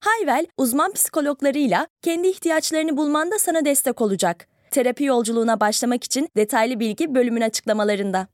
Hayvel, 0.00 0.46
uzman 0.56 0.92
psikologlarıyla 0.92 1.86
kendi 2.02 2.28
ihtiyaçlarını 2.28 2.96
bulmanda 2.96 3.38
sana 3.38 3.64
destek 3.64 4.00
olacak. 4.00 4.48
Terapi 4.70 5.04
yolculuğuna 5.04 5.60
başlamak 5.60 6.04
için 6.04 6.28
detaylı 6.36 6.80
bilgi 6.80 7.14
bölümün 7.14 7.40
açıklamalarında. 7.40 8.28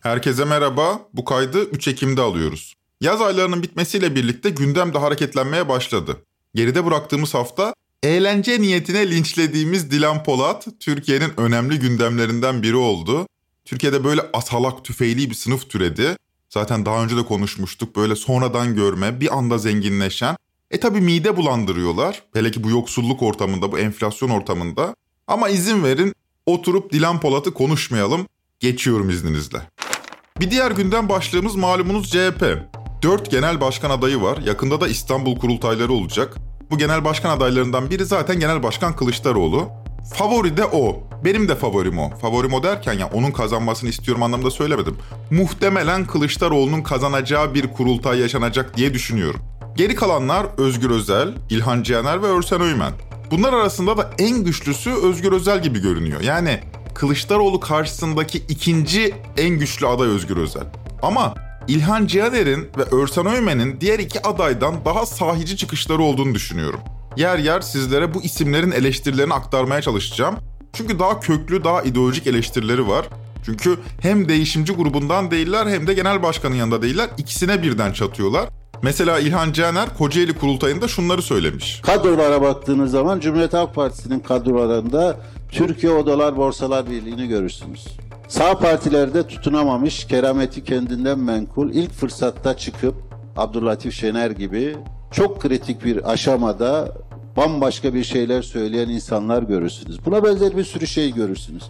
Herkese 0.00 0.44
merhaba. 0.44 1.00
Bu 1.12 1.24
kaydı 1.24 1.62
3 1.62 1.88
Ekim'de 1.88 2.20
alıyoruz. 2.20 2.74
Yaz 3.00 3.20
aylarının 3.20 3.62
bitmesiyle 3.62 4.14
birlikte 4.14 4.50
gündem 4.50 4.94
de 4.94 4.98
hareketlenmeye 4.98 5.68
başladı. 5.68 6.16
Geride 6.54 6.86
bıraktığımız 6.86 7.34
hafta 7.34 7.74
eğlence 8.02 8.60
niyetine 8.60 9.10
linçlediğimiz 9.10 9.90
Dilan 9.90 10.22
Polat 10.22 10.66
Türkiye'nin 10.80 11.32
önemli 11.36 11.78
gündemlerinden 11.78 12.62
biri 12.62 12.76
oldu. 12.76 13.26
Türkiye'de 13.64 14.04
böyle 14.04 14.20
asalak 14.32 14.84
tüfeğli 14.84 15.30
bir 15.30 15.34
sınıf 15.34 15.70
türedi. 15.70 16.16
Zaten 16.50 16.86
daha 16.86 17.04
önce 17.04 17.16
de 17.16 17.22
konuşmuştuk 17.22 17.96
böyle 17.96 18.16
sonradan 18.16 18.74
görme 18.74 19.20
bir 19.20 19.38
anda 19.38 19.58
zenginleşen. 19.58 20.36
E 20.70 20.80
tabi 20.80 21.00
mide 21.00 21.36
bulandırıyorlar. 21.36 22.22
Hele 22.34 22.50
ki 22.50 22.64
bu 22.64 22.70
yoksulluk 22.70 23.22
ortamında 23.22 23.72
bu 23.72 23.78
enflasyon 23.78 24.30
ortamında. 24.30 24.94
Ama 25.26 25.48
izin 25.48 25.84
verin 25.84 26.14
oturup 26.46 26.92
Dilan 26.92 27.20
Polat'ı 27.20 27.54
konuşmayalım. 27.54 28.26
Geçiyorum 28.60 29.10
izninizle. 29.10 29.58
Bir 30.40 30.50
diğer 30.50 30.70
gündem 30.70 31.08
başlığımız 31.08 31.56
malumunuz 31.56 32.10
CHP. 32.10 32.58
Dört 33.02 33.30
genel 33.30 33.60
başkan 33.60 33.90
adayı 33.90 34.22
var. 34.22 34.38
Yakında 34.38 34.80
da 34.80 34.88
İstanbul 34.88 35.38
kurultayları 35.38 35.92
olacak. 35.92 36.36
Bu 36.70 36.78
genel 36.78 37.04
başkan 37.04 37.30
adaylarından 37.30 37.90
biri 37.90 38.04
zaten 38.04 38.40
Genel 38.40 38.62
Başkan 38.62 38.96
Kılıçdaroğlu. 38.96 39.68
Favori 40.14 40.56
de 40.56 40.64
o. 40.64 41.02
Benim 41.24 41.48
de 41.48 41.56
favorim 41.56 41.98
o. 41.98 42.10
Favorim 42.10 42.52
o 42.52 42.62
derken 42.62 42.92
ya 42.92 43.10
onun 43.12 43.30
kazanmasını 43.30 43.90
istiyorum 43.90 44.22
anlamda 44.22 44.50
söylemedim. 44.50 44.96
Muhtemelen 45.30 46.06
Kılıçdaroğlu'nun 46.06 46.82
kazanacağı 46.82 47.54
bir 47.54 47.66
kurultay 47.72 48.18
yaşanacak 48.18 48.76
diye 48.76 48.94
düşünüyorum. 48.94 49.40
Geri 49.76 49.94
kalanlar 49.94 50.46
Özgür 50.58 50.90
Özel, 50.90 51.34
İlhan 51.50 51.82
Cihaner 51.82 52.22
ve 52.22 52.26
Örsen 52.26 52.60
Öymen. 52.60 52.92
Bunlar 53.30 53.52
arasında 53.52 53.96
da 53.96 54.10
en 54.18 54.44
güçlüsü 54.44 54.90
Özgür 54.90 55.32
Özel 55.32 55.62
gibi 55.62 55.78
görünüyor. 55.78 56.20
Yani 56.20 56.60
Kılıçdaroğlu 56.94 57.60
karşısındaki 57.60 58.38
ikinci 58.38 59.14
en 59.36 59.50
güçlü 59.50 59.86
aday 59.86 60.08
Özgür 60.08 60.36
Özel. 60.36 60.64
Ama 61.02 61.34
İlhan 61.68 62.06
Cihaner'in 62.06 62.68
ve 62.78 62.82
Örsen 62.96 63.26
Öymen'in 63.26 63.80
diğer 63.80 63.98
iki 63.98 64.22
adaydan 64.22 64.84
daha 64.84 65.06
sahici 65.06 65.56
çıkışları 65.56 66.02
olduğunu 66.02 66.34
düşünüyorum. 66.34 66.80
Yer 67.16 67.38
yer 67.38 67.60
sizlere 67.60 68.14
bu 68.14 68.22
isimlerin 68.22 68.70
eleştirilerini 68.70 69.34
aktarmaya 69.34 69.82
çalışacağım. 69.82 70.36
Çünkü 70.72 70.98
daha 70.98 71.20
köklü, 71.20 71.64
daha 71.64 71.82
ideolojik 71.82 72.26
eleştirileri 72.26 72.88
var. 72.88 73.06
Çünkü 73.44 73.78
hem 74.00 74.28
değişimci 74.28 74.72
grubundan 74.72 75.30
değiller 75.30 75.66
hem 75.66 75.86
de 75.86 75.94
genel 75.94 76.22
başkanın 76.22 76.54
yanında 76.54 76.82
değiller. 76.82 77.10
İkisine 77.18 77.62
birden 77.62 77.92
çatıyorlar. 77.92 78.48
Mesela 78.82 79.18
İlhan 79.18 79.52
Caner 79.52 79.96
Kocaeli 79.98 80.32
kurultayında 80.38 80.88
şunları 80.88 81.22
söylemiş. 81.22 81.80
Kadrolara 81.80 82.42
baktığınız 82.42 82.90
zaman 82.90 83.20
Cumhuriyet 83.20 83.52
Halk 83.52 83.74
Partisi'nin 83.74 84.20
kadrolarında 84.20 85.20
Türkiye 85.52 85.92
Odalar 85.92 86.36
Borsalar 86.36 86.90
Birliği'ni 86.90 87.28
görürsünüz. 87.28 87.86
Sağ 88.28 88.58
partilerde 88.58 89.26
tutunamamış, 89.26 90.04
kerameti 90.04 90.64
kendinden 90.64 91.18
menkul, 91.18 91.70
ilk 91.70 91.92
fırsatta 91.92 92.56
çıkıp 92.56 92.94
Abdülatif 93.36 93.94
Şener 93.94 94.30
gibi 94.30 94.76
çok 95.12 95.40
kritik 95.40 95.84
bir 95.84 96.12
aşamada 96.12 96.92
bambaşka 97.36 97.94
bir 97.94 98.04
şeyler 98.04 98.42
söyleyen 98.42 98.88
insanlar 98.88 99.42
görürsünüz. 99.42 100.06
Buna 100.06 100.24
benzer 100.24 100.56
bir 100.56 100.64
sürü 100.64 100.86
şey 100.86 101.14
görürsünüz. 101.14 101.62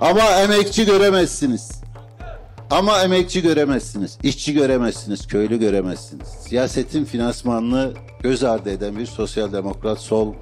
Ama 0.00 0.22
emekçi 0.22 0.86
göremezsiniz. 0.86 1.84
Ama 2.70 3.02
emekçi 3.02 3.42
göremezsiniz, 3.42 4.18
işçi 4.22 4.54
göremezsiniz, 4.54 5.26
köylü 5.26 5.58
göremezsiniz. 5.58 6.28
Siyasetin 6.28 7.04
finansmanını 7.04 7.92
göz 8.20 8.44
ardı 8.44 8.70
eden 8.70 8.96
bir 8.96 9.06
sosyal 9.06 9.52
demokrat 9.52 10.00
sol 10.00 10.34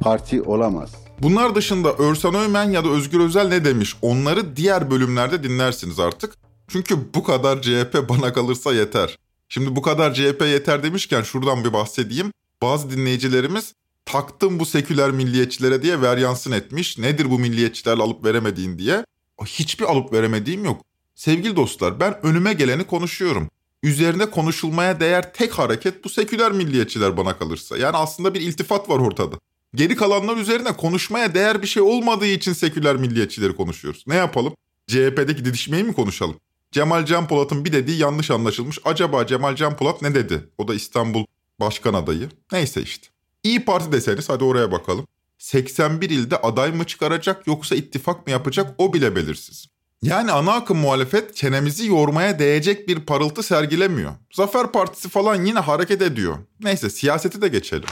parti 0.00 0.42
olamaz. 0.42 0.90
Bunlar 1.22 1.54
dışında 1.54 1.92
Örsan 1.92 2.34
Öymen 2.34 2.70
ya 2.70 2.84
da 2.84 2.88
Özgür 2.88 3.20
Özel 3.20 3.48
ne 3.48 3.64
demiş 3.64 3.96
onları 4.02 4.56
diğer 4.56 4.90
bölümlerde 4.90 5.44
dinlersiniz 5.44 5.98
artık. 5.98 6.34
Çünkü 6.68 6.96
bu 7.14 7.22
kadar 7.22 7.62
CHP 7.62 8.08
bana 8.08 8.32
kalırsa 8.32 8.74
yeter. 8.74 9.18
Şimdi 9.48 9.76
bu 9.76 9.82
kadar 9.82 10.14
CHP 10.14 10.42
yeter 10.42 10.82
demişken 10.82 11.22
şuradan 11.22 11.64
bir 11.64 11.72
bahsedeyim. 11.72 12.32
Bazı 12.62 12.90
dinleyicilerimiz 12.90 13.74
taktım 14.04 14.58
bu 14.58 14.66
seküler 14.66 15.10
milliyetçilere 15.10 15.82
diye 15.82 16.00
veryansın 16.02 16.52
etmiş. 16.52 16.98
Nedir 16.98 17.30
bu 17.30 17.38
milliyetçilerle 17.38 18.02
alıp 18.02 18.24
veremediğin 18.24 18.78
diye. 18.78 19.04
Hiçbir 19.44 19.84
alıp 19.84 20.12
veremediğim 20.12 20.64
yok. 20.64 20.84
Sevgili 21.14 21.56
dostlar 21.56 22.00
ben 22.00 22.26
önüme 22.26 22.52
geleni 22.52 22.84
konuşuyorum. 22.84 23.50
Üzerine 23.82 24.30
konuşulmaya 24.30 25.00
değer 25.00 25.32
tek 25.32 25.52
hareket 25.52 26.04
bu 26.04 26.08
seküler 26.08 26.52
milliyetçiler 26.52 27.16
bana 27.16 27.38
kalırsa. 27.38 27.76
Yani 27.78 27.96
aslında 27.96 28.34
bir 28.34 28.40
iltifat 28.40 28.88
var 28.88 28.98
ortada. 28.98 29.36
Geri 29.74 29.96
kalanlar 29.96 30.36
üzerine 30.36 30.76
konuşmaya 30.76 31.34
değer 31.34 31.62
bir 31.62 31.66
şey 31.66 31.82
olmadığı 31.82 32.26
için 32.26 32.52
seküler 32.52 32.96
milliyetçileri 32.96 33.56
konuşuyoruz. 33.56 34.04
Ne 34.06 34.14
yapalım? 34.14 34.54
CHP'deki 34.86 35.44
didişmeyi 35.44 35.84
mi 35.84 35.92
konuşalım? 35.92 36.36
Cemal 36.72 37.04
Can 37.04 37.28
Polat'ın 37.28 37.64
bir 37.64 37.72
dediği 37.72 37.98
yanlış 37.98 38.30
anlaşılmış. 38.30 38.78
Acaba 38.84 39.26
Cemal 39.26 39.56
Can 39.56 39.76
Polat 39.76 40.02
ne 40.02 40.14
dedi? 40.14 40.48
O 40.58 40.68
da 40.68 40.74
İstanbul 40.74 41.24
başkan 41.60 41.94
adayı. 41.94 42.28
Neyse 42.52 42.82
işte. 42.82 43.11
İyi 43.44 43.64
Parti 43.64 43.92
deseniz 43.92 44.28
hadi 44.28 44.44
oraya 44.44 44.72
bakalım. 44.72 45.06
81 45.38 46.10
ilde 46.10 46.36
aday 46.36 46.72
mı 46.72 46.84
çıkaracak 46.84 47.46
yoksa 47.46 47.74
ittifak 47.74 48.26
mı 48.26 48.32
yapacak 48.32 48.74
o 48.78 48.92
bile 48.92 49.16
belirsiz. 49.16 49.66
Yani 50.02 50.32
ana 50.32 50.52
akım 50.52 50.78
muhalefet 50.78 51.36
çenemizi 51.36 51.86
yormaya 51.86 52.38
değecek 52.38 52.88
bir 52.88 53.00
parıltı 53.00 53.42
sergilemiyor. 53.42 54.12
Zafer 54.32 54.72
Partisi 54.72 55.08
falan 55.08 55.44
yine 55.44 55.58
hareket 55.58 56.02
ediyor. 56.02 56.38
Neyse 56.60 56.90
siyaseti 56.90 57.42
de 57.42 57.48
geçelim. 57.48 57.88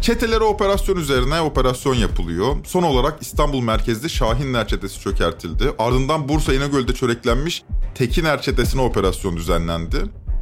Çetelere 0.00 0.44
operasyon 0.44 0.96
üzerine 0.96 1.40
operasyon 1.40 1.94
yapılıyor. 1.94 2.56
Son 2.64 2.82
olarak 2.82 3.22
İstanbul 3.22 3.60
merkezli 3.60 4.10
Şahinler 4.10 4.68
çetesi 4.68 5.00
çökertildi. 5.00 5.64
Ardından 5.78 6.28
Bursa 6.28 6.54
İnegöl'de 6.54 6.94
çöreklenmiş 6.94 7.64
Tekiner 7.94 8.42
çetesine 8.42 8.80
operasyon 8.80 9.36
düzenlendi. 9.36 9.96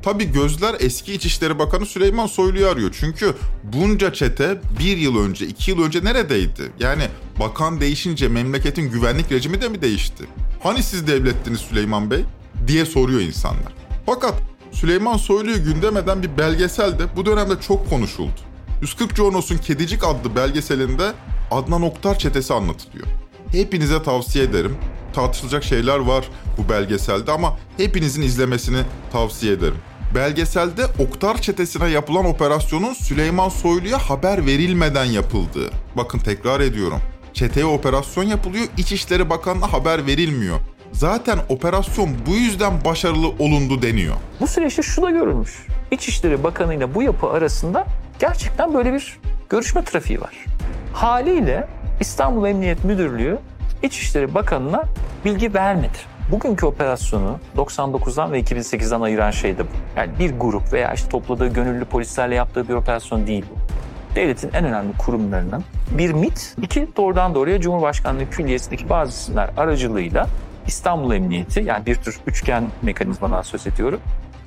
Tabi 0.04 0.32
gözler 0.32 0.76
eski 0.80 1.12
İçişleri 1.12 1.58
Bakanı 1.58 1.86
Süleyman 1.86 2.26
Soylu'yu 2.26 2.68
arıyor. 2.68 2.96
Çünkü 3.00 3.34
bunca 3.62 4.12
çete 4.12 4.60
bir 4.78 4.96
yıl 4.96 5.18
önce, 5.18 5.46
iki 5.46 5.70
yıl 5.70 5.82
önce 5.82 6.04
neredeydi? 6.04 6.72
Yani 6.78 7.02
bakan 7.40 7.80
değişince 7.80 8.28
memleketin 8.28 8.90
güvenlik 8.90 9.32
rejimi 9.32 9.60
de 9.60 9.68
mi 9.68 9.82
değişti? 9.82 10.24
Hani 10.62 10.82
siz 10.82 11.06
devlettiniz 11.06 11.60
Süleyman 11.60 12.10
Bey? 12.10 12.24
diye 12.66 12.86
soruyor 12.86 13.20
insanlar. 13.20 13.72
Fakat 14.06 14.34
Süleyman 14.72 15.16
Soylu'yu 15.16 15.64
gündem 15.64 15.96
eden 15.96 16.22
bir 16.22 16.38
belgesel 16.38 16.98
de 16.98 17.16
bu 17.16 17.26
dönemde 17.26 17.60
çok 17.60 17.90
konuşuldu. 17.90 18.40
140 18.82 19.16
Jornos'un 19.16 19.58
Kedicik 19.58 20.04
adlı 20.04 20.36
belgeselinde 20.36 21.12
Adnan 21.50 21.82
Oktar 21.82 22.18
çetesi 22.18 22.54
anlatılıyor. 22.54 23.06
Hepinize 23.52 24.02
tavsiye 24.02 24.44
ederim. 24.44 24.76
Tartışılacak 25.12 25.64
şeyler 25.64 25.98
var 25.98 26.28
bu 26.58 26.68
belgeselde 26.68 27.32
ama 27.32 27.58
hepinizin 27.76 28.22
izlemesini 28.22 28.80
tavsiye 29.12 29.52
ederim. 29.52 29.78
Belgeselde 30.14 30.82
Oktar 30.98 31.40
çetesine 31.40 31.88
yapılan 31.88 32.24
operasyonun 32.24 32.92
Süleyman 32.92 33.48
Soylu'ya 33.48 33.98
haber 33.98 34.46
verilmeden 34.46 35.04
yapıldığı. 35.04 35.70
Bakın 35.96 36.18
tekrar 36.18 36.60
ediyorum. 36.60 37.00
Çeteye 37.32 37.66
operasyon 37.66 38.24
yapılıyor, 38.24 38.64
İçişleri 38.78 39.30
Bakanı'na 39.30 39.72
haber 39.72 40.06
verilmiyor. 40.06 40.58
Zaten 40.92 41.38
operasyon 41.48 42.10
bu 42.26 42.30
yüzden 42.30 42.84
başarılı 42.84 43.28
olundu 43.28 43.82
deniyor. 43.82 44.14
Bu 44.40 44.46
süreçte 44.46 44.82
şu 44.82 45.02
da 45.02 45.10
görülmüş. 45.10 45.66
İçişleri 45.90 46.44
Bakanı 46.44 46.74
ile 46.74 46.94
bu 46.94 47.02
yapı 47.02 47.30
arasında 47.30 47.86
gerçekten 48.18 48.74
böyle 48.74 48.92
bir 48.92 49.18
görüşme 49.50 49.84
trafiği 49.84 50.20
var. 50.20 50.44
Haliyle 50.92 51.68
İstanbul 52.00 52.46
Emniyet 52.46 52.84
Müdürlüğü 52.84 53.38
İçişleri 53.82 54.34
Bakanı'na 54.34 54.84
bilgi 55.24 55.54
vermedi. 55.54 56.13
Bugünkü 56.30 56.66
operasyonu 56.66 57.38
99'dan 57.56 58.32
ve 58.32 58.40
2008'den 58.40 59.00
ayıran 59.00 59.30
şey 59.30 59.58
de 59.58 59.62
bu. 59.62 59.68
Yani 59.96 60.10
bir 60.18 60.38
grup 60.38 60.72
veya 60.72 60.92
işte 60.92 61.08
topladığı 61.08 61.48
gönüllü 61.48 61.84
polislerle 61.84 62.34
yaptığı 62.34 62.68
bir 62.68 62.74
operasyon 62.74 63.26
değil 63.26 63.44
bu. 63.50 63.74
Devletin 64.14 64.50
en 64.52 64.64
önemli 64.64 64.96
kurumlarının 64.98 65.64
bir 65.98 66.12
MIT, 66.12 66.54
iki 66.62 66.88
doğrudan 66.96 67.34
doğruya 67.34 67.60
Cumhurbaşkanlığı 67.60 68.30
Külliyesi'ndeki 68.30 68.88
bazı 68.88 69.12
isimler 69.12 69.50
aracılığıyla 69.56 70.26
İstanbul 70.66 71.12
Emniyeti 71.12 71.60
yani 71.60 71.86
bir 71.86 71.94
tür 71.94 72.20
üçgen 72.26 72.64
mekanizmadan 72.82 73.42
söz 73.42 73.66
ediyorum 73.66 74.00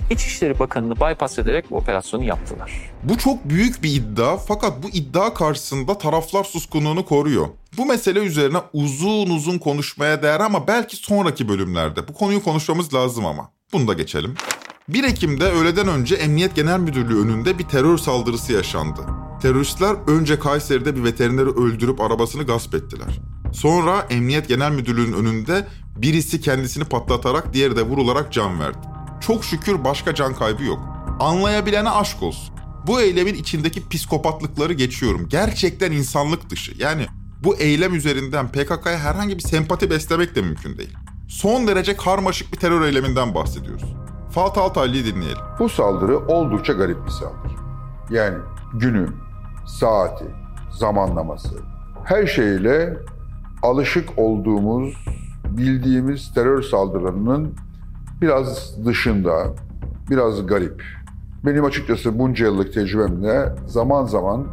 İçişleri 0.09 0.59
Bakanı'nı 0.59 0.95
bypass 0.95 1.39
ederek 1.39 1.71
bu 1.71 1.77
operasyonu 1.77 2.24
yaptılar. 2.24 2.92
Bu 3.04 3.18
çok 3.18 3.50
büyük 3.50 3.83
bir 3.83 3.95
iddia 3.95 4.38
fakat 4.38 4.83
bu 4.83 4.89
iddia 4.89 5.33
karşısında 5.33 5.98
taraflar 5.98 6.44
suskunluğunu 6.44 7.06
koruyor. 7.06 7.48
Bu 7.77 7.86
mesele 7.86 8.19
üzerine 8.19 8.57
uzun 8.74 9.30
uzun 9.30 9.57
konuşmaya 9.57 10.24
değer 10.24 10.39
ama 10.39 10.68
belki 10.68 10.95
sonraki 10.95 11.50
bölümlerde. 11.50 12.07
Bu 12.07 12.13
konuyu 12.13 12.44
konuşmamız 12.44 12.94
lazım 12.94 13.25
ama. 13.25 13.51
Bunu 13.74 13.88
da 13.88 13.94
geçelim. 13.94 14.36
1 14.89 15.04
Ekim'de 15.04 15.44
öğleden 15.44 15.88
önce 15.88 16.15
Emniyet 16.15 16.56
Genel 16.56 16.80
Müdürlüğü 16.80 17.21
önünde 17.21 17.60
bir 17.60 17.63
terör 17.63 17.98
saldırısı 17.98 18.53
yaşandı. 18.53 19.01
Teröristler 19.42 19.95
önce 20.07 20.39
Kayseri'de 20.39 20.95
bir 20.95 21.03
veterineri 21.03 21.50
öldürüp 21.50 22.01
arabasını 22.01 22.44
gasp 22.44 22.75
ettiler. 22.75 23.19
Sonra 23.53 24.07
Emniyet 24.10 24.48
Genel 24.48 24.71
Müdürlüğü'nün 24.71 25.13
önünde 25.13 25.68
birisi 25.95 26.42
kendisini 26.42 26.83
patlatarak 26.83 27.53
diğeri 27.53 27.75
de 27.75 27.81
vurularak 27.81 28.33
can 28.33 28.60
verdi. 28.60 28.97
Çok 29.27 29.45
şükür 29.45 29.83
başka 29.83 30.15
can 30.15 30.33
kaybı 30.33 30.63
yok. 30.63 30.79
Anlayabilene 31.19 31.89
aşk 31.89 32.24
olsun. 32.24 32.56
Bu 32.88 33.01
eylemin 33.01 33.33
içindeki 33.33 33.89
psikopatlıkları 33.89 34.74
geçiyorum. 34.74 35.27
Gerçekten 35.29 35.91
insanlık 35.91 36.50
dışı. 36.50 36.74
Yani 36.77 37.06
bu 37.44 37.56
eylem 37.56 37.95
üzerinden 37.95 38.47
PKK'ya 38.47 39.00
herhangi 39.00 39.38
bir 39.38 39.44
sempati 39.44 39.89
beslemek 39.89 40.35
de 40.35 40.41
mümkün 40.41 40.77
değil. 40.77 40.97
Son 41.27 41.68
derece 41.68 41.97
karmaşık 41.97 42.53
bir 42.53 42.57
terör 42.57 42.81
eyleminden 42.81 43.35
bahsediyoruz. 43.35 43.94
Fatih 44.31 44.62
Altaylı'yı 44.62 45.06
dinleyelim. 45.06 45.44
Bu 45.59 45.69
saldırı 45.69 46.18
oldukça 46.27 46.74
garip 46.74 47.06
bir 47.06 47.12
saldırı. 47.12 47.53
Yani 48.09 48.38
günü, 48.74 49.09
saati, 49.79 50.25
zamanlaması, 50.71 51.56
her 52.03 52.27
şeyle 52.27 52.97
alışık 53.63 54.09
olduğumuz, 54.18 54.94
bildiğimiz 55.45 56.33
terör 56.33 56.62
saldırılarının 56.62 57.67
biraz 58.22 58.78
dışında, 58.86 59.54
biraz 60.10 60.48
garip. 60.48 60.84
Benim 61.46 61.66
açıkçası 61.66 62.19
bunca 62.19 62.46
yıllık 62.46 62.74
tecrübemle 62.74 63.56
zaman 63.68 64.06
zaman 64.06 64.48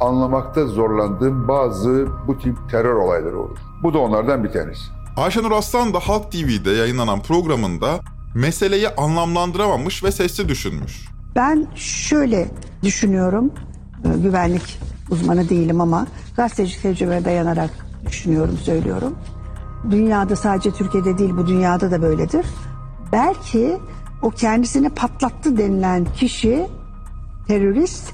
anlamakta 0.00 0.66
zorlandığım 0.66 1.48
bazı 1.48 2.06
bu 2.26 2.38
tip 2.38 2.56
terör 2.70 2.94
olayları 2.94 3.40
olur. 3.40 3.58
Bu 3.82 3.94
da 3.94 3.98
onlardan 3.98 4.44
bir 4.44 4.48
tanesi. 4.48 4.82
Ayşenur 5.16 5.52
Aslan 5.52 5.94
da 5.94 5.98
Halk 5.98 6.32
TV'de 6.32 6.70
yayınlanan 6.70 7.22
programında 7.22 8.00
meseleyi 8.34 8.88
anlamlandıramamış 8.88 10.04
ve 10.04 10.12
sesli 10.12 10.48
düşünmüş. 10.48 11.08
Ben 11.36 11.66
şöyle 11.74 12.48
düşünüyorum, 12.82 13.52
e, 14.04 14.18
güvenlik 14.18 14.78
uzmanı 15.10 15.48
değilim 15.48 15.80
ama 15.80 16.06
gazeteci 16.36 16.82
tecrübe 16.82 17.24
dayanarak 17.24 17.70
düşünüyorum, 18.06 18.58
söylüyorum. 18.62 19.14
Dünyada 19.90 20.36
sadece 20.36 20.70
Türkiye'de 20.70 21.18
değil 21.18 21.36
bu 21.36 21.46
dünyada 21.46 21.90
da 21.90 22.02
böyledir. 22.02 22.46
Belki 23.12 23.78
o 24.22 24.30
kendisini 24.30 24.88
patlattı 24.88 25.58
denilen 25.58 26.04
kişi 26.04 26.66
terörist 27.48 28.12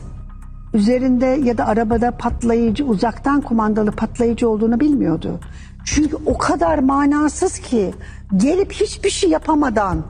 üzerinde 0.74 1.26
ya 1.26 1.58
da 1.58 1.66
arabada 1.66 2.10
patlayıcı 2.10 2.84
uzaktan 2.84 3.40
kumandalı 3.40 3.92
patlayıcı 3.92 4.48
olduğunu 4.48 4.80
bilmiyordu. 4.80 5.40
Çünkü 5.84 6.16
o 6.26 6.38
kadar 6.38 6.78
manasız 6.78 7.58
ki 7.58 7.94
gelip 8.36 8.72
hiçbir 8.72 9.10
şey 9.10 9.30
yapamadan 9.30 10.04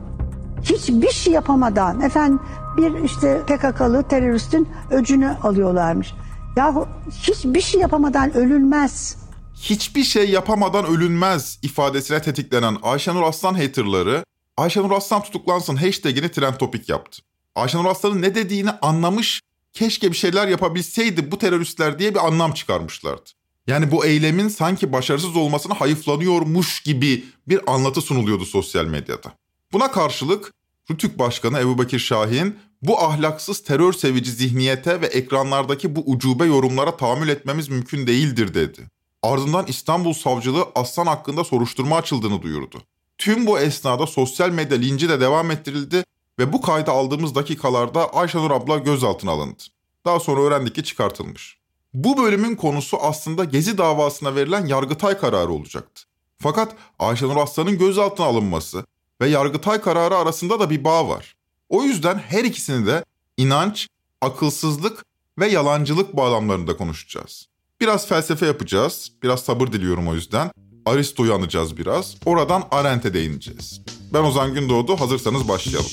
hiçbir 0.63 1.11
şey 1.11 1.33
yapamadan 1.33 2.01
efendim 2.01 2.41
bir 2.77 3.05
işte 3.05 3.41
PKK'lı 3.47 4.03
teröristin 4.03 4.69
öcünü 4.91 5.29
alıyorlarmış. 5.43 6.15
Yahu 6.57 6.89
hiçbir 7.11 7.61
şey 7.61 7.81
yapamadan 7.81 8.37
ölünmez. 8.37 9.17
Hiçbir 9.55 10.05
şey 10.05 10.31
yapamadan 10.31 10.87
ölünmez 10.87 11.59
ifadesine 11.63 12.23
tetiklenen 12.23 12.77
Ayşenur 12.83 13.23
Aslan 13.23 13.55
haterları 13.55 14.25
Ayşenur 14.57 14.91
Aslan 14.91 15.23
tutuklansın 15.23 15.77
hashtagini 15.77 16.31
trend 16.31 16.55
topik 16.55 16.89
yaptı. 16.89 17.23
Ayşenur 17.55 17.85
Aslan'ın 17.85 18.23
ne 18.23 18.35
dediğini 18.35 18.71
anlamış, 18.71 19.41
keşke 19.73 20.11
bir 20.11 20.17
şeyler 20.17 20.49
yapabilseydi 20.49 21.31
bu 21.31 21.39
teröristler 21.39 21.99
diye 21.99 22.15
bir 22.15 22.27
anlam 22.27 22.53
çıkarmışlardı. 22.53 23.31
Yani 23.67 23.91
bu 23.91 24.05
eylemin 24.05 24.49
sanki 24.49 24.93
başarısız 24.93 25.37
olmasına 25.37 25.81
hayıflanıyormuş 25.81 26.81
gibi 26.81 27.25
bir 27.49 27.61
anlatı 27.75 28.01
sunuluyordu 28.01 28.45
sosyal 28.45 28.85
medyada. 28.85 29.33
Buna 29.73 29.91
karşılık 29.91 30.53
Rütük 30.91 31.19
Başkanı 31.19 31.61
Ebu 31.61 31.79
Bekir 31.79 31.99
Şahin 31.99 32.59
bu 32.83 33.01
ahlaksız 33.01 33.63
terör 33.63 33.93
sevici 33.93 34.31
zihniyete 34.31 35.01
ve 35.01 35.07
ekranlardaki 35.07 35.97
bu 35.97 36.03
ucube 36.07 36.45
yorumlara 36.45 36.97
tahammül 36.97 37.29
etmemiz 37.29 37.69
mümkün 37.69 38.07
değildir 38.07 38.55
dedi. 38.55 38.91
Ardından 39.23 39.67
İstanbul 39.67 40.13
Savcılığı 40.13 40.67
Aslan 40.75 41.07
hakkında 41.07 41.45
soruşturma 41.45 41.97
açıldığını 41.97 42.43
duyurdu. 42.43 42.83
Tüm 43.23 43.47
bu 43.47 43.59
esnada 43.59 44.07
sosyal 44.07 44.51
medya 44.51 44.79
linci 44.79 45.09
de 45.09 45.21
devam 45.21 45.51
ettirildi 45.51 46.05
ve 46.39 46.53
bu 46.53 46.63
kayda 46.63 46.93
aldığımız 46.93 47.35
dakikalarda 47.35 48.15
Ayşenur 48.15 48.51
abla 48.51 48.79
gözaltına 48.79 49.31
alındı. 49.31 49.63
Daha 50.05 50.21
sonra 50.21 50.41
öğrendik 50.41 50.75
ki 50.75 50.85
çıkartılmış. 50.85 51.59
Bu 51.95 52.17
bölümün 52.17 52.57
konusu 52.57 52.99
aslında 53.01 53.45
Gezi 53.45 53.79
davasına 53.79 54.35
verilen 54.35 54.67
Yargıtay 54.67 55.19
kararı 55.19 55.53
olacaktı. 55.53 56.03
Fakat 56.39 56.75
Ayşenur 56.99 57.37
Aslan'ın 57.37 57.79
gözaltına 57.79 58.27
alınması 58.27 58.85
ve 59.21 59.29
Yargıtay 59.29 59.81
kararı 59.81 60.17
arasında 60.17 60.61
da 60.61 60.71
bir 60.71 60.85
bağ 60.85 61.09
var. 61.09 61.37
O 61.69 61.83
yüzden 61.83 62.19
her 62.19 62.45
ikisini 62.45 62.87
de 62.87 63.05
inanç, 63.37 63.89
akılsızlık 64.21 65.05
ve 65.39 65.49
yalancılık 65.49 66.17
bağlamlarında 66.17 66.77
konuşacağız. 66.77 67.47
Biraz 67.81 68.07
felsefe 68.07 68.47
yapacağız, 68.47 69.13
biraz 69.23 69.41
sabır 69.41 69.67
diliyorum 69.67 70.09
o 70.09 70.15
yüzden. 70.15 70.51
Aristo'yu 70.87 71.35
anacağız 71.35 71.77
biraz, 71.77 72.17
oradan 72.25 72.65
Arendt'e 72.71 73.15
değineceğiz. 73.15 73.81
Ben 74.13 74.23
Ozan 74.23 74.55
Gündoğdu, 74.55 75.01
hazırsanız 75.01 75.49
başlayalım. 75.49 75.91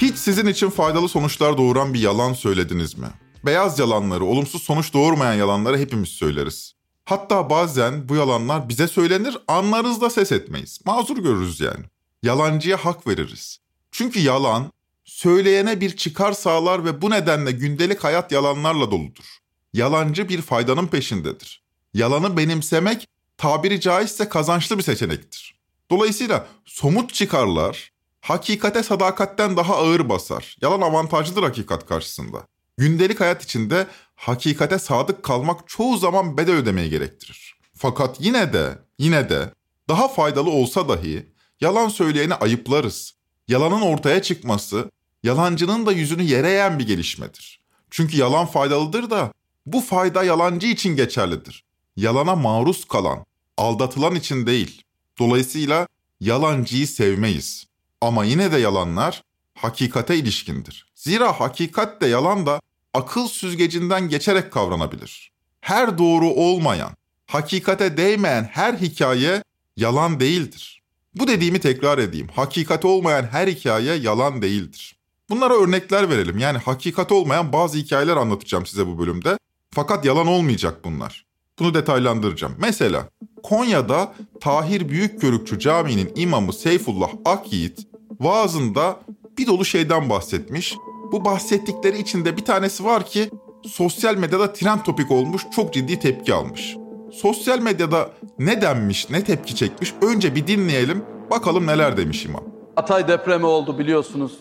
Hiç 0.00 0.16
sizin 0.16 0.46
için 0.46 0.70
faydalı 0.70 1.08
sonuçlar 1.08 1.58
doğuran 1.58 1.94
bir 1.94 2.00
yalan 2.00 2.32
söylediniz 2.32 2.98
mi? 2.98 3.08
Beyaz 3.44 3.78
yalanları, 3.78 4.24
olumsuz 4.24 4.62
sonuç 4.62 4.94
doğurmayan 4.94 5.34
yalanları 5.34 5.78
hepimiz 5.78 6.08
söyleriz. 6.08 6.72
Hatta 7.04 7.50
bazen 7.50 8.08
bu 8.08 8.16
yalanlar 8.16 8.68
bize 8.68 8.88
söylenir, 8.88 9.38
anlarız 9.48 10.12
ses 10.12 10.32
etmeyiz. 10.32 10.80
Mazur 10.84 11.16
görürüz 11.16 11.60
yani. 11.60 11.84
Yalancıya 12.22 12.76
hak 12.76 13.06
veririz. 13.06 13.58
Çünkü 13.92 14.20
yalan, 14.20 14.72
söyleyene 15.06 15.80
bir 15.80 15.96
çıkar 15.96 16.32
sağlar 16.32 16.84
ve 16.84 17.02
bu 17.02 17.10
nedenle 17.10 17.52
gündelik 17.52 18.04
hayat 18.04 18.32
yalanlarla 18.32 18.90
doludur. 18.90 19.38
Yalancı 19.72 20.28
bir 20.28 20.42
faydanın 20.42 20.86
peşindedir. 20.86 21.62
Yalanı 21.94 22.36
benimsemek 22.36 23.08
tabiri 23.36 23.80
caizse 23.80 24.28
kazançlı 24.28 24.78
bir 24.78 24.82
seçenektir. 24.82 25.56
Dolayısıyla 25.90 26.46
somut 26.64 27.14
çıkarlar 27.14 27.92
hakikate 28.20 28.82
sadakatten 28.82 29.56
daha 29.56 29.76
ağır 29.76 30.08
basar. 30.08 30.56
Yalan 30.62 30.80
avantajlıdır 30.80 31.42
hakikat 31.42 31.86
karşısında. 31.86 32.46
Gündelik 32.78 33.20
hayat 33.20 33.44
içinde 33.44 33.86
hakikate 34.14 34.78
sadık 34.78 35.22
kalmak 35.22 35.68
çoğu 35.68 35.96
zaman 35.96 36.36
bedel 36.36 36.54
ödemeyi 36.54 36.90
gerektirir. 36.90 37.56
Fakat 37.74 38.16
yine 38.20 38.52
de, 38.52 38.78
yine 38.98 39.30
de 39.30 39.52
daha 39.88 40.08
faydalı 40.08 40.50
olsa 40.50 40.88
dahi 40.88 41.26
yalan 41.60 41.88
söyleyeni 41.88 42.34
ayıplarız. 42.34 43.16
Yalanın 43.48 43.80
ortaya 43.80 44.22
çıkması, 44.22 44.90
yalancının 45.26 45.86
da 45.86 45.92
yüzünü 45.92 46.22
yere 46.22 46.50
eğen 46.50 46.78
bir 46.78 46.86
gelişmedir. 46.86 47.60
Çünkü 47.90 48.16
yalan 48.16 48.46
faydalıdır 48.46 49.10
da 49.10 49.32
bu 49.66 49.80
fayda 49.80 50.24
yalancı 50.24 50.66
için 50.66 50.96
geçerlidir. 50.96 51.64
Yalana 51.96 52.36
maruz 52.36 52.84
kalan, 52.84 53.26
aldatılan 53.56 54.14
için 54.14 54.46
değil. 54.46 54.82
Dolayısıyla 55.18 55.88
yalancıyı 56.20 56.88
sevmeyiz. 56.88 57.66
Ama 58.00 58.24
yine 58.24 58.52
de 58.52 58.58
yalanlar 58.58 59.22
hakikate 59.54 60.16
ilişkindir. 60.16 60.92
Zira 60.94 61.40
hakikat 61.40 62.00
de 62.00 62.06
yalan 62.06 62.46
da 62.46 62.60
akıl 62.94 63.28
süzgecinden 63.28 64.08
geçerek 64.08 64.52
kavranabilir. 64.52 65.32
Her 65.60 65.98
doğru 65.98 66.28
olmayan, 66.28 66.90
hakikate 67.26 67.96
değmeyen 67.96 68.44
her 68.52 68.74
hikaye 68.74 69.42
yalan 69.76 70.20
değildir. 70.20 70.82
Bu 71.14 71.28
dediğimi 71.28 71.60
tekrar 71.60 71.98
edeyim. 71.98 72.28
Hakikat 72.28 72.84
olmayan 72.84 73.24
her 73.24 73.48
hikaye 73.48 73.94
yalan 73.94 74.42
değildir. 74.42 74.95
Bunlara 75.30 75.54
örnekler 75.54 76.10
verelim. 76.10 76.38
Yani 76.38 76.58
hakikat 76.58 77.12
olmayan 77.12 77.52
bazı 77.52 77.78
hikayeler 77.78 78.16
anlatacağım 78.16 78.66
size 78.66 78.86
bu 78.86 78.98
bölümde. 78.98 79.38
Fakat 79.74 80.04
yalan 80.04 80.26
olmayacak 80.26 80.84
bunlar. 80.84 81.26
Bunu 81.58 81.74
detaylandıracağım. 81.74 82.54
Mesela 82.58 83.08
Konya'da 83.42 84.14
Tahir 84.40 84.88
Büyükkörükçü 84.88 85.58
Camii'nin 85.58 86.12
imamı 86.16 86.52
Seyfullah 86.52 87.10
Akyiğit 87.24 87.86
vaazında 88.20 89.00
bir 89.38 89.46
dolu 89.46 89.64
şeyden 89.64 90.10
bahsetmiş. 90.10 90.76
Bu 91.12 91.24
bahsettikleri 91.24 91.98
içinde 91.98 92.36
bir 92.36 92.44
tanesi 92.44 92.84
var 92.84 93.06
ki 93.06 93.30
sosyal 93.64 94.16
medyada 94.16 94.52
trend 94.52 94.80
topik 94.80 95.10
olmuş, 95.10 95.42
çok 95.56 95.74
ciddi 95.74 95.98
tepki 95.98 96.34
almış. 96.34 96.76
Sosyal 97.12 97.58
medyada 97.58 98.10
ne 98.38 98.62
denmiş, 98.62 99.10
ne 99.10 99.24
tepki 99.24 99.54
çekmiş 99.54 99.94
önce 100.02 100.34
bir 100.34 100.46
dinleyelim, 100.46 101.04
bakalım 101.30 101.66
neler 101.66 101.96
demiş 101.96 102.24
imam. 102.24 102.44
Hatay 102.76 103.08
depremi 103.08 103.46
oldu 103.46 103.78
biliyorsunuz. 103.78 104.32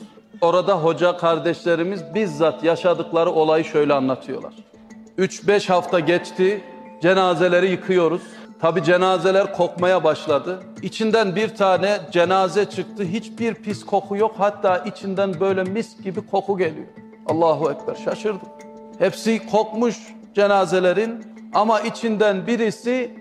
Orada 0.41 0.83
hoca 0.83 1.17
kardeşlerimiz 1.17 2.13
bizzat 2.13 2.63
yaşadıkları 2.63 3.31
olayı 3.31 3.63
şöyle 3.63 3.93
anlatıyorlar. 3.93 4.53
3-5 5.17 5.67
hafta 5.67 5.99
geçti. 5.99 6.61
Cenazeleri 7.01 7.71
yıkıyoruz. 7.71 8.21
Tabi 8.61 8.83
cenazeler 8.83 9.53
kokmaya 9.53 10.03
başladı. 10.03 10.59
İçinden 10.81 11.35
bir 11.35 11.55
tane 11.55 11.99
cenaze 12.11 12.65
çıktı. 12.65 13.03
Hiçbir 13.03 13.53
pis 13.53 13.85
koku 13.85 14.17
yok. 14.17 14.35
Hatta 14.37 14.77
içinden 14.77 15.39
böyle 15.39 15.63
mis 15.63 16.01
gibi 16.03 16.27
koku 16.27 16.57
geliyor. 16.57 16.87
Allahu 17.25 17.71
Ekber 17.71 17.95
şaşırdım. 17.95 18.47
Hepsi 18.99 19.47
kokmuş 19.51 19.97
cenazelerin 20.35 21.25
ama 21.53 21.81
içinden 21.81 22.47
birisi 22.47 23.11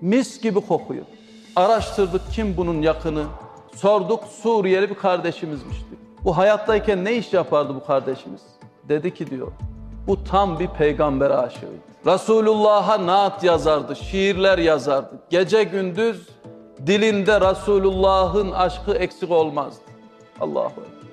mis 0.00 0.40
gibi 0.40 0.60
kokuyor. 0.60 1.04
Araştırdık 1.56 2.22
kim 2.32 2.56
bunun 2.56 2.82
yakını. 2.82 3.24
Sorduk 3.74 4.24
Suriyeli 4.42 4.90
bir 4.90 4.94
kardeşimizmiş 4.94 5.76
diyor. 5.76 6.07
Bu 6.28 6.36
hayattayken 6.36 7.04
ne 7.04 7.16
iş 7.16 7.32
yapardı 7.32 7.74
bu 7.74 7.86
kardeşimiz? 7.86 8.40
Dedi 8.88 9.14
ki 9.14 9.30
diyor 9.30 9.52
bu 10.06 10.24
tam 10.24 10.58
bir 10.58 10.66
peygamber 10.66 11.30
aşığıydı. 11.30 11.82
Resulullah'a 12.06 13.06
naat 13.06 13.44
yazardı, 13.44 13.96
şiirler 13.96 14.58
yazardı. 14.58 15.22
Gece 15.30 15.64
gündüz 15.64 16.28
dilinde 16.86 17.40
Resulullah'ın 17.40 18.50
aşkı 18.50 18.92
eksik 18.92 19.30
olmazdı. 19.30 19.80
Allahu 20.40 20.70
Ekber. 20.70 21.10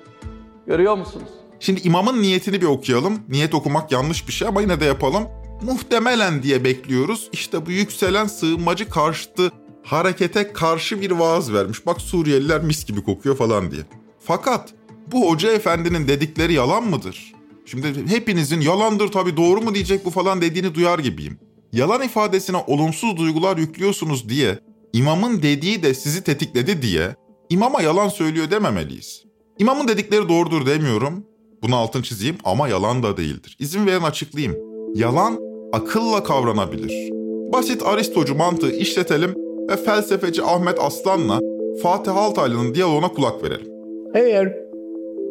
Görüyor 0.66 0.94
musunuz? 0.96 1.28
Şimdi 1.60 1.80
imamın 1.80 2.22
niyetini 2.22 2.60
bir 2.60 2.66
okuyalım. 2.66 3.22
Niyet 3.28 3.54
okumak 3.54 3.92
yanlış 3.92 4.28
bir 4.28 4.32
şey 4.32 4.48
ama 4.48 4.60
yine 4.60 4.80
de 4.80 4.84
yapalım. 4.84 5.24
Muhtemelen 5.62 6.42
diye 6.42 6.64
bekliyoruz. 6.64 7.28
İşte 7.32 7.66
bu 7.66 7.70
yükselen 7.70 8.26
sığınmacı 8.26 8.88
karşıtı 8.88 9.52
harekete 9.84 10.52
karşı 10.52 11.00
bir 11.00 11.10
vaaz 11.10 11.52
vermiş. 11.52 11.86
Bak 11.86 12.00
Suriyeliler 12.00 12.62
mis 12.62 12.84
gibi 12.84 13.04
kokuyor 13.04 13.36
falan 13.36 13.70
diye. 13.70 13.82
Fakat 14.20 14.74
bu 15.12 15.30
hoca 15.30 15.52
efendinin 15.52 16.08
dedikleri 16.08 16.52
yalan 16.52 16.84
mıdır? 16.84 17.32
Şimdi 17.66 17.86
hepinizin 18.08 18.60
yalandır 18.60 19.08
tabii 19.08 19.36
doğru 19.36 19.60
mu 19.60 19.74
diyecek 19.74 20.04
bu 20.04 20.10
falan 20.10 20.40
dediğini 20.40 20.74
duyar 20.74 20.98
gibiyim. 20.98 21.38
Yalan 21.72 22.02
ifadesine 22.02 22.56
olumsuz 22.66 23.16
duygular 23.16 23.56
yüklüyorsunuz 23.56 24.28
diye, 24.28 24.58
imamın 24.92 25.42
dediği 25.42 25.82
de 25.82 25.94
sizi 25.94 26.24
tetikledi 26.24 26.82
diye, 26.82 27.14
imama 27.50 27.82
yalan 27.82 28.08
söylüyor 28.08 28.50
dememeliyiz. 28.50 29.24
İmamın 29.58 29.88
dedikleri 29.88 30.28
doğrudur 30.28 30.66
demiyorum. 30.66 31.24
Bunu 31.62 31.76
altın 31.76 32.02
çizeyim 32.02 32.36
ama 32.44 32.68
yalan 32.68 33.02
da 33.02 33.16
değildir. 33.16 33.56
İzin 33.58 33.86
verin 33.86 34.02
açıklayayım. 34.02 34.56
Yalan 34.94 35.38
akılla 35.72 36.22
kavranabilir. 36.22 37.10
Basit 37.52 37.82
Aristocu 37.86 38.34
mantığı 38.34 38.72
işletelim 38.72 39.34
ve 39.70 39.76
felsefeci 39.76 40.42
Ahmet 40.42 40.80
Aslan'la 40.80 41.40
Fatih 41.82 42.16
Altaylı'nın 42.16 42.74
diyaloğuna 42.74 43.08
kulak 43.08 43.42
verelim. 43.42 43.66
Eğer 44.14 44.65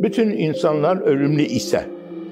bütün 0.01 0.29
insanlar 0.29 0.97
ölümlü 0.97 1.41
ise, 1.41 1.89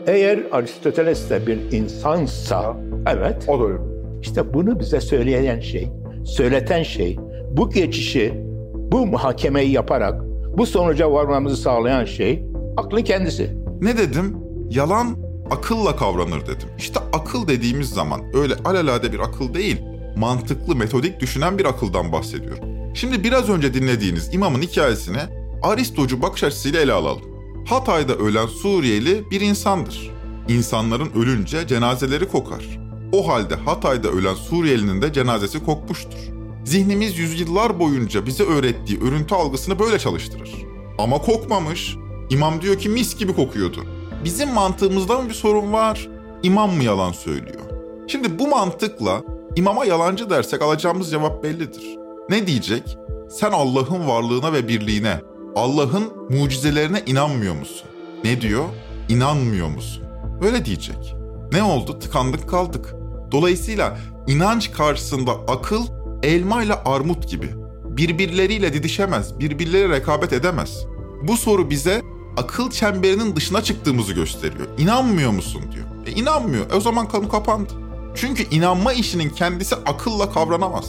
eğer 0.07 0.39
Aristoteles 0.51 1.29
de 1.29 1.47
bir 1.47 1.77
insansa, 1.77 2.77
evet, 3.07 3.45
O 3.47 3.59
da 3.59 3.65
öyle. 3.65 3.79
işte 4.21 4.53
bunu 4.53 4.79
bize 4.79 5.01
söyleyen 5.01 5.59
şey, 5.59 5.89
söyleten 6.25 6.83
şey, 6.83 7.17
bu 7.51 7.69
geçişi, 7.69 8.33
bu 8.73 9.05
muhakemeyi 9.05 9.71
yaparak 9.71 10.21
bu 10.57 10.65
sonuca 10.65 11.11
varmamızı 11.11 11.57
sağlayan 11.57 12.05
şey 12.05 12.43
aklın 12.77 13.03
kendisi. 13.03 13.57
Ne 13.81 13.97
dedim? 13.97 14.37
Yalan 14.69 15.07
akılla 15.51 15.95
kavranır 15.95 16.41
dedim. 16.41 16.69
İşte 16.77 16.99
akıl 17.13 17.47
dediğimiz 17.47 17.89
zaman 17.89 18.21
öyle 18.33 18.53
alelade 18.65 19.13
bir 19.13 19.19
akıl 19.19 19.53
değil, 19.53 19.81
mantıklı, 20.17 20.75
metodik 20.75 21.19
düşünen 21.19 21.57
bir 21.57 21.65
akıldan 21.65 22.11
bahsediyorum. 22.11 22.63
Şimdi 22.93 23.23
biraz 23.23 23.49
önce 23.49 23.73
dinlediğiniz 23.73 24.33
imamın 24.33 24.61
hikayesini 24.61 25.17
Aristocu 25.61 26.21
bakış 26.21 26.43
açısıyla 26.43 26.81
ele 26.81 26.93
alalım. 26.93 27.32
Hatay'da 27.65 28.15
ölen 28.15 28.45
Suriyeli 28.45 29.31
bir 29.31 29.41
insandır. 29.41 30.11
İnsanların 30.47 31.11
ölünce 31.15 31.67
cenazeleri 31.67 32.27
kokar. 32.27 32.79
O 33.11 33.27
halde 33.27 33.55
Hatay'da 33.55 34.07
ölen 34.09 34.33
Suriyelinin 34.33 35.01
de 35.01 35.13
cenazesi 35.13 35.65
kokmuştur. 35.65 36.19
Zihnimiz 36.65 37.17
yüzyıllar 37.17 37.79
boyunca 37.79 38.25
bize 38.25 38.43
öğrettiği 38.43 39.01
örüntü 39.01 39.35
algısını 39.35 39.79
böyle 39.79 39.99
çalıştırır. 39.99 40.51
Ama 40.97 41.17
kokmamış. 41.17 41.95
İmam 42.29 42.61
diyor 42.61 42.79
ki 42.79 42.89
mis 42.89 43.17
gibi 43.17 43.35
kokuyordu. 43.35 43.85
Bizim 44.23 44.53
mantığımızda 44.53 45.21
mı 45.21 45.29
bir 45.29 45.33
sorun 45.33 45.73
var? 45.73 46.09
İmam 46.43 46.75
mı 46.75 46.83
yalan 46.83 47.11
söylüyor? 47.11 47.61
Şimdi 48.07 48.39
bu 48.39 48.47
mantıkla 48.47 49.21
imama 49.55 49.85
yalancı 49.85 50.29
dersek 50.29 50.61
alacağımız 50.61 51.11
cevap 51.11 51.43
bellidir. 51.43 51.97
Ne 52.29 52.47
diyecek? 52.47 52.97
Sen 53.29 53.51
Allah'ın 53.51 54.07
varlığına 54.07 54.53
ve 54.53 54.67
birliğine, 54.67 55.21
Allah'ın 55.55 56.13
mucizelerine 56.29 57.03
inanmıyor 57.05 57.55
musun? 57.55 57.87
Ne 58.23 58.41
diyor? 58.41 58.65
İnanmıyor 59.09 59.67
musun? 59.67 60.03
Öyle 60.41 60.65
diyecek. 60.65 61.15
Ne 61.51 61.63
oldu? 61.63 61.99
Tıkandık 61.99 62.49
kaldık. 62.49 62.95
Dolayısıyla 63.31 63.97
inanç 64.27 64.71
karşısında 64.71 65.31
akıl 65.31 65.87
elma 66.23 66.63
ile 66.63 66.73
armut 66.73 67.29
gibi. 67.29 67.49
Birbirleriyle 67.83 68.73
didişemez, 68.73 69.39
birbirleri 69.39 69.89
rekabet 69.89 70.33
edemez. 70.33 70.85
Bu 71.23 71.37
soru 71.37 71.69
bize 71.69 72.01
akıl 72.37 72.71
çemberinin 72.71 73.35
dışına 73.35 73.61
çıktığımızı 73.61 74.13
gösteriyor. 74.13 74.67
İnanmıyor 74.77 75.31
musun 75.31 75.61
diyor. 75.71 75.85
E 76.05 76.11
inanmıyor. 76.11 76.71
E 76.71 76.73
o 76.75 76.79
zaman 76.79 77.07
konu 77.07 77.29
kapandı. 77.29 77.73
Çünkü 78.15 78.43
inanma 78.43 78.93
işinin 78.93 79.29
kendisi 79.29 79.75
akılla 79.75 80.31
kavranamaz. 80.31 80.85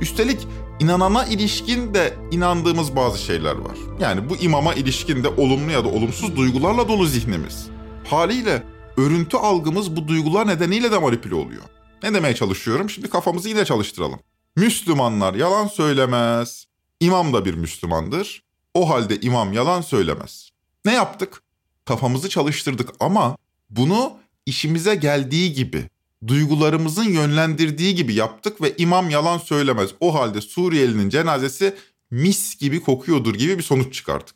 Üstelik 0.00 0.46
inanana 0.80 1.24
ilişkin 1.24 1.94
de 1.94 2.14
inandığımız 2.30 2.96
bazı 2.96 3.18
şeyler 3.18 3.54
var. 3.54 3.76
Yani 4.00 4.30
bu 4.30 4.36
imama 4.36 4.74
ilişkin 4.74 5.24
de 5.24 5.28
olumlu 5.28 5.72
ya 5.72 5.84
da 5.84 5.88
olumsuz 5.88 6.36
duygularla 6.36 6.88
dolu 6.88 7.06
zihnimiz. 7.06 7.68
Haliyle 8.04 8.62
örüntü 8.96 9.36
algımız 9.36 9.96
bu 9.96 10.08
duygular 10.08 10.46
nedeniyle 10.46 10.92
de 10.92 10.98
manipüle 10.98 11.34
oluyor. 11.34 11.62
Ne 12.02 12.14
demeye 12.14 12.34
çalışıyorum? 12.34 12.90
Şimdi 12.90 13.10
kafamızı 13.10 13.48
yine 13.48 13.64
çalıştıralım. 13.64 14.20
Müslümanlar 14.56 15.34
yalan 15.34 15.66
söylemez. 15.66 16.64
İmam 17.00 17.32
da 17.32 17.44
bir 17.44 17.54
Müslümandır. 17.54 18.42
O 18.74 18.90
halde 18.90 19.20
imam 19.20 19.52
yalan 19.52 19.80
söylemez. 19.80 20.50
Ne 20.84 20.92
yaptık? 20.92 21.42
Kafamızı 21.84 22.28
çalıştırdık 22.28 22.88
ama 23.00 23.36
bunu 23.70 24.12
işimize 24.46 24.94
geldiği 24.94 25.52
gibi, 25.52 25.84
duygularımızın 26.26 27.08
yönlendirdiği 27.08 27.94
gibi 27.94 28.14
yaptık 28.14 28.62
ve 28.62 28.74
imam 28.76 29.10
yalan 29.10 29.38
söylemez. 29.38 29.90
O 30.00 30.14
halde 30.14 30.40
Suriyelinin 30.40 31.08
cenazesi 31.08 31.74
mis 32.10 32.58
gibi 32.58 32.80
kokuyordur 32.80 33.34
gibi 33.34 33.58
bir 33.58 33.62
sonuç 33.62 33.94
çıkardık. 33.94 34.34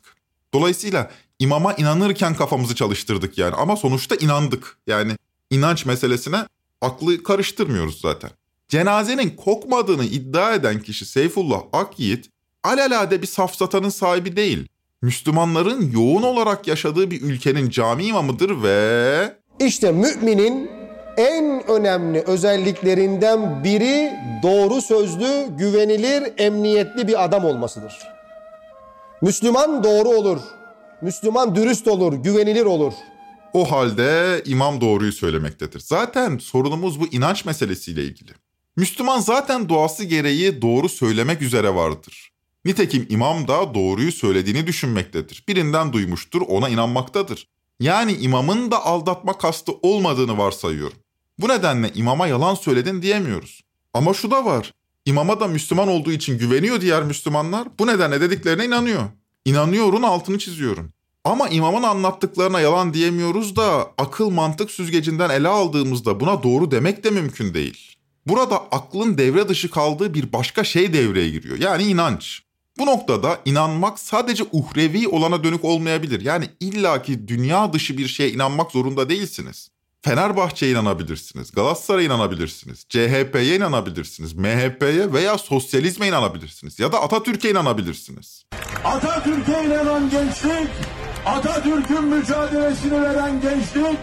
Dolayısıyla 0.53 1.11
imama 1.39 1.73
inanırken 1.73 2.35
kafamızı 2.35 2.75
çalıştırdık 2.75 3.37
yani 3.37 3.55
ama 3.55 3.75
sonuçta 3.75 4.15
inandık. 4.15 4.77
Yani 4.87 5.11
inanç 5.49 5.85
meselesine 5.85 6.45
aklı 6.81 7.23
karıştırmıyoruz 7.23 8.01
zaten. 8.01 8.29
Cenazenin 8.67 9.29
kokmadığını 9.29 10.05
iddia 10.05 10.53
eden 10.53 10.79
kişi 10.79 11.05
Seyfullah 11.05 11.61
Akyiğit 11.73 12.29
alelade 12.63 13.21
bir 13.21 13.27
safsatanın 13.27 13.89
sahibi 13.89 14.35
değil. 14.35 14.67
Müslümanların 15.01 15.91
yoğun 15.91 16.23
olarak 16.23 16.67
yaşadığı 16.67 17.11
bir 17.11 17.21
ülkenin 17.21 17.69
cami 17.69 18.05
imamıdır 18.05 18.63
ve 18.63 19.37
İşte 19.59 19.91
müminin 19.91 20.82
en 21.17 21.63
önemli 21.71 22.23
özelliklerinden 22.27 23.63
biri 23.63 24.13
doğru 24.43 24.81
sözlü, 24.81 25.45
güvenilir, 25.57 26.33
emniyetli 26.37 27.07
bir 27.07 27.23
adam 27.23 27.45
olmasıdır. 27.45 27.93
Müslüman 29.21 29.83
doğru 29.83 30.09
olur. 30.09 30.39
Müslüman 31.01 31.55
dürüst 31.55 31.87
olur, 31.87 32.13
güvenilir 32.13 32.65
olur. 32.65 32.93
o 33.53 33.71
halde 33.71 34.41
imam 34.45 34.81
doğruyu 34.81 35.11
söylemektedir. 35.11 35.79
Zaten 35.79 36.37
sorunumuz 36.37 36.99
bu 36.99 37.07
inanç 37.07 37.45
meselesiyle 37.45 38.03
ilgili. 38.03 38.31
Müslüman 38.75 39.19
zaten 39.19 39.69
doğası 39.69 40.03
gereği 40.03 40.61
doğru 40.61 40.89
söylemek 40.89 41.41
üzere 41.41 41.75
vardır. 41.75 42.31
Nitekim 42.65 43.07
imam 43.09 43.47
da 43.47 43.73
doğruyu 43.73 44.11
söylediğini 44.11 44.67
düşünmektedir. 44.67 45.43
Birinden 45.47 45.93
duymuştur, 45.93 46.41
ona 46.41 46.69
inanmaktadır. 46.69 47.47
Yani 47.79 48.13
imamın 48.13 48.71
da 48.71 48.85
aldatma 48.85 49.37
kastı 49.37 49.71
olmadığını 49.81 50.37
varsayıyorum. 50.37 50.97
Bu 51.43 51.49
nedenle 51.49 51.91
imama 51.95 52.27
yalan 52.27 52.55
söyledin 52.55 53.01
diyemiyoruz. 53.01 53.61
Ama 53.93 54.13
şu 54.13 54.31
da 54.31 54.45
var. 54.45 54.73
İmama 55.05 55.39
da 55.39 55.47
Müslüman 55.47 55.87
olduğu 55.87 56.11
için 56.11 56.37
güveniyor 56.37 56.81
diğer 56.81 57.03
Müslümanlar. 57.03 57.67
Bu 57.79 57.87
nedenle 57.87 58.21
dediklerine 58.21 58.65
inanıyor. 58.65 59.03
İnanıyorun 59.45 60.03
altını 60.03 60.39
çiziyorum. 60.39 60.93
Ama 61.23 61.49
imamın 61.49 61.83
anlattıklarına 61.83 62.59
yalan 62.59 62.93
diyemiyoruz 62.93 63.55
da 63.55 63.91
akıl 63.97 64.29
mantık 64.29 64.71
süzgecinden 64.71 65.29
ele 65.29 65.47
aldığımızda 65.47 66.19
buna 66.19 66.43
doğru 66.43 66.71
demek 66.71 67.03
de 67.03 67.09
mümkün 67.09 67.53
değil. 67.53 67.95
Burada 68.27 68.57
aklın 68.57 69.17
devre 69.17 69.49
dışı 69.49 69.71
kaldığı 69.71 70.13
bir 70.13 70.33
başka 70.33 70.63
şey 70.63 70.93
devreye 70.93 71.29
giriyor. 71.29 71.57
Yani 71.59 71.83
inanç. 71.83 72.41
Bu 72.77 72.85
noktada 72.85 73.39
inanmak 73.45 73.99
sadece 73.99 74.43
uhrevi 74.51 75.07
olana 75.07 75.43
dönük 75.43 75.65
olmayabilir. 75.65 76.21
Yani 76.21 76.49
illaki 76.59 77.27
dünya 77.27 77.73
dışı 77.73 77.97
bir 77.97 78.07
şeye 78.07 78.31
inanmak 78.31 78.71
zorunda 78.71 79.09
değilsiniz. 79.09 79.72
Fenerbahçe'ye 80.05 80.71
inanabilirsiniz, 80.71 81.51
Galatasaray'a 81.51 82.05
inanabilirsiniz, 82.05 82.85
CHP'ye 82.89 83.55
inanabilirsiniz, 83.55 84.33
MHP'ye 84.33 85.13
veya 85.13 85.37
sosyalizme 85.37 86.07
inanabilirsiniz 86.07 86.79
ya 86.79 86.91
da 86.91 87.01
Atatürk'e 87.01 87.51
inanabilirsiniz. 87.51 88.45
Atatürk'e 88.83 89.65
inanan 89.65 90.09
gençlik, 90.09 90.69
Atatürk'ün 91.25 92.03
mücadelesini 92.03 93.01
veren 93.01 93.41
gençlik 93.41 93.99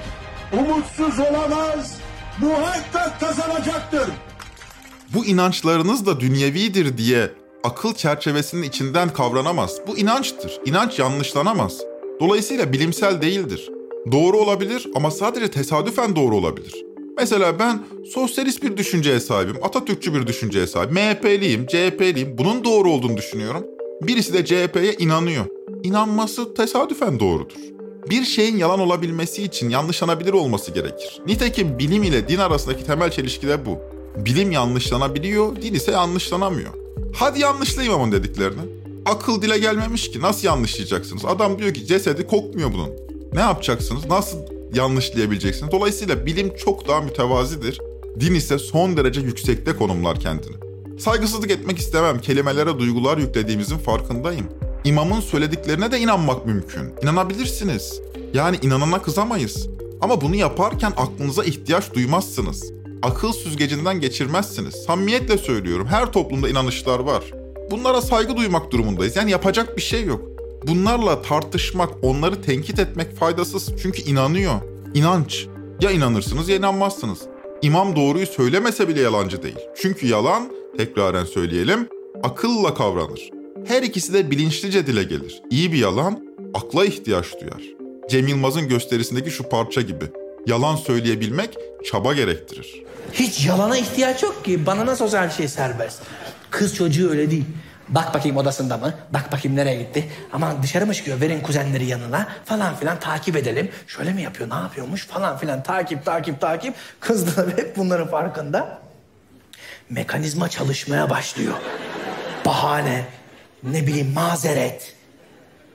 umutsuz 0.52 1.18
olamaz, 1.18 1.98
muhakkak 2.38 3.20
kazanacaktır. 3.20 4.10
Bu 5.14 5.26
inançlarınız 5.26 6.06
da 6.06 6.20
dünyevidir 6.20 6.98
diye 6.98 7.30
akıl 7.64 7.94
çerçevesinin 7.94 8.62
içinden 8.62 9.12
kavranamaz. 9.12 9.76
Bu 9.86 9.98
inançtır. 9.98 10.60
İnanç 10.66 10.98
yanlışlanamaz. 10.98 11.80
Dolayısıyla 12.20 12.72
bilimsel 12.72 13.22
değildir. 13.22 13.70
Doğru 14.12 14.36
olabilir 14.36 14.88
ama 14.94 15.10
sadece 15.10 15.50
tesadüfen 15.50 16.16
doğru 16.16 16.36
olabilir. 16.36 16.84
Mesela 17.16 17.58
ben 17.58 17.84
sosyalist 18.14 18.62
bir 18.62 18.76
düşünceye 18.76 19.20
sahibim, 19.20 19.56
Atatürkçü 19.62 20.14
bir 20.14 20.26
düşünceye 20.26 20.66
sahibim, 20.66 20.94
MHP'liyim, 20.94 21.66
CHP'liyim. 21.66 22.38
Bunun 22.38 22.64
doğru 22.64 22.90
olduğunu 22.90 23.16
düşünüyorum. 23.16 23.66
Birisi 24.02 24.32
de 24.32 24.44
CHP'ye 24.44 24.92
inanıyor. 24.92 25.44
İnanması 25.82 26.54
tesadüfen 26.54 27.20
doğrudur. 27.20 27.56
Bir 28.10 28.24
şeyin 28.24 28.56
yalan 28.56 28.80
olabilmesi 28.80 29.42
için 29.42 29.70
yanlışlanabilir 29.70 30.32
olması 30.32 30.72
gerekir. 30.72 31.20
Nitekim 31.26 31.78
bilim 31.78 32.02
ile 32.02 32.28
din 32.28 32.38
arasındaki 32.38 32.86
temel 32.86 33.10
çelişki 33.10 33.48
de 33.48 33.66
bu. 33.66 33.78
Bilim 34.24 34.50
yanlışlanabiliyor, 34.50 35.56
din 35.56 35.74
ise 35.74 35.92
yanlışlanamıyor. 35.92 36.70
Hadi 37.14 37.40
yanlışlayayım 37.40 38.00
ama 38.00 38.12
dediklerini. 38.12 38.60
Akıl 39.06 39.42
dile 39.42 39.58
gelmemiş 39.58 40.10
ki 40.10 40.20
nasıl 40.20 40.46
yanlışlayacaksınız? 40.46 41.24
Adam 41.24 41.58
diyor 41.58 41.74
ki 41.74 41.86
cesedi 41.86 42.26
kokmuyor 42.26 42.72
bunun. 42.72 43.09
Ne 43.32 43.40
yapacaksınız? 43.40 44.06
Nasıl 44.06 44.38
yanlışlayabileceksiniz? 44.74 45.72
Dolayısıyla 45.72 46.26
bilim 46.26 46.56
çok 46.56 46.88
daha 46.88 47.00
mütevazidir. 47.00 47.80
Din 48.20 48.34
ise 48.34 48.58
son 48.58 48.96
derece 48.96 49.20
yüksekte 49.20 49.76
konumlar 49.76 50.20
kendini. 50.20 50.56
Saygısızlık 50.98 51.50
etmek 51.50 51.78
istemem. 51.78 52.20
Kelimelere 52.20 52.78
duygular 52.78 53.18
yüklediğimizin 53.18 53.78
farkındayım. 53.78 54.46
İmamın 54.84 55.20
söylediklerine 55.20 55.92
de 55.92 55.98
inanmak 55.98 56.46
mümkün. 56.46 56.92
İnanabilirsiniz. 57.02 58.00
Yani 58.34 58.56
inanana 58.62 59.02
kızamayız. 59.02 59.68
Ama 60.00 60.20
bunu 60.20 60.36
yaparken 60.36 60.92
aklınıza 60.96 61.44
ihtiyaç 61.44 61.94
duymazsınız. 61.94 62.72
Akıl 63.02 63.32
süzgecinden 63.32 64.00
geçirmezsiniz. 64.00 64.74
Samimiyetle 64.74 65.38
söylüyorum. 65.38 65.86
Her 65.86 66.12
toplumda 66.12 66.48
inanışlar 66.48 66.98
var. 66.98 67.24
Bunlara 67.70 68.00
saygı 68.02 68.36
duymak 68.36 68.70
durumundayız. 68.70 69.16
Yani 69.16 69.30
yapacak 69.30 69.76
bir 69.76 69.82
şey 69.82 70.04
yok. 70.04 70.29
Bunlarla 70.66 71.22
tartışmak, 71.22 71.90
onları 72.02 72.42
tenkit 72.42 72.78
etmek 72.78 73.16
faydasız. 73.16 73.70
Çünkü 73.82 74.02
inanıyor. 74.02 74.54
İnanç. 74.94 75.46
Ya 75.80 75.90
inanırsınız 75.90 76.48
ya 76.48 76.56
inanmazsınız. 76.56 77.18
İmam 77.62 77.96
doğruyu 77.96 78.26
söylemese 78.26 78.88
bile 78.88 79.00
yalancı 79.00 79.42
değil. 79.42 79.58
Çünkü 79.76 80.06
yalan, 80.06 80.52
tekraren 80.76 81.24
söyleyelim, 81.24 81.88
akılla 82.22 82.74
kavranır. 82.74 83.30
Her 83.66 83.82
ikisi 83.82 84.12
de 84.12 84.30
bilinçlice 84.30 84.86
dile 84.86 85.02
gelir. 85.02 85.42
İyi 85.50 85.72
bir 85.72 85.78
yalan, 85.78 86.24
akla 86.54 86.84
ihtiyaç 86.84 87.26
duyar. 87.40 87.62
Cem 88.10 88.28
Yılmaz'ın 88.28 88.68
gösterisindeki 88.68 89.30
şu 89.30 89.48
parça 89.48 89.80
gibi. 89.80 90.04
Yalan 90.46 90.76
söyleyebilmek 90.76 91.58
çaba 91.84 92.14
gerektirir. 92.14 92.82
Hiç 93.12 93.46
yalana 93.46 93.78
ihtiyaç 93.78 94.22
yok 94.22 94.44
ki. 94.44 94.66
Bana 94.66 94.86
nasıl 94.86 95.12
her 95.12 95.30
şey 95.30 95.48
serbest. 95.48 96.02
Kız 96.50 96.74
çocuğu 96.74 97.10
öyle 97.10 97.30
değil. 97.30 97.44
Bak 97.90 98.14
bakayım 98.14 98.36
odasında 98.36 98.76
mı? 98.76 98.94
Bak 99.10 99.32
bakayım 99.32 99.56
nereye 99.56 99.76
gitti? 99.76 100.10
Aman 100.32 100.62
dışarı 100.62 100.86
mı 100.86 100.94
çıkıyor? 100.94 101.20
Verin 101.20 101.40
kuzenleri 101.40 101.84
yanına 101.86 102.28
falan 102.44 102.76
filan 102.76 103.00
takip 103.00 103.36
edelim. 103.36 103.70
Şöyle 103.86 104.12
mi 104.12 104.22
yapıyor? 104.22 104.50
Ne 104.50 104.54
yapıyormuş? 104.54 105.06
Falan 105.06 105.38
filan 105.38 105.62
takip 105.62 106.04
takip 106.04 106.40
takip. 106.40 106.74
Kız 107.00 107.36
da 107.36 107.42
hep 107.56 107.76
bunların 107.76 108.08
farkında. 108.08 108.78
Mekanizma 109.90 110.48
çalışmaya 110.48 111.10
başlıyor. 111.10 111.54
Bahane, 112.46 113.04
ne 113.62 113.86
bileyim 113.86 114.12
mazeret. 114.14 114.94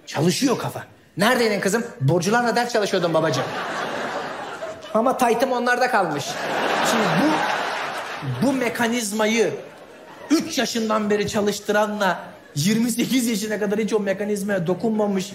Çalışıyor 0.08 0.58
kafa. 0.58 0.84
Neredeydin 1.18 1.60
kızım? 1.60 1.86
Borcularla 2.02 2.56
ders 2.56 2.74
çalışıyordum 2.74 3.14
babacığım. 3.14 3.46
Ama 4.94 5.18
taytım 5.18 5.52
onlarda 5.52 5.92
kalmış. 5.92 6.26
Şimdi 6.92 7.04
bu 7.22 8.48
bu 8.48 8.54
mekanizmayı 8.54 9.54
3 10.32 10.58
yaşından 10.58 11.10
beri 11.10 11.28
çalıştıranla 11.28 12.24
28 12.56 13.28
yaşına 13.28 13.60
kadar 13.60 13.80
hiç 13.80 13.94
o 13.94 14.00
mekanizmaya 14.00 14.68
dokunmamış 14.68 15.32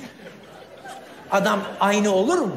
adam 1.31 1.61
aynı 1.81 2.11
olur 2.11 2.39
mu? 2.39 2.57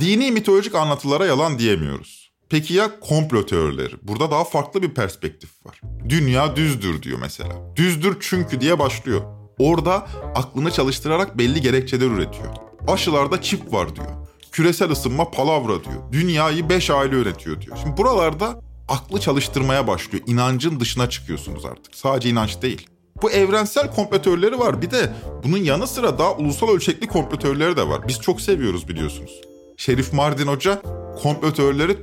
Dini 0.00 0.30
mitolojik 0.30 0.74
anlatılara 0.74 1.26
yalan 1.26 1.58
diyemiyoruz. 1.58 2.32
Peki 2.48 2.74
ya 2.74 3.00
komplo 3.00 3.46
teorileri? 3.46 3.94
Burada 4.02 4.30
daha 4.30 4.44
farklı 4.44 4.82
bir 4.82 4.94
perspektif 4.94 5.66
var. 5.66 5.80
Dünya 6.08 6.56
düzdür 6.56 7.02
diyor 7.02 7.18
mesela. 7.20 7.76
Düzdür 7.76 8.16
çünkü 8.20 8.60
diye 8.60 8.78
başlıyor. 8.78 9.20
Orada 9.58 10.06
aklını 10.34 10.70
çalıştırarak 10.70 11.38
belli 11.38 11.60
gerekçeler 11.60 12.06
üretiyor. 12.06 12.54
Aşılarda 12.88 13.42
çip 13.42 13.72
var 13.72 13.96
diyor. 13.96 14.26
Küresel 14.52 14.90
ısınma 14.90 15.30
palavra 15.30 15.84
diyor. 15.84 16.12
Dünyayı 16.12 16.68
beş 16.68 16.90
aile 16.90 17.16
yönetiyor 17.16 17.60
diyor. 17.60 17.78
Şimdi 17.82 17.96
buralarda 17.96 18.60
aklı 18.88 19.20
çalıştırmaya 19.20 19.86
başlıyor. 19.86 20.24
İnancın 20.26 20.80
dışına 20.80 21.10
çıkıyorsunuz 21.10 21.64
artık. 21.64 21.94
Sadece 21.94 22.28
inanç 22.28 22.62
değil. 22.62 22.86
Bu 23.22 23.30
evrensel 23.30 23.94
komplo 23.94 24.22
var. 24.58 24.82
Bir 24.82 24.90
de 24.90 25.12
bunun 25.44 25.58
yanı 25.58 25.86
sıra 25.86 26.18
daha 26.18 26.34
ulusal 26.34 26.68
ölçekli 26.68 27.06
komplo 27.06 27.38
de 27.76 27.88
var. 27.88 28.08
Biz 28.08 28.20
çok 28.20 28.40
seviyoruz 28.40 28.88
biliyorsunuz. 28.88 29.40
Şerif 29.76 30.12
Mardin 30.12 30.46
Hoca 30.46 30.82
komplo 31.22 31.52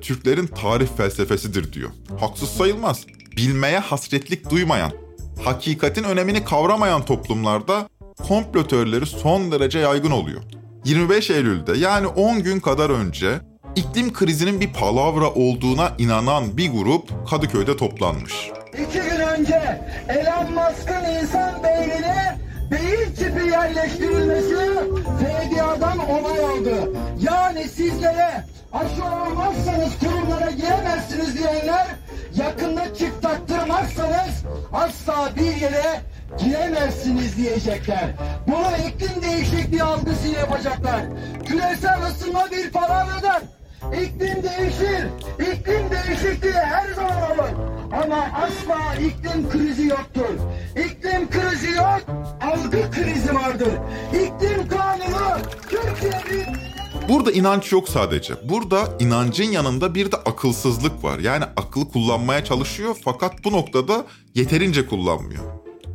Türklerin 0.04 0.48
tarih 0.48 0.88
felsefesidir 0.98 1.74
diyor. 1.74 1.89
Haksız 2.19 2.50
sayılmaz. 2.50 3.06
Bilmeye 3.38 3.80
hasretlik 3.80 4.50
duymayan, 4.50 4.91
hakikatin 5.43 6.04
önemini 6.04 6.46
kavramayan 6.46 7.06
toplumlarda 7.06 7.89
komplo 8.28 8.67
son 9.06 9.52
derece 9.52 9.80
yaygın 9.80 10.12
oluyor. 10.12 10.41
25 10.86 11.30
Eylül'de 11.30 11.78
yani 11.78 12.08
10 12.08 12.43
gün 12.43 12.60
kadar 12.60 12.89
önce 12.89 13.41
iklim 13.76 14.14
krizinin 14.14 14.62
bir 14.62 14.74
palavra 14.74 15.34
olduğuna 15.34 15.92
inanan 15.98 16.58
bir 16.58 16.72
grup 16.72 17.30
Kadıköy'de 17.30 17.78
toplanmış. 17.78 18.52
İki 18.74 19.02
gün 19.02 19.20
önce 19.20 19.82
Elon 20.10 20.54
Musk'ın 20.54 21.22
insan 21.22 21.64
beynine 21.64 22.38
beyin 22.72 23.16
çipi 23.16 23.52
yerleştirilmesi 23.52 24.56
FDA'dan 25.20 25.98
onay 25.98 26.40
aldı. 26.46 26.92
Yani 27.22 27.64
sizlere 27.64 28.44
aşı 28.74 29.06
olmazsanız 29.06 30.00
kurumlara 30.00 30.52
giremezsiniz 30.52 31.38
diyenler 31.38 31.88
yakında 32.36 32.94
çift 32.96 33.22
taktırmazsanız 33.22 34.44
asla 34.74 35.30
bir 35.36 35.62
yere 35.62 36.02
giremezsiniz 36.40 37.38
diyecekler. 37.38 38.10
Bunu 38.48 38.88
iklim 38.88 39.22
değişikliği 39.22 39.84
algısıyla 39.84 40.40
yapacaklar. 40.40 41.02
Küresel 41.46 42.02
ısınma 42.08 42.52
bir 42.52 42.72
palavradır. 42.72 43.44
İklim 43.91 44.43
değişir. 44.43 45.08
İklim 45.39 45.89
değişikliği 45.91 46.54
her 46.54 46.93
zaman 46.93 47.32
olur. 47.32 47.50
Ama 48.04 48.28
asla 48.34 48.96
iklim 48.96 49.50
krizi 49.50 49.88
yoktur. 49.88 50.36
İklim 50.72 51.30
krizi 51.30 51.72
yok, 51.72 52.02
algı 52.41 52.91
krizi 52.91 53.36
vardır. 53.36 53.74
İklim 54.13 54.67
kanunu 54.67 55.38
Türkiye'nin 55.69 56.74
Burada 57.10 57.32
inanç 57.32 57.72
yok 57.72 57.89
sadece. 57.89 58.50
Burada 58.50 58.98
inancın 59.00 59.52
yanında 59.52 59.96
bir 59.96 60.12
de 60.12 60.15
akılsızlık 60.15 61.04
var. 61.04 61.19
Yani 61.19 61.43
aklı 61.43 61.91
kullanmaya 61.91 62.43
çalışıyor 62.46 62.96
fakat 63.06 63.34
bu 63.43 63.52
noktada 63.52 64.06
yeterince 64.36 64.88
kullanmıyor. 64.88 65.43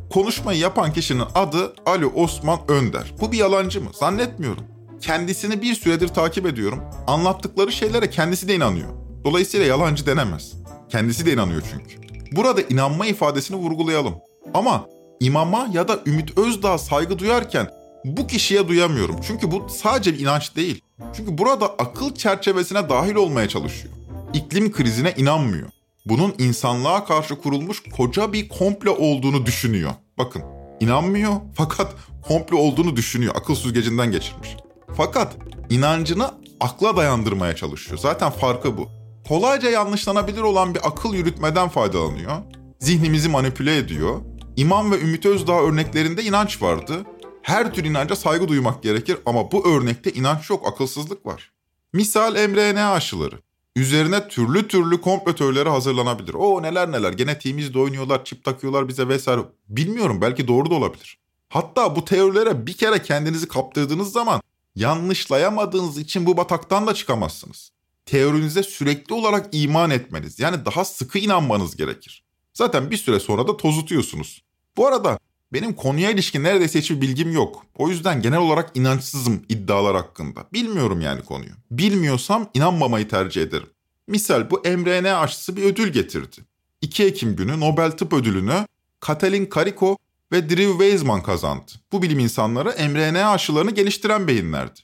Konuşmayı 0.09 0.59
yapan 0.59 0.93
kişinin 0.93 1.23
adı 1.35 1.73
Ali 1.85 2.05
Osman 2.05 2.59
Önder. 2.67 3.13
Bu 3.21 3.31
bir 3.31 3.37
yalancı 3.37 3.81
mı? 3.81 3.89
Zannetmiyorum. 3.93 4.63
Kendisini 5.01 5.61
bir 5.61 5.75
süredir 5.75 6.07
takip 6.07 6.45
ediyorum. 6.45 6.83
Anlattıkları 7.07 7.71
şeylere 7.71 8.09
kendisi 8.09 8.47
de 8.47 8.55
inanıyor. 8.55 8.89
Dolayısıyla 9.25 9.65
yalancı 9.65 10.05
denemez. 10.05 10.53
Kendisi 10.89 11.25
de 11.25 11.33
inanıyor 11.33 11.61
çünkü. 11.71 12.09
Burada 12.31 12.61
inanma 12.61 13.05
ifadesini 13.05 13.57
vurgulayalım. 13.57 14.15
Ama 14.53 14.87
imama 15.19 15.69
ya 15.73 15.87
da 15.87 15.99
Ümit 16.05 16.37
Özdağ 16.37 16.77
saygı 16.77 17.19
duyarken 17.19 17.69
bu 18.05 18.27
kişiye 18.27 18.67
duyamıyorum. 18.67 19.15
Çünkü 19.27 19.51
bu 19.51 19.67
sadece 19.69 20.13
bir 20.13 20.19
inanç 20.19 20.55
değil. 20.55 20.81
Çünkü 21.13 21.37
burada 21.37 21.65
akıl 21.65 22.15
çerçevesine 22.15 22.89
dahil 22.89 23.15
olmaya 23.15 23.49
çalışıyor. 23.49 23.93
İklim 24.33 24.71
krizine 24.71 25.13
inanmıyor. 25.17 25.69
Bunun 26.05 26.35
insanlığa 26.37 27.05
karşı 27.05 27.41
kurulmuş 27.41 27.83
koca 27.97 28.33
bir 28.33 28.49
komple 28.49 28.89
olduğunu 28.89 29.45
düşünüyor. 29.45 29.91
Bakın 30.17 30.43
inanmıyor 30.79 31.33
fakat 31.55 31.93
komple 32.27 32.55
olduğunu 32.55 32.95
düşünüyor. 32.95 33.35
Akıl 33.35 33.55
süzgecinden 33.55 34.11
geçirmiş. 34.11 34.49
Fakat 34.97 35.37
inancını 35.69 36.31
akla 36.59 36.97
dayandırmaya 36.97 37.55
çalışıyor. 37.55 37.97
Zaten 37.97 38.29
farkı 38.29 38.77
bu. 38.77 38.87
Kolayca 39.27 39.69
yanlışlanabilir 39.69 40.41
olan 40.41 40.75
bir 40.75 40.87
akıl 40.87 41.13
yürütmeden 41.13 41.69
faydalanıyor. 41.69 42.37
Zihnimizi 42.79 43.29
manipüle 43.29 43.77
ediyor. 43.77 44.21
İmam 44.55 44.91
ve 44.91 45.01
Ümit 45.01 45.25
Özdağ 45.25 45.61
örneklerinde 45.61 46.23
inanç 46.23 46.61
vardı. 46.61 47.05
Her 47.41 47.73
tür 47.73 47.83
inanca 47.85 48.15
saygı 48.15 48.47
duymak 48.47 48.83
gerekir 48.83 49.17
ama 49.25 49.51
bu 49.51 49.67
örnekte 49.67 50.11
inanç 50.11 50.49
yok, 50.49 50.67
akılsızlık 50.67 51.25
var. 51.25 51.51
Misal 51.93 52.47
mRNA 52.47 52.91
aşıları. 52.91 53.35
Üzerine 53.75 54.27
türlü 54.27 54.67
türlü 54.67 55.01
komplo 55.01 55.35
teorileri 55.35 55.69
hazırlanabilir. 55.69 56.33
O 56.33 56.63
neler 56.63 56.91
neler 56.91 57.13
genetiğimizde 57.13 57.79
oynuyorlar, 57.79 58.25
çip 58.25 58.43
takıyorlar 58.43 58.87
bize 58.87 59.07
vesaire. 59.07 59.41
Bilmiyorum 59.69 60.21
belki 60.21 60.47
doğru 60.47 60.69
da 60.69 60.73
olabilir. 60.73 61.19
Hatta 61.49 61.95
bu 61.95 62.05
teorilere 62.05 62.67
bir 62.67 62.73
kere 62.73 63.01
kendinizi 63.01 63.47
kaptırdığınız 63.47 64.11
zaman 64.11 64.41
yanlışlayamadığınız 64.79 65.97
için 65.97 66.25
bu 66.25 66.37
bataktan 66.37 66.87
da 66.87 66.93
çıkamazsınız. 66.93 67.71
teorinize 68.05 68.63
sürekli 68.63 69.13
olarak 69.13 69.49
iman 69.51 69.89
etmeniz 69.89 70.39
yani 70.39 70.65
daha 70.65 70.85
sıkı 70.85 71.19
inanmanız 71.19 71.75
gerekir. 71.75 72.23
Zaten 72.53 72.91
bir 72.91 72.97
süre 72.97 73.19
sonra 73.19 73.47
da 73.47 73.57
tozutuyorsunuz. 73.57 74.43
Bu 74.77 74.87
arada 74.87 75.19
benim 75.53 75.73
konuya 75.73 76.11
ilişkin 76.11 76.43
neredeyse 76.43 76.79
hiçbir 76.79 77.01
bilgim 77.01 77.31
yok. 77.31 77.65
O 77.77 77.89
yüzden 77.89 78.21
genel 78.21 78.39
olarak 78.39 78.71
inançsızım 78.77 79.45
iddialar 79.49 79.95
hakkında. 79.95 80.47
Bilmiyorum 80.53 81.01
yani 81.01 81.21
konuyu. 81.21 81.51
Bilmiyorsam 81.71 82.49
inanmamayı 82.53 83.07
tercih 83.07 83.41
ederim. 83.41 83.69
Misal 84.07 84.49
bu 84.49 84.61
mRNA 84.65 85.19
aşısı 85.19 85.57
bir 85.57 85.63
ödül 85.63 85.87
getirdi. 85.87 86.37
2 86.81 87.03
Ekim 87.03 87.35
günü 87.35 87.59
Nobel 87.59 87.91
Tıp 87.91 88.13
Ödülünü 88.13 88.65
Katalin 88.99 89.45
Kariko 89.45 89.97
ve 90.31 90.49
Drew 90.49 90.71
Weissman 90.71 91.23
kazandı. 91.23 91.71
Bu 91.91 92.01
bilim 92.01 92.19
insanları 92.19 92.69
mRNA 92.89 93.31
aşılarını 93.31 93.71
geliştiren 93.71 94.27
beyinlerdi. 94.27 94.79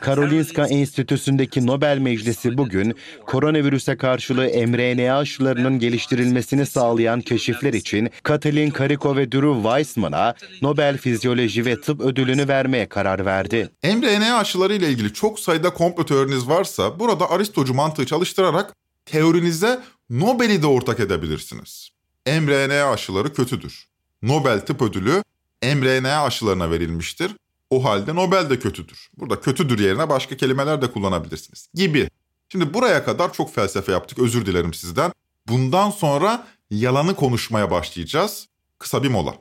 Karolinska 0.00 0.66
Enstitüsü'ndeki 0.66 1.66
Nobel 1.66 1.98
Meclisi 1.98 2.58
bugün 2.58 2.94
koronavirüse 3.26 3.96
karşılığı 3.96 4.46
mRNA 4.66 5.18
aşılarının 5.18 5.78
geliştirilmesini 5.78 6.66
sağlayan 6.66 7.20
keşifler 7.20 7.72
için 7.72 8.10
Katalin 8.22 8.70
Kariko 8.70 9.16
ve 9.16 9.32
Drew 9.32 9.54
Weissman'a 9.54 10.34
Nobel 10.62 10.98
Fizyoloji 10.98 11.66
ve 11.66 11.80
Tıp 11.80 12.00
ödülünü 12.00 12.48
vermeye 12.48 12.88
karar 12.88 13.26
verdi. 13.26 13.70
mRNA 13.84 14.38
aşıları 14.38 14.74
ile 14.74 14.88
ilgili 14.88 15.12
çok 15.12 15.40
sayıda 15.40 15.70
komplo 15.70 16.06
teoriniz 16.06 16.48
varsa 16.48 17.00
burada 17.00 17.30
Aristocu 17.30 17.74
mantığı 17.74 18.06
çalıştırarak 18.06 18.72
teorinize 19.06 19.80
Nobel'i 20.10 20.62
de 20.62 20.66
ortak 20.66 21.00
edebilirsiniz. 21.00 21.90
mRNA 22.26 22.90
aşıları 22.90 23.32
kötüdür. 23.34 23.88
Nobel 24.22 24.60
Tıp 24.66 24.82
Ödülü 24.82 25.22
mRNA 25.62 26.22
aşılarına 26.22 26.70
verilmiştir. 26.70 27.36
O 27.70 27.84
halde 27.84 28.14
Nobel 28.14 28.50
de 28.50 28.58
kötüdür. 28.58 29.10
Burada 29.16 29.40
kötüdür 29.40 29.78
yerine 29.78 30.08
başka 30.08 30.36
kelimeler 30.36 30.82
de 30.82 30.90
kullanabilirsiniz 30.90 31.68
gibi. 31.74 32.10
Şimdi 32.48 32.74
buraya 32.74 33.04
kadar 33.04 33.32
çok 33.32 33.54
felsefe 33.54 33.92
yaptık. 33.92 34.18
Özür 34.18 34.46
dilerim 34.46 34.74
sizden. 34.74 35.12
Bundan 35.48 35.90
sonra 35.90 36.46
yalanı 36.70 37.14
konuşmaya 37.16 37.70
başlayacağız. 37.70 38.48
Kısa 38.78 39.02
bir 39.02 39.08
mola. 39.08 39.34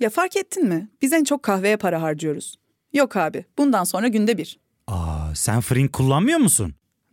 Ya 0.00 0.10
fark 0.10 0.36
ettin 0.36 0.68
mi? 0.68 0.88
Biz 1.02 1.12
en 1.12 1.24
çok 1.24 1.42
kahveye 1.42 1.76
para 1.76 2.02
harcıyoruz. 2.02 2.56
Yok 2.92 3.16
abi, 3.16 3.44
bundan 3.58 3.84
sonra 3.84 4.08
günde 4.08 4.38
bir. 4.38 4.58
Aa, 4.86 5.34
sen 5.34 5.60
Frink 5.60 5.92
kullanmıyor 5.92 6.38
musun? 6.38 6.74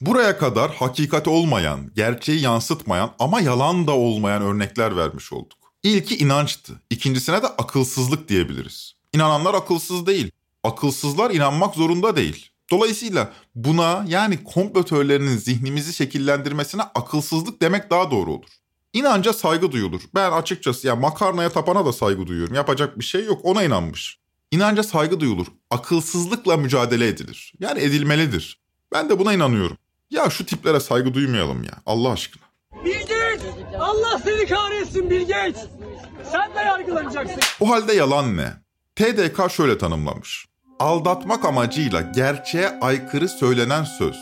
Buraya 0.00 0.38
kadar 0.38 0.74
hakikat 0.74 1.28
olmayan, 1.28 1.90
gerçeği 1.94 2.40
yansıtmayan 2.40 3.14
ama 3.18 3.40
yalan 3.40 3.86
da 3.86 3.92
olmayan 3.92 4.42
örnekler 4.42 4.96
vermiş 4.96 5.32
olduk. 5.32 5.58
İlki 5.82 6.18
inançtı. 6.18 6.80
İkincisine 6.90 7.42
de 7.42 7.46
akılsızlık 7.46 8.28
diyebiliriz. 8.28 8.94
İnananlar 9.12 9.54
akılsız 9.54 10.06
değil. 10.06 10.30
Akılsızlar 10.64 11.30
inanmak 11.30 11.74
zorunda 11.74 12.16
değil. 12.16 12.50
Dolayısıyla 12.70 13.32
buna 13.54 14.04
yani 14.08 14.44
komplo 14.44 14.84
zihnimizi 15.36 15.94
şekillendirmesine 15.94 16.82
akılsızlık 16.82 17.62
demek 17.62 17.90
daha 17.90 18.10
doğru 18.10 18.32
olur. 18.32 18.48
İnanca 18.92 19.32
saygı 19.32 19.72
duyulur. 19.72 20.00
Ben 20.14 20.32
açıkçası 20.32 20.86
ya 20.86 20.96
makarnaya 20.96 21.50
tapana 21.50 21.86
da 21.86 21.92
saygı 21.92 22.26
duyuyorum. 22.26 22.54
Yapacak 22.54 22.98
bir 22.98 23.04
şey 23.04 23.24
yok 23.24 23.40
ona 23.42 23.62
inanmış. 23.62 24.18
İnanca 24.50 24.82
saygı 24.82 25.20
duyulur. 25.20 25.46
Akılsızlıkla 25.70 26.56
mücadele 26.56 27.08
edilir. 27.08 27.52
Yani 27.60 27.80
edilmelidir. 27.80 28.60
Ben 28.92 29.08
de 29.08 29.18
buna 29.18 29.32
inanıyorum. 29.32 29.76
Ya 30.10 30.30
şu 30.30 30.46
tiplere 30.46 30.80
saygı 30.80 31.14
duymayalım 31.14 31.62
ya 31.64 31.72
Allah 31.86 32.10
aşkına. 32.10 32.42
Bill 32.84 33.00
Gates! 33.00 33.42
Allah 33.80 34.18
seni 34.24 34.46
kahretsin 34.46 35.10
Bill 35.10 35.20
Gates! 35.28 35.66
Sen 36.32 36.54
de 36.54 36.58
yargılanacaksın. 36.58 37.40
O 37.60 37.70
halde 37.70 37.92
yalan 37.92 38.36
ne? 38.36 38.48
TDK 38.96 39.50
şöyle 39.50 39.78
tanımlamış. 39.78 40.46
Aldatmak 40.78 41.44
amacıyla 41.44 42.00
gerçeğe 42.00 42.78
aykırı 42.80 43.28
söylenen 43.28 43.84
söz. 43.84 44.16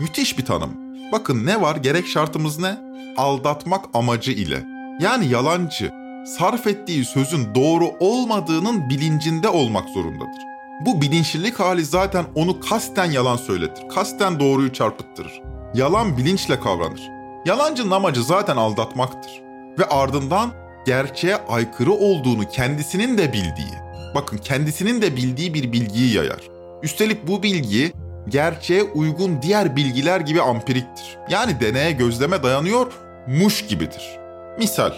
Müthiş 0.00 0.38
bir 0.38 0.44
tanım. 0.44 0.74
Bakın 1.12 1.46
ne 1.46 1.60
var 1.60 1.76
gerek 1.76 2.06
şartımız 2.06 2.58
ne? 2.58 2.76
Aldatmak 3.16 3.84
amacı 3.94 4.32
ile. 4.32 4.64
Yani 5.00 5.28
yalancı 5.28 5.92
sarf 6.38 6.66
ettiği 6.66 7.04
sözün 7.04 7.54
doğru 7.54 7.84
olmadığının 8.00 8.88
bilincinde 8.88 9.48
olmak 9.48 9.88
zorundadır. 9.88 10.51
Bu 10.80 11.00
bilinçlilik 11.00 11.60
hali 11.60 11.84
zaten 11.84 12.24
onu 12.34 12.60
kasten 12.60 13.10
yalan 13.10 13.36
söyletir. 13.36 13.88
Kasten 13.88 14.40
doğruyu 14.40 14.72
çarpıttırır. 14.72 15.42
Yalan 15.74 16.16
bilinçle 16.16 16.60
kavranır. 16.60 17.10
Yalancının 17.46 17.90
amacı 17.90 18.22
zaten 18.22 18.56
aldatmaktır. 18.56 19.42
Ve 19.78 19.84
ardından 19.84 20.50
gerçeğe 20.86 21.36
aykırı 21.36 21.92
olduğunu 21.92 22.48
kendisinin 22.48 23.18
de 23.18 23.32
bildiği, 23.32 23.74
bakın 24.14 24.38
kendisinin 24.38 25.02
de 25.02 25.16
bildiği 25.16 25.54
bir 25.54 25.72
bilgiyi 25.72 26.14
yayar. 26.14 26.40
Üstelik 26.82 27.28
bu 27.28 27.42
bilgi 27.42 27.92
gerçeğe 28.28 28.82
uygun 28.82 29.42
diğer 29.42 29.76
bilgiler 29.76 30.20
gibi 30.20 30.42
ampiriktir. 30.42 31.18
Yani 31.30 31.60
deneye 31.60 31.92
gözleme 31.92 32.42
dayanıyor, 32.42 32.92
muş 33.26 33.66
gibidir. 33.66 34.18
Misal, 34.58 34.92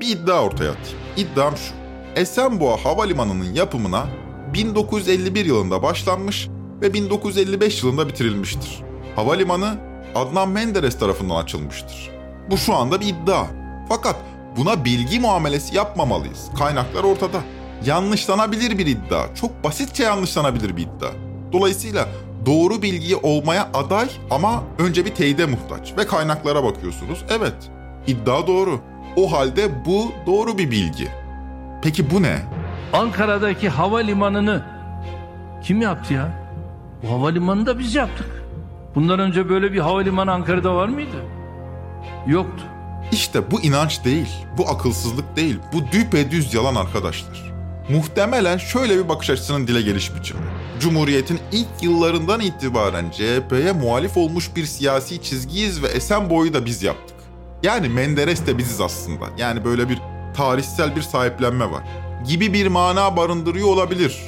bir 0.00 0.08
iddia 0.08 0.42
ortaya 0.42 0.70
atayım. 0.70 0.98
İddiam 1.16 1.56
şu. 1.56 1.74
Esenboğa 2.20 2.76
Havalimanı'nın 2.76 3.54
yapımına 3.54 4.06
1951 4.54 5.44
yılında 5.44 5.82
başlanmış 5.82 6.48
ve 6.82 6.94
1955 6.94 7.82
yılında 7.82 8.08
bitirilmiştir. 8.08 8.82
Havalimanı 9.16 9.78
Adnan 10.14 10.48
Menderes 10.48 10.98
tarafından 10.98 11.36
açılmıştır. 11.36 12.10
Bu 12.50 12.58
şu 12.58 12.74
anda 12.74 13.00
bir 13.00 13.06
iddia. 13.06 13.44
Fakat 13.88 14.16
buna 14.56 14.84
bilgi 14.84 15.20
muamelesi 15.20 15.76
yapmamalıyız. 15.76 16.46
Kaynaklar 16.58 17.04
ortada. 17.04 17.40
Yanlışlanabilir 17.84 18.78
bir 18.78 18.86
iddia. 18.86 19.34
Çok 19.34 19.64
basitçe 19.64 20.02
yanlışlanabilir 20.02 20.76
bir 20.76 20.82
iddia. 20.82 21.10
Dolayısıyla 21.52 22.08
doğru 22.46 22.82
bilgiyi 22.82 23.16
olmaya 23.16 23.70
aday 23.74 24.08
ama 24.30 24.62
önce 24.78 25.04
bir 25.04 25.14
teyide 25.14 25.46
muhtaç 25.46 25.98
ve 25.98 26.06
kaynaklara 26.06 26.64
bakıyorsunuz. 26.64 27.24
Evet, 27.30 27.54
iddia 28.06 28.46
doğru. 28.46 28.80
O 29.16 29.32
halde 29.32 29.84
bu 29.86 30.12
doğru 30.26 30.58
bir 30.58 30.70
bilgi. 30.70 31.08
Peki 31.82 32.10
bu 32.10 32.22
ne? 32.22 32.38
Ankara'daki 32.92 33.68
havalimanını 33.68 34.62
kim 35.62 35.82
yaptı 35.82 36.14
ya? 36.14 36.28
Bu 37.02 37.10
havalimanını 37.10 37.66
da 37.66 37.78
biz 37.78 37.94
yaptık. 37.94 38.26
Bundan 38.94 39.18
önce 39.18 39.48
böyle 39.48 39.72
bir 39.72 39.78
havalimanı 39.78 40.32
Ankara'da 40.32 40.74
var 40.74 40.88
mıydı? 40.88 41.16
Yoktu. 42.26 42.64
İşte 43.12 43.50
bu 43.50 43.60
inanç 43.60 44.04
değil, 44.04 44.28
bu 44.58 44.68
akılsızlık 44.68 45.36
değil, 45.36 45.58
bu 45.72 45.92
düpedüz 45.92 46.54
yalan 46.54 46.74
arkadaşlar. 46.74 47.52
Muhtemelen 47.90 48.58
şöyle 48.58 48.98
bir 49.04 49.08
bakış 49.08 49.30
açısının 49.30 49.66
dile 49.66 49.82
geliş 49.82 50.14
biçimi. 50.14 50.40
Cumhuriyet'in 50.80 51.40
ilk 51.52 51.68
yıllarından 51.82 52.40
itibaren 52.40 53.10
CHP'ye 53.10 53.72
muhalif 53.72 54.16
olmuş 54.16 54.56
bir 54.56 54.64
siyasi 54.66 55.22
çizgiyiz 55.22 55.82
ve 55.82 55.86
Esenboğa'yı 55.88 56.54
da 56.54 56.64
biz 56.66 56.82
yaptık. 56.82 57.16
Yani 57.62 57.88
Menderes 57.88 58.46
de 58.46 58.58
biziz 58.58 58.80
aslında. 58.80 59.24
Yani 59.38 59.64
böyle 59.64 59.88
bir 59.88 59.98
tarihsel 60.36 60.96
bir 60.96 61.02
sahiplenme 61.02 61.70
var. 61.70 61.82
Gibi 62.28 62.52
bir 62.52 62.66
mana 62.66 63.16
barındırıyor 63.16 63.68
olabilir. 63.68 64.18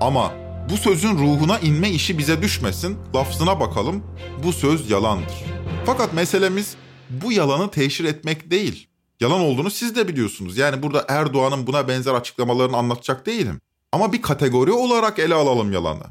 Ama 0.00 0.32
bu 0.70 0.76
sözün 0.76 1.18
ruhuna 1.18 1.58
inme 1.58 1.90
işi 1.90 2.18
bize 2.18 2.42
düşmesin, 2.42 2.98
lafzına 3.14 3.60
bakalım, 3.60 4.02
bu 4.44 4.52
söz 4.52 4.90
yalandır. 4.90 5.44
Fakat 5.86 6.12
meselemiz 6.12 6.76
bu 7.10 7.32
yalanı 7.32 7.70
teşhir 7.70 8.04
etmek 8.04 8.50
değil. 8.50 8.88
Yalan 9.20 9.40
olduğunu 9.40 9.70
siz 9.70 9.96
de 9.96 10.08
biliyorsunuz. 10.08 10.56
Yani 10.56 10.82
burada 10.82 11.04
Erdoğan'ın 11.08 11.66
buna 11.66 11.88
benzer 11.88 12.14
açıklamalarını 12.14 12.76
anlatacak 12.76 13.26
değilim. 13.26 13.60
Ama 13.92 14.12
bir 14.12 14.22
kategori 14.22 14.72
olarak 14.72 15.18
ele 15.18 15.34
alalım 15.34 15.72
yalanı. 15.72 16.04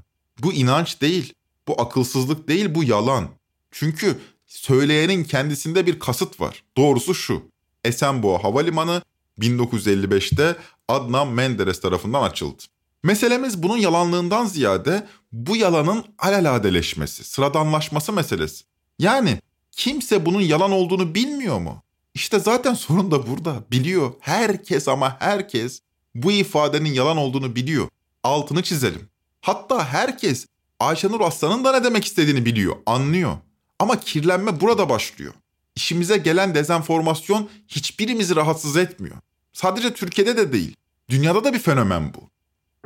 Bu 0.43 0.53
inanç 0.53 1.01
değil, 1.01 1.33
bu 1.67 1.81
akılsızlık 1.81 2.47
değil, 2.47 2.75
bu 2.75 2.83
yalan. 2.83 3.27
Çünkü 3.71 4.17
Söyleyenin 4.51 5.23
kendisinde 5.23 5.85
bir 5.85 5.99
kasıt 5.99 6.39
var. 6.39 6.63
Doğrusu 6.77 7.15
şu. 7.15 7.43
Esenboğa 7.85 8.43
Havalimanı 8.43 9.01
1955'te 9.39 10.55
Adnan 10.91 11.27
Menderes 11.27 11.81
tarafından 11.81 12.23
açıldı. 12.23 12.63
Meselemiz 13.03 13.63
bunun 13.63 13.77
yalanlığından 13.77 14.45
ziyade 14.45 15.07
bu 15.31 15.55
yalanın 15.55 16.05
alelade 16.19 16.83
sıradanlaşması 17.23 18.13
meselesi. 18.13 18.63
Yani 18.99 19.39
kimse 19.71 20.25
bunun 20.25 20.41
yalan 20.41 20.71
olduğunu 20.71 21.15
bilmiyor 21.15 21.59
mu? 21.59 21.83
İşte 22.13 22.39
zaten 22.39 22.73
sorun 22.73 23.11
da 23.11 23.27
burada. 23.27 23.63
Biliyor. 23.71 24.13
Herkes 24.19 24.87
ama 24.87 25.17
herkes 25.19 25.81
bu 26.15 26.31
ifadenin 26.31 26.93
yalan 26.93 27.17
olduğunu 27.17 27.55
biliyor. 27.55 27.87
Altını 28.23 28.63
çizelim. 28.63 29.09
Hatta 29.41 29.85
herkes 29.85 30.45
Ayşenur 30.79 31.21
Aslan'ın 31.21 31.63
da 31.63 31.71
ne 31.71 31.83
demek 31.83 32.05
istediğini 32.05 32.45
biliyor, 32.45 32.75
anlıyor. 32.85 33.37
Ama 33.79 33.99
kirlenme 33.99 34.61
burada 34.61 34.89
başlıyor. 34.89 35.33
İşimize 35.75 36.17
gelen 36.17 36.55
dezenformasyon 36.55 37.49
hiçbirimizi 37.67 38.35
rahatsız 38.35 38.77
etmiyor. 38.77 39.15
Sadece 39.53 39.93
Türkiye'de 39.93 40.37
de 40.37 40.53
değil, 40.53 40.75
dünyada 41.11 41.43
da 41.43 41.53
bir 41.53 41.59
fenomen 41.59 42.13
bu. 42.13 42.19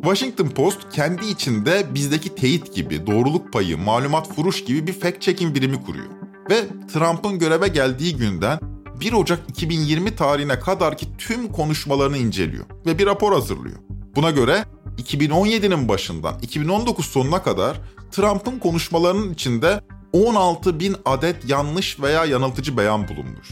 Washington 0.01 0.47
Post 0.47 0.79
kendi 0.91 1.25
içinde 1.25 1.95
bizdeki 1.95 2.35
teyit 2.35 2.75
gibi, 2.75 3.07
doğruluk 3.07 3.53
payı, 3.53 3.77
malumat 3.77 4.35
furuş 4.35 4.63
gibi 4.63 4.87
bir 4.87 4.93
fact 4.93 5.21
checking 5.21 5.55
birimi 5.55 5.83
kuruyor. 5.83 6.09
Ve 6.49 6.63
Trump'ın 6.93 7.39
göreve 7.39 7.67
geldiği 7.67 8.17
günden 8.17 8.59
1 8.99 9.13
Ocak 9.13 9.39
2020 9.49 10.15
tarihine 10.15 10.59
kadarki 10.59 11.17
tüm 11.17 11.51
konuşmalarını 11.51 12.17
inceliyor 12.17 12.65
ve 12.85 12.97
bir 12.97 13.05
rapor 13.05 13.33
hazırlıyor. 13.33 13.77
Buna 14.15 14.31
göre 14.31 14.65
2017'nin 14.97 15.87
başından 15.87 16.39
2019 16.41 17.05
sonuna 17.05 17.43
kadar 17.43 17.81
Trump'ın 18.11 18.59
konuşmalarının 18.59 19.33
içinde 19.33 19.81
16 20.13 20.79
bin 20.79 20.95
adet 21.05 21.49
yanlış 21.49 21.99
veya 21.99 22.25
yanıltıcı 22.25 22.77
beyan 22.77 23.07
bulunmuş. 23.07 23.49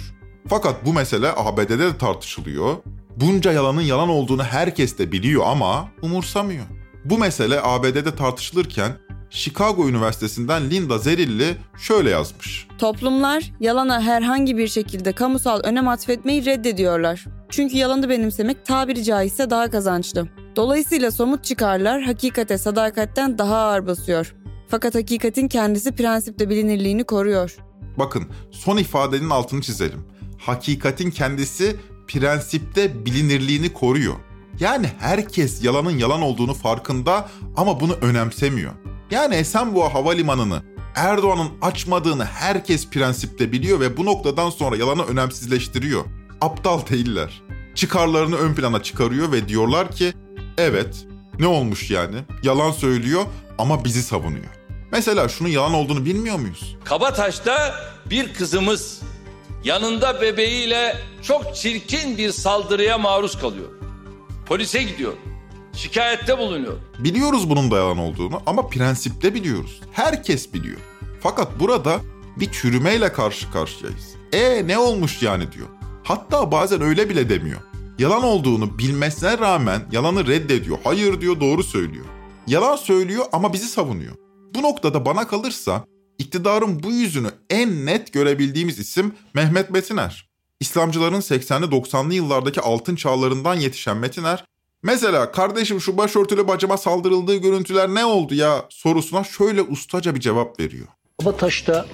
Fakat 0.48 0.86
bu 0.86 0.94
mesele 0.94 1.32
ABD'de 1.36 1.80
de 1.80 1.98
tartışılıyor. 1.98 2.76
Bunca 3.18 3.52
yalanın 3.52 3.82
yalan 3.82 4.10
olduğunu 4.10 4.44
herkes 4.44 4.98
de 4.98 5.12
biliyor 5.12 5.44
ama 5.46 5.88
umursamıyor. 6.02 6.66
Bu 7.06 7.18
mesele 7.18 7.62
ABD'de 7.62 8.16
tartışılırken 8.16 8.92
Chicago 9.30 9.90
Üniversitesi'nden 9.90 10.70
Linda 10.70 10.98
Zerilli 10.98 11.56
şöyle 11.78 12.10
yazmış. 12.10 12.68
Toplumlar 12.78 13.52
yalana 13.60 14.02
herhangi 14.02 14.58
bir 14.58 14.68
şekilde 14.68 15.12
kamusal 15.12 15.60
önem 15.64 15.88
atfetmeyi 15.88 16.46
reddediyorlar. 16.46 17.26
Çünkü 17.50 17.78
yalanı 17.78 18.10
benimsemek 18.10 18.66
tabiri 18.66 19.04
caizse 19.04 19.50
daha 19.50 19.70
kazançlı. 19.70 20.28
Dolayısıyla 20.56 21.12
somut 21.12 21.44
çıkarlar 21.44 22.02
hakikate 22.02 22.58
sadakatten 22.58 23.38
daha 23.38 23.56
ağır 23.56 23.88
basıyor. 23.88 24.36
Fakat 24.68 24.96
hakikatin 24.96 25.48
kendisi 25.48 25.92
prensipte 25.92 26.50
bilinirliğini 26.50 27.04
koruyor. 27.04 27.56
Bakın 27.98 28.24
son 28.52 28.78
ifadenin 28.78 29.30
altını 29.30 29.62
çizelim. 29.62 30.06
Hakikatin 30.38 31.12
kendisi 31.12 31.76
prensipte 32.14 33.06
bilinirliğini 33.06 33.74
koruyor. 33.74 34.16
Yani 34.60 34.90
herkes 35.00 35.64
yalanın 35.64 35.98
yalan 35.98 36.22
olduğunu 36.22 36.54
farkında 36.54 37.30
ama 37.58 37.80
bunu 37.80 37.94
önemsemiyor. 37.94 38.72
Yani 39.12 39.36
Esenboğa 39.36 39.94
Havalimanı'nı 39.94 40.64
Erdoğan'ın 40.96 41.50
açmadığını 41.62 42.26
herkes 42.26 42.90
prensipte 42.90 43.52
biliyor 43.52 43.80
ve 43.80 43.98
bu 43.98 44.06
noktadan 44.06 44.50
sonra 44.50 44.76
yalanı 44.78 45.04
önemsizleştiriyor. 45.04 46.04
Aptal 46.42 46.88
değiller. 46.88 47.42
Çıkarlarını 47.76 48.36
ön 48.36 48.54
plana 48.54 48.84
çıkarıyor 48.84 49.32
ve 49.32 49.48
diyorlar 49.48 49.92
ki 49.92 50.14
evet 50.58 51.06
ne 51.40 51.48
olmuş 51.48 51.92
yani 51.92 52.16
yalan 52.44 52.72
söylüyor 52.72 53.24
ama 53.58 53.86
bizi 53.86 54.04
savunuyor. 54.04 54.50
Mesela 54.92 55.30
şunun 55.30 55.50
yalan 55.50 55.74
olduğunu 55.74 56.06
bilmiyor 56.06 56.40
muyuz? 56.40 56.78
Kabataş'ta 56.84 57.76
bir 58.10 58.34
kızımız 58.34 59.02
yanında 59.64 60.22
bebeğiyle 60.22 60.98
çok 61.22 61.56
çirkin 61.56 62.18
bir 62.18 62.32
saldırıya 62.32 62.98
maruz 62.98 63.40
kalıyor. 63.40 63.70
Polise 64.46 64.84
gidiyor. 64.84 65.14
Şikayette 65.74 66.38
bulunuyor. 66.38 66.74
Biliyoruz 67.00 67.50
bunun 67.50 67.72
da 67.72 67.78
yalan 67.78 67.98
olduğunu 67.98 68.42
ama 68.46 68.68
prensipte 68.68 69.34
biliyoruz. 69.34 69.82
Herkes 69.92 70.54
biliyor. 70.54 70.80
Fakat 71.22 71.60
burada 71.60 72.00
bir 72.38 72.52
çürümeyle 72.52 73.14
karşı 73.14 73.52
karşıyayız. 73.52 74.16
E 74.34 74.68
ne 74.68 74.78
olmuş 74.78 75.22
yani 75.22 75.52
diyor. 75.52 75.68
Hatta 76.04 76.52
bazen 76.52 76.82
öyle 76.82 77.10
bile 77.10 77.30
demiyor. 77.30 77.60
Yalan 78.00 78.24
olduğunu 78.24 78.78
bilmesine 78.78 79.38
rağmen 79.38 79.82
yalanı 79.92 80.28
reddediyor. 80.28 80.78
Hayır 80.84 81.22
diyor 81.22 81.40
doğru 81.40 81.64
söylüyor. 81.64 82.06
Yalan 82.48 82.76
söylüyor 82.76 83.26
ama 83.32 83.54
bizi 83.54 83.68
savunuyor. 83.68 84.16
Bu 84.56 84.62
noktada 84.62 85.06
bana 85.06 85.28
kalırsa 85.28 85.86
iktidarın 86.20 86.84
bu 86.84 86.92
yüzünü 86.92 87.28
en 87.50 87.86
net 87.86 88.14
görebildiğimiz 88.14 88.80
isim 88.80 89.14
Mehmet 89.34 89.70
Metiner. 89.70 90.30
İslamcıların 90.60 91.22
80'li 91.22 91.66
90'lı 91.66 92.14
yıllardaki 92.14 92.62
altın 92.62 92.96
çağlarından 92.96 93.56
yetişen 93.56 93.98
Metiner, 93.98 94.46
mesela 94.84 95.32
kardeşim 95.32 95.82
şu 95.82 95.98
başörtülü 95.98 96.48
bacıma 96.48 96.78
saldırıldığı 96.78 97.36
görüntüler 97.36 97.90
ne 97.90 98.06
oldu 98.06 98.36
ya 98.36 98.66
sorusuna 98.70 99.24
şöyle 99.24 99.62
ustaca 99.62 100.16
bir 100.16 100.20
cevap 100.20 100.60
veriyor. 100.60 100.88
Kabataş'ta 101.20 101.86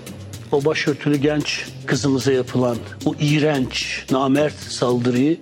o 0.51 0.65
başörtülü 0.65 1.17
genç 1.17 1.65
kızımıza 1.85 2.31
yapılan 2.31 2.77
o 3.05 3.15
iğrenç, 3.19 4.05
namert 4.11 4.55
saldırıyı 4.55 5.39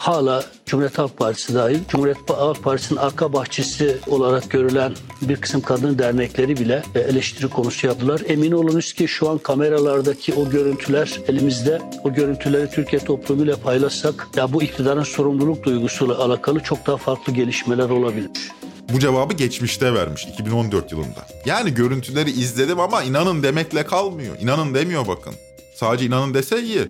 hala 0.00 0.44
Cumhuriyet 0.66 0.98
Halk 0.98 1.16
Partisi 1.16 1.54
dahil 1.54 1.78
Cumhuriyet 1.88 2.30
Halk 2.30 2.62
Partisi'nin 2.62 2.98
arka 2.98 3.32
bahçesi 3.32 3.98
olarak 4.06 4.50
görülen 4.50 4.92
bir 5.22 5.36
kısım 5.36 5.60
kadın 5.60 5.98
dernekleri 5.98 6.56
bile 6.56 6.82
e, 6.94 7.00
eleştiri 7.00 7.48
konusu 7.48 7.86
yaptılar. 7.86 8.22
Emin 8.26 8.52
olunuz 8.52 8.92
ki 8.92 9.08
şu 9.08 9.30
an 9.30 9.38
kameralardaki 9.38 10.34
o 10.34 10.50
görüntüler 10.50 11.20
elimizde. 11.28 11.78
O 12.04 12.12
görüntüleri 12.12 12.70
Türkiye 12.70 13.04
toplumuyla 13.04 13.56
paylaşsak 13.56 14.28
ya 14.36 14.52
bu 14.52 14.62
iktidarın 14.62 15.02
sorumluluk 15.02 15.64
duygusuyla 15.64 16.18
alakalı 16.18 16.60
çok 16.60 16.86
daha 16.86 16.96
farklı 16.96 17.32
gelişmeler 17.32 17.90
olabilir. 17.90 18.30
Bu 18.92 18.98
cevabı 18.98 19.34
geçmişte 19.34 19.94
vermiş 19.94 20.26
2014 20.32 20.92
yılında. 20.92 21.26
Yani 21.44 21.74
görüntüleri 21.74 22.30
izledim 22.30 22.80
ama 22.80 23.02
inanın 23.02 23.42
demekle 23.42 23.86
kalmıyor. 23.86 24.36
İnanın 24.40 24.74
demiyor 24.74 25.06
bakın. 25.06 25.34
Sadece 25.80 26.06
inanın 26.06 26.34
dese 26.34 26.62
iyi. 26.62 26.88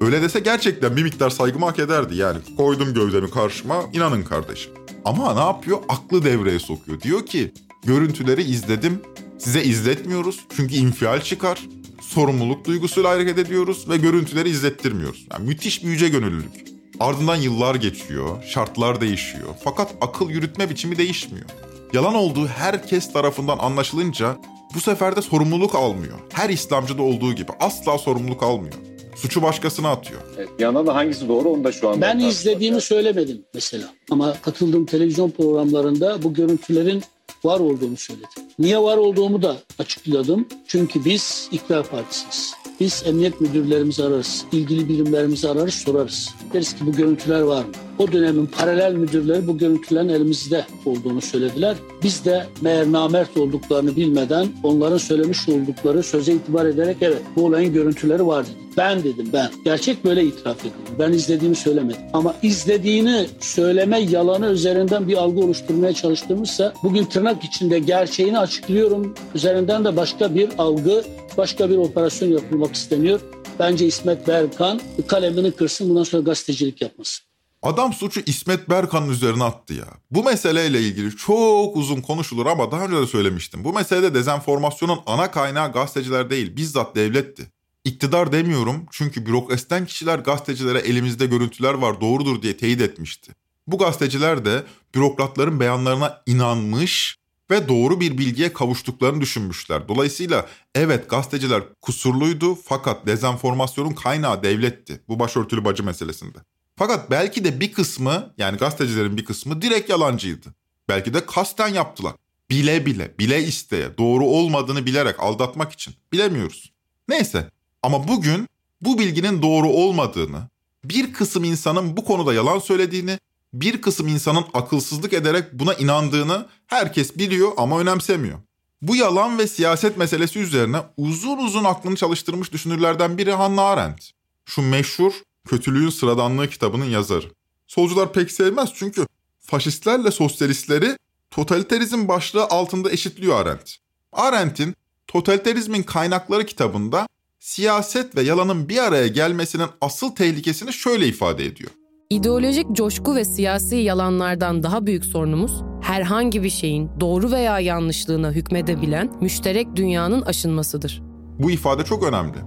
Öyle 0.00 0.22
dese 0.22 0.40
gerçekten 0.40 0.96
bir 0.96 1.02
miktar 1.02 1.30
saygımı 1.30 1.66
hak 1.66 1.78
ederdi 1.78 2.16
yani. 2.16 2.38
Koydum 2.56 2.94
gövdemi 2.94 3.30
karşıma 3.30 3.84
inanın 3.92 4.22
kardeşim. 4.22 4.72
Ama 5.04 5.34
ne 5.34 5.40
yapıyor? 5.40 5.78
Aklı 5.88 6.24
devreye 6.24 6.58
sokuyor. 6.58 7.00
Diyor 7.00 7.26
ki 7.26 7.52
görüntüleri 7.84 8.42
izledim 8.42 9.02
size 9.38 9.62
izletmiyoruz 9.64 10.40
çünkü 10.56 10.74
infial 10.74 11.20
çıkar. 11.20 11.60
Sorumluluk 12.00 12.66
duygusuyla 12.66 13.10
hareket 13.10 13.38
ediyoruz 13.38 13.88
ve 13.88 13.96
görüntüleri 13.96 14.48
izlettirmiyoruz. 14.48 15.26
Yani 15.32 15.46
müthiş 15.46 15.84
bir 15.84 15.88
yüce 15.88 16.08
gönüllülük. 16.08 16.64
Ardından 17.00 17.36
yıllar 17.36 17.74
geçiyor, 17.74 18.42
şartlar 18.42 19.00
değişiyor. 19.00 19.54
Fakat 19.64 19.94
akıl 20.00 20.30
yürütme 20.30 20.70
biçimi 20.70 20.96
değişmiyor. 20.98 21.46
Yalan 21.92 22.14
olduğu 22.14 22.46
herkes 22.46 23.12
tarafından 23.12 23.58
anlaşılınca 23.58 24.36
bu 24.74 24.80
sefer 24.80 25.16
de 25.16 25.22
sorumluluk 25.22 25.74
almıyor. 25.74 26.18
Her 26.32 26.50
İslamcıda 26.50 27.02
olduğu 27.02 27.32
gibi 27.32 27.52
asla 27.60 27.98
sorumluluk 27.98 28.42
almıyor. 28.42 28.74
Suçu 29.16 29.42
başkasına 29.42 29.90
atıyor. 29.90 30.20
Evet, 30.36 30.48
bir 30.58 30.62
yandan 30.62 30.86
da 30.86 30.94
hangisi 30.94 31.28
doğru 31.28 31.48
onu 31.48 31.64
da 31.64 31.72
şu 31.72 31.88
anda... 31.88 32.00
Ben 32.00 32.18
izlediğimi 32.18 32.80
söylemedim 32.80 33.44
mesela. 33.54 33.84
Ama 34.10 34.36
katıldığım 34.42 34.86
televizyon 34.86 35.30
programlarında 35.30 36.22
bu 36.22 36.34
görüntülerin 36.34 37.02
var 37.44 37.60
olduğunu 37.60 37.96
söyledim. 37.96 38.28
Niye 38.58 38.78
var 38.78 38.96
olduğumu 38.96 39.42
da 39.42 39.56
açıkladım. 39.78 40.48
Çünkü 40.66 41.04
biz 41.04 41.48
İktidar 41.52 41.86
Partisiyiz. 41.86 42.54
Biz 42.80 43.02
emniyet 43.06 43.40
müdürlerimizi 43.40 44.04
ararız, 44.04 44.44
ilgili 44.52 44.88
birimlerimizi 44.88 45.48
ararız, 45.48 45.74
sorarız. 45.74 46.34
Deriz 46.52 46.72
ki 46.74 46.86
bu 46.86 46.92
görüntüler 46.92 47.40
var 47.40 47.64
mı? 47.64 47.70
O 47.98 48.12
dönemin 48.12 48.46
paralel 48.46 48.94
müdürleri 48.94 49.46
bu 49.46 49.58
görüntülerin 49.58 50.08
elimizde 50.08 50.66
olduğunu 50.86 51.20
söylediler. 51.20 51.76
Biz 52.02 52.24
de 52.24 52.46
meğer 52.60 52.92
namert 52.92 53.36
olduklarını 53.36 53.96
bilmeden 53.96 54.48
onların 54.62 54.98
söylemiş 54.98 55.48
oldukları 55.48 56.02
söze 56.02 56.32
itibar 56.32 56.66
ederek 56.66 56.96
evet 57.00 57.22
bu 57.36 57.44
olayın 57.44 57.72
görüntüleri 57.72 58.26
var 58.26 58.46
dedik. 58.46 58.70
Ben 58.76 59.04
dedim 59.04 59.28
ben. 59.32 59.50
Gerçek 59.64 60.04
böyle 60.04 60.24
itiraf 60.24 60.60
edildi. 60.60 60.98
Ben 60.98 61.12
izlediğimi 61.12 61.56
söylemedim. 61.56 62.00
Ama 62.12 62.34
izlediğini 62.42 63.26
söyleme 63.40 64.00
yalanı 64.00 64.46
üzerinden 64.46 65.08
bir 65.08 65.16
algı 65.16 65.40
oluşturmaya 65.40 65.92
çalıştığımızsa 65.92 66.72
bugün 66.82 67.04
tırnak 67.04 67.44
içinde 67.44 67.78
gerçeğini 67.78 68.38
açıklıyorum. 68.38 69.14
Üzerinden 69.34 69.84
de 69.84 69.96
başka 69.96 70.34
bir 70.34 70.48
algı, 70.58 71.04
başka 71.38 71.70
bir 71.70 71.76
operasyon 71.76 72.28
yapılmak 72.28 72.69
isteniyor. 72.74 73.20
Bence 73.58 73.86
İsmet 73.86 74.28
Berkan 74.28 74.80
kalemini 75.06 75.52
kırsın 75.52 75.90
bundan 75.90 76.02
sonra 76.02 76.22
gazetecilik 76.22 76.82
yapmasın. 76.82 77.24
Adam 77.62 77.92
suçu 77.92 78.20
İsmet 78.26 78.70
Berkan'ın 78.70 79.10
üzerine 79.10 79.44
attı 79.44 79.74
ya. 79.74 79.86
Bu 80.10 80.24
meseleyle 80.24 80.80
ilgili 80.80 81.16
çok 81.16 81.76
uzun 81.76 82.00
konuşulur 82.00 82.46
ama 82.46 82.72
daha 82.72 82.84
önce 82.84 82.96
de 82.96 83.06
söylemiştim. 83.06 83.64
Bu 83.64 83.72
meselede 83.72 84.14
dezenformasyonun 84.14 84.98
ana 85.06 85.30
kaynağı 85.30 85.72
gazeteciler 85.72 86.30
değil, 86.30 86.56
bizzat 86.56 86.96
devletti. 86.96 87.42
İktidar 87.84 88.32
demiyorum 88.32 88.86
çünkü 88.90 89.26
bürokrasiden 89.26 89.86
kişiler 89.86 90.18
gazetecilere 90.18 90.78
elimizde 90.78 91.26
görüntüler 91.26 91.74
var 91.74 92.00
doğrudur 92.00 92.42
diye 92.42 92.56
teyit 92.56 92.80
etmişti. 92.80 93.32
Bu 93.66 93.78
gazeteciler 93.78 94.44
de 94.44 94.64
bürokratların 94.94 95.60
beyanlarına 95.60 96.22
inanmış 96.26 97.19
ve 97.50 97.68
doğru 97.68 98.00
bir 98.00 98.18
bilgiye 98.18 98.52
kavuştuklarını 98.52 99.20
düşünmüşler. 99.20 99.88
Dolayısıyla 99.88 100.48
evet 100.74 101.10
gazeteciler 101.10 101.62
kusurluydu 101.80 102.54
fakat 102.64 103.06
dezenformasyonun 103.06 103.94
kaynağı 103.94 104.42
devletti. 104.42 105.00
Bu 105.08 105.18
başörtülü 105.18 105.64
bacı 105.64 105.84
meselesinde. 105.84 106.38
Fakat 106.76 107.10
belki 107.10 107.44
de 107.44 107.60
bir 107.60 107.72
kısmı 107.72 108.34
yani 108.38 108.58
gazetecilerin 108.58 109.16
bir 109.16 109.24
kısmı 109.24 109.62
direkt 109.62 109.90
yalancıydı. 109.90 110.54
Belki 110.88 111.14
de 111.14 111.26
kasten 111.26 111.68
yaptılar. 111.68 112.14
Bile 112.50 112.86
bile, 112.86 113.14
bile 113.18 113.42
isteye, 113.42 113.98
doğru 113.98 114.24
olmadığını 114.24 114.86
bilerek 114.86 115.20
aldatmak 115.20 115.72
için. 115.72 115.94
Bilemiyoruz. 116.12 116.72
Neyse 117.08 117.50
ama 117.82 118.08
bugün 118.08 118.48
bu 118.80 118.98
bilginin 118.98 119.42
doğru 119.42 119.68
olmadığını, 119.68 120.48
bir 120.84 121.12
kısım 121.12 121.44
insanın 121.44 121.96
bu 121.96 122.04
konuda 122.04 122.34
yalan 122.34 122.58
söylediğini, 122.58 123.18
bir 123.52 123.80
kısım 123.80 124.08
insanın 124.08 124.44
akılsızlık 124.54 125.12
ederek 125.12 125.52
buna 125.52 125.74
inandığını 125.74 126.46
herkes 126.66 127.18
biliyor 127.18 127.52
ama 127.56 127.80
önemsemiyor. 127.80 128.38
Bu 128.82 128.96
yalan 128.96 129.38
ve 129.38 129.46
siyaset 129.46 129.96
meselesi 129.96 130.38
üzerine 130.38 130.82
uzun 130.96 131.38
uzun 131.38 131.64
aklını 131.64 131.96
çalıştırmış 131.96 132.52
düşünürlerden 132.52 133.18
biri 133.18 133.32
Hannah 133.32 133.64
Arendt. 133.64 134.10
Şu 134.44 134.62
meşhur 134.62 135.12
Kötülüğün 135.48 135.90
Sıradanlığı 135.90 136.48
kitabının 136.48 136.84
yazarı. 136.84 137.26
Solcular 137.66 138.12
pek 138.12 138.30
sevmez 138.30 138.70
çünkü 138.74 139.06
faşistlerle 139.40 140.10
sosyalistleri 140.10 140.96
totaliterizm 141.30 142.08
başlığı 142.08 142.44
altında 142.44 142.90
eşitliyor 142.90 143.40
Arendt. 143.40 143.76
Arendt'in 144.12 144.74
Totaliterizmin 145.06 145.82
Kaynakları 145.82 146.46
kitabında 146.46 147.08
siyaset 147.40 148.16
ve 148.16 148.22
yalanın 148.22 148.68
bir 148.68 148.78
araya 148.78 149.06
gelmesinin 149.06 149.68
asıl 149.80 150.10
tehlikesini 150.10 150.72
şöyle 150.72 151.06
ifade 151.06 151.46
ediyor. 151.46 151.70
İdeolojik 152.12 152.72
coşku 152.72 153.16
ve 153.16 153.24
siyasi 153.24 153.76
yalanlardan 153.76 154.62
daha 154.62 154.86
büyük 154.86 155.04
sorunumuz, 155.04 155.62
herhangi 155.82 156.42
bir 156.42 156.50
şeyin 156.50 156.90
doğru 157.00 157.30
veya 157.30 157.60
yanlışlığına 157.60 158.30
hükmedebilen 158.30 159.12
müşterek 159.20 159.76
dünyanın 159.76 160.22
aşınmasıdır. 160.22 161.02
Bu 161.38 161.50
ifade 161.50 161.84
çok 161.84 162.02
önemli. 162.02 162.38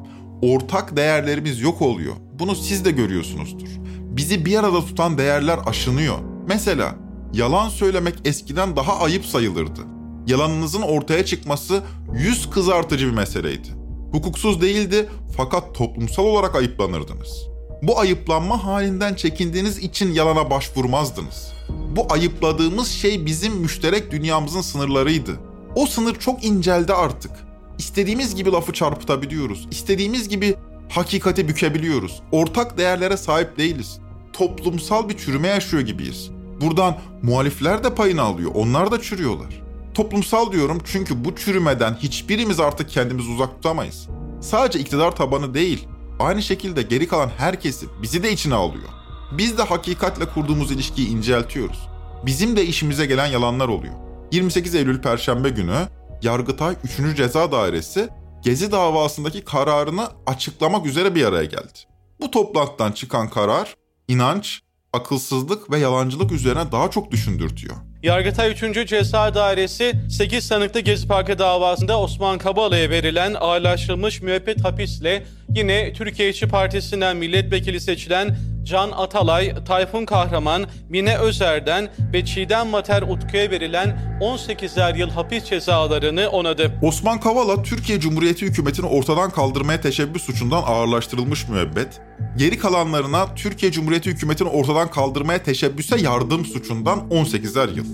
Ortak 0.41 0.97
değerlerimiz 0.97 1.61
yok 1.61 1.81
oluyor. 1.81 2.13
Bunu 2.39 2.55
siz 2.55 2.85
de 2.85 2.91
görüyorsunuzdur. 2.91 3.67
Bizi 3.99 4.45
bir 4.45 4.59
arada 4.59 4.79
tutan 4.79 5.17
değerler 5.17 5.59
aşınıyor. 5.65 6.17
Mesela 6.47 6.95
yalan 7.33 7.69
söylemek 7.69 8.15
eskiden 8.25 8.75
daha 8.75 8.99
ayıp 8.99 9.25
sayılırdı. 9.25 9.81
Yalanınızın 10.27 10.81
ortaya 10.81 11.25
çıkması 11.25 11.81
yüz 12.13 12.49
kızartıcı 12.49 13.07
bir 13.07 13.13
meseleydi. 13.13 13.67
Hukuksuz 14.11 14.61
değildi 14.61 15.09
fakat 15.37 15.75
toplumsal 15.75 16.23
olarak 16.23 16.55
ayıplanırdınız. 16.55 17.52
Bu 17.83 17.99
ayıplanma 17.99 18.63
halinden 18.63 19.13
çekindiğiniz 19.13 19.77
için 19.77 20.13
yalana 20.13 20.49
başvurmazdınız. 20.49 21.53
Bu 21.95 22.13
ayıpladığımız 22.13 22.87
şey 22.87 23.25
bizim 23.25 23.53
müşterek 23.53 24.11
dünyamızın 24.11 24.61
sınırlarıydı. 24.61 25.31
O 25.75 25.85
sınır 25.85 26.19
çok 26.19 26.45
inceldi 26.45 26.93
artık. 26.93 27.31
İstediğimiz 27.77 28.35
gibi 28.35 28.51
lafı 28.51 28.73
çarpıtabiliyoruz. 28.73 29.67
İstediğimiz 29.71 30.29
gibi 30.29 30.55
hakikati 30.89 31.47
bükebiliyoruz. 31.47 32.21
Ortak 32.31 32.77
değerlere 32.77 33.17
sahip 33.17 33.57
değiliz. 33.57 33.99
Toplumsal 34.33 35.09
bir 35.09 35.17
çürüme 35.17 35.47
yaşıyor 35.47 35.83
gibiyiz. 35.83 36.29
Buradan 36.61 36.97
muhalifler 37.21 37.83
de 37.83 37.95
payını 37.95 38.21
alıyor. 38.21 38.51
Onlar 38.55 38.91
da 38.91 39.01
çürüyorlar. 39.01 39.61
Toplumsal 39.93 40.51
diyorum 40.51 40.81
çünkü 40.85 41.25
bu 41.25 41.35
çürümeden 41.35 41.93
hiçbirimiz 41.93 42.59
artık 42.59 42.89
kendimizi 42.89 43.31
uzak 43.31 43.55
tutamayız. 43.55 44.07
Sadece 44.41 44.79
iktidar 44.79 45.15
tabanı 45.15 45.53
değil, 45.53 45.87
aynı 46.23 46.41
şekilde 46.41 46.81
geri 46.81 47.07
kalan 47.07 47.29
herkesi 47.37 47.85
bizi 48.01 48.23
de 48.23 48.31
içine 48.31 48.55
alıyor. 48.55 48.89
Biz 49.31 49.57
de 49.57 49.63
hakikatle 49.63 50.25
kurduğumuz 50.25 50.71
ilişkiyi 50.71 51.07
inceltiyoruz. 51.07 51.89
Bizim 52.25 52.55
de 52.55 52.65
işimize 52.65 53.05
gelen 53.05 53.25
yalanlar 53.25 53.67
oluyor. 53.67 53.93
28 54.31 54.75
Eylül 54.75 55.01
Perşembe 55.01 55.49
günü 55.49 55.87
Yargıtay 56.21 56.75
3. 56.83 57.17
Ceza 57.17 57.51
Dairesi 57.51 58.09
Gezi 58.43 58.71
davasındaki 58.71 59.41
kararını 59.41 60.07
açıklamak 60.25 60.85
üzere 60.85 61.15
bir 61.15 61.25
araya 61.25 61.45
geldi. 61.45 61.79
Bu 62.21 62.31
toplantıdan 62.31 62.91
çıkan 62.91 63.29
karar 63.29 63.75
inanç, 64.07 64.61
akılsızlık 64.93 65.71
ve 65.71 65.79
yalancılık 65.79 66.31
üzerine 66.31 66.71
daha 66.71 66.91
çok 66.91 67.11
düşündürtüyor. 67.11 67.75
Yargıtay 68.03 68.51
3. 68.51 68.89
Ceza 68.89 69.35
Dairesi 69.35 69.93
8 70.09 70.45
sanıklı 70.45 70.79
Gezi 70.79 71.07
Parkı 71.07 71.39
davasında 71.39 71.99
Osman 71.99 72.37
Kabala'ya 72.37 72.89
verilen 72.89 73.35
ağırlaştırılmış 73.39 74.21
müebbet 74.21 74.65
hapisle 74.65 75.25
yine 75.55 75.93
Türkiye 75.93 76.33
Partisi'nden 76.51 77.17
milletvekili 77.17 77.81
seçilen 77.81 78.37
Can 78.63 78.91
Atalay, 78.91 79.53
Tayfun 79.65 80.05
Kahraman, 80.05 80.65
Mine 80.89 81.17
Özer'den 81.17 81.89
ve 82.13 82.25
Çiğdem 82.25 82.67
Mater 82.67 83.01
Utku'ya 83.01 83.51
verilen 83.51 84.19
18'er 84.21 84.97
yıl 84.97 85.09
hapis 85.09 85.43
cezalarını 85.43 86.29
onadı. 86.29 86.71
Osman 86.81 87.19
Kavala, 87.19 87.63
Türkiye 87.63 87.99
Cumhuriyeti 87.99 88.45
hükümetini 88.45 88.85
ortadan 88.85 89.31
kaldırmaya 89.31 89.81
teşebbüs 89.81 90.23
suçundan 90.23 90.63
ağırlaştırılmış 90.65 91.47
müebbet, 91.47 92.01
geri 92.37 92.57
kalanlarına 92.57 93.35
Türkiye 93.35 93.71
Cumhuriyeti 93.71 94.09
hükümetini 94.09 94.47
ortadan 94.47 94.91
kaldırmaya 94.91 95.43
teşebbüse 95.43 96.01
yardım 96.01 96.45
suçundan 96.45 96.99
18'er 96.99 97.75
yıl. 97.75 97.85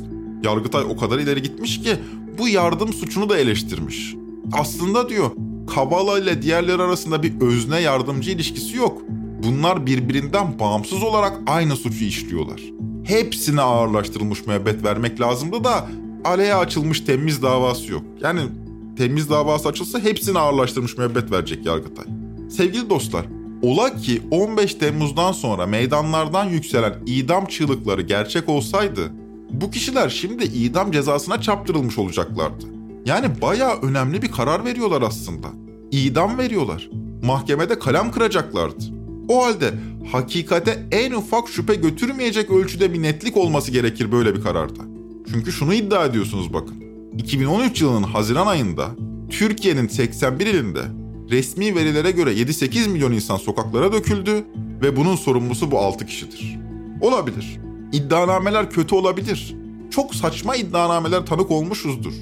Yargıtay 0.44 0.84
o 0.84 0.98
kadar 0.98 1.20
ileri 1.20 1.42
gitmiş 1.42 1.82
ki 1.82 1.96
bu 2.38 2.48
yardım 2.48 2.94
suçunu 2.94 3.30
da 3.30 3.38
eleştirmiş. 3.38 4.16
Aslında 4.54 5.10
diyor 5.10 5.32
Kavala 5.76 6.20
ile 6.20 6.42
diğerleri 6.42 6.82
arasında 6.82 7.24
bir 7.24 7.42
özne 7.42 7.80
yardımcı 7.80 8.32
ilişkisi 8.32 8.78
yok. 8.78 9.02
Bunlar 9.44 9.86
birbirinden 9.86 10.60
bağımsız 10.60 11.04
olarak 11.04 11.38
aynı 11.48 11.76
suçu 11.76 12.06
işliyorlar. 12.06 12.62
Hepsine 13.04 13.62
ağırlaştırılmış 13.62 14.46
müebbet 14.48 14.84
vermek 14.84 15.22
lazımdı 15.22 15.64
da 15.64 15.88
aleye 16.26 16.56
açılmış 16.56 17.02
temiz 17.02 17.42
davası 17.42 17.92
yok. 17.92 18.04
Yani 18.22 18.42
temiz 18.98 19.30
davası 19.30 19.70
açılsa 19.70 20.00
hepsine 20.00 20.40
ağırlaştırmış 20.40 20.98
müebbet 20.98 21.32
verecek 21.32 21.66
Yargıtay. 21.66 22.06
Sevgili 22.50 22.90
dostlar, 22.90 23.26
ola 23.62 23.96
ki 23.96 24.22
15 24.32 24.74
Temmuz'dan 24.74 25.32
sonra 25.32 25.66
meydanlardan 25.66 26.46
yükselen 26.46 26.94
idam 27.06 27.46
çığlıkları 27.46 28.02
gerçek 28.02 28.50
olsaydı 28.50 29.12
bu 29.52 29.72
kişiler 29.72 30.10
şimdi 30.10 30.44
idam 30.44 30.92
cezasına 30.92 31.42
çarptırılmış 31.42 31.98
olacaklardı. 31.98 32.79
Yani 33.10 33.42
bayağı 33.42 33.82
önemli 33.82 34.22
bir 34.22 34.32
karar 34.32 34.66
veriyorlar 34.66 35.02
aslında. 35.02 35.48
İdam 35.92 36.38
veriyorlar. 36.38 36.90
Mahkemede 37.24 37.80
kalem 37.80 38.12
kıracaklardı. 38.12 38.84
O 39.30 39.46
halde 39.46 39.74
hakikate 40.12 40.88
en 40.92 41.12
ufak 41.12 41.50
şüphe 41.50 41.76
götürmeyecek 41.76 42.52
ölçüde 42.52 42.94
bir 42.94 43.02
netlik 43.02 43.38
olması 43.38 43.72
gerekir 43.72 44.12
böyle 44.12 44.36
bir 44.36 44.42
kararda. 44.42 44.82
Çünkü 45.32 45.52
şunu 45.52 45.74
iddia 45.74 46.06
ediyorsunuz 46.06 46.54
bakın. 46.54 46.84
2013 47.18 47.82
yılının 47.82 48.04
Haziran 48.04 48.48
ayında 48.48 48.88
Türkiye'nin 49.30 49.88
81 49.88 50.48
ilinde 50.48 50.82
resmi 51.30 51.76
verilere 51.76 52.12
göre 52.12 52.34
7-8 52.34 52.90
milyon 52.90 53.12
insan 53.12 53.38
sokaklara 53.38 53.94
döküldü 53.94 54.46
ve 54.82 54.96
bunun 54.96 55.16
sorumlusu 55.16 55.72
bu 55.72 55.80
6 55.80 56.06
kişidir. 56.06 56.60
Olabilir. 57.02 57.60
İddianameler 57.92 58.70
kötü 58.70 58.96
olabilir. 58.96 59.56
Çok 59.92 60.16
saçma 60.16 60.56
iddianameler 60.56 61.26
tanık 61.26 61.52
olmuşuzdur. 61.52 62.14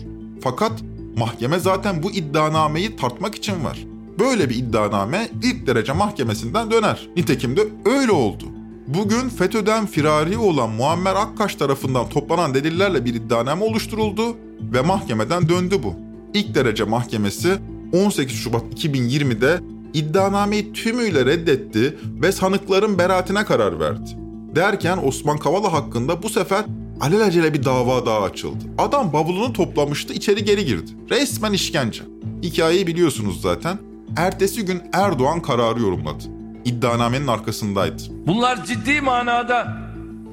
Fakat 0.50 0.72
mahkeme 1.18 1.60
zaten 1.60 2.04
bu 2.04 2.12
iddianameyi 2.12 2.96
tartmak 2.96 3.36
için 3.36 3.64
var. 3.64 3.86
Böyle 4.20 4.50
bir 4.50 4.56
iddianame 4.56 5.30
ilk 5.44 5.68
derece 5.68 5.94
mahkemesinden 5.94 6.72
döner. 6.72 7.10
Nitekim 7.16 7.58
de 7.58 7.68
öyle 7.86 8.12
oldu. 8.12 8.44
Bugün 8.88 9.30
FETÖ'den 9.30 9.86
firari 9.86 10.38
olan 10.38 10.70
Muammer 10.70 11.16
Akkaş 11.16 11.56
tarafından 11.56 12.10
toplanan 12.10 12.54
delillerle 12.54 13.06
bir 13.06 13.14
iddianame 13.14 13.66
oluşturuldu 13.66 14.38
ve 14.74 14.82
mahkemeden 14.82 15.50
döndü 15.50 15.76
bu. 15.84 15.96
İlk 16.34 16.56
derece 16.56 16.84
mahkemesi 16.84 17.54
18 17.94 18.38
Şubat 18.38 18.64
2020'de 18.74 19.60
iddianameyi 19.94 20.74
tümüyle 20.74 21.26
reddetti 21.26 21.98
ve 22.22 22.32
sanıkların 22.32 22.98
beraatine 22.98 23.46
karar 23.46 23.80
verdi. 23.80 24.10
Derken 24.56 25.00
Osman 25.04 25.38
Kavala 25.38 25.74
hakkında 25.74 26.24
bu 26.24 26.30
sefer 26.30 26.66
alelacele 27.02 27.54
bir 27.54 27.64
dava 27.64 28.06
daha 28.06 28.22
açıldı. 28.22 28.66
Adam 28.78 29.14
bavulunu 29.14 29.54
toplamıştı, 29.54 30.14
içeri 30.14 30.44
geri 30.44 30.66
girdi. 30.66 30.92
Resmen 31.10 31.54
işkence. 31.54 32.04
Hikayeyi 32.44 32.88
biliyorsunuz 32.88 33.42
zaten. 33.42 33.78
Ertesi 34.18 34.66
gün 34.66 34.84
Erdoğan 34.94 35.42
kararı 35.42 35.82
yorumladı. 35.82 36.24
İddianamenin 36.66 37.28
arkasındaydı. 37.28 38.04
Bunlar 38.28 38.66
ciddi 38.66 39.02
manada 39.02 39.78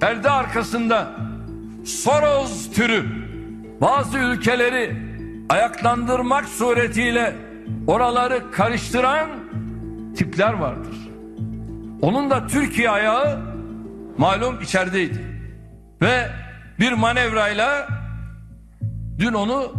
perde 0.01 0.30
arkasında 0.30 1.16
Soros 1.84 2.70
türü 2.70 3.05
bazı 3.80 4.18
ülkeleri 4.18 4.97
ayaklandırmak 5.49 6.45
suretiyle 6.45 7.36
oraları 7.86 8.51
karıştıran 8.51 9.28
tipler 10.16 10.53
vardır. 10.53 10.97
Onun 12.03 12.30
da 12.30 12.47
Türkiye 12.47 12.91
ayağı 12.91 13.41
malum 14.18 14.61
içerideydi. 14.61 15.24
Ve 16.03 16.30
bir 16.81 16.93
manevrayla 16.93 17.89
dün 19.18 19.33
onu 19.33 19.72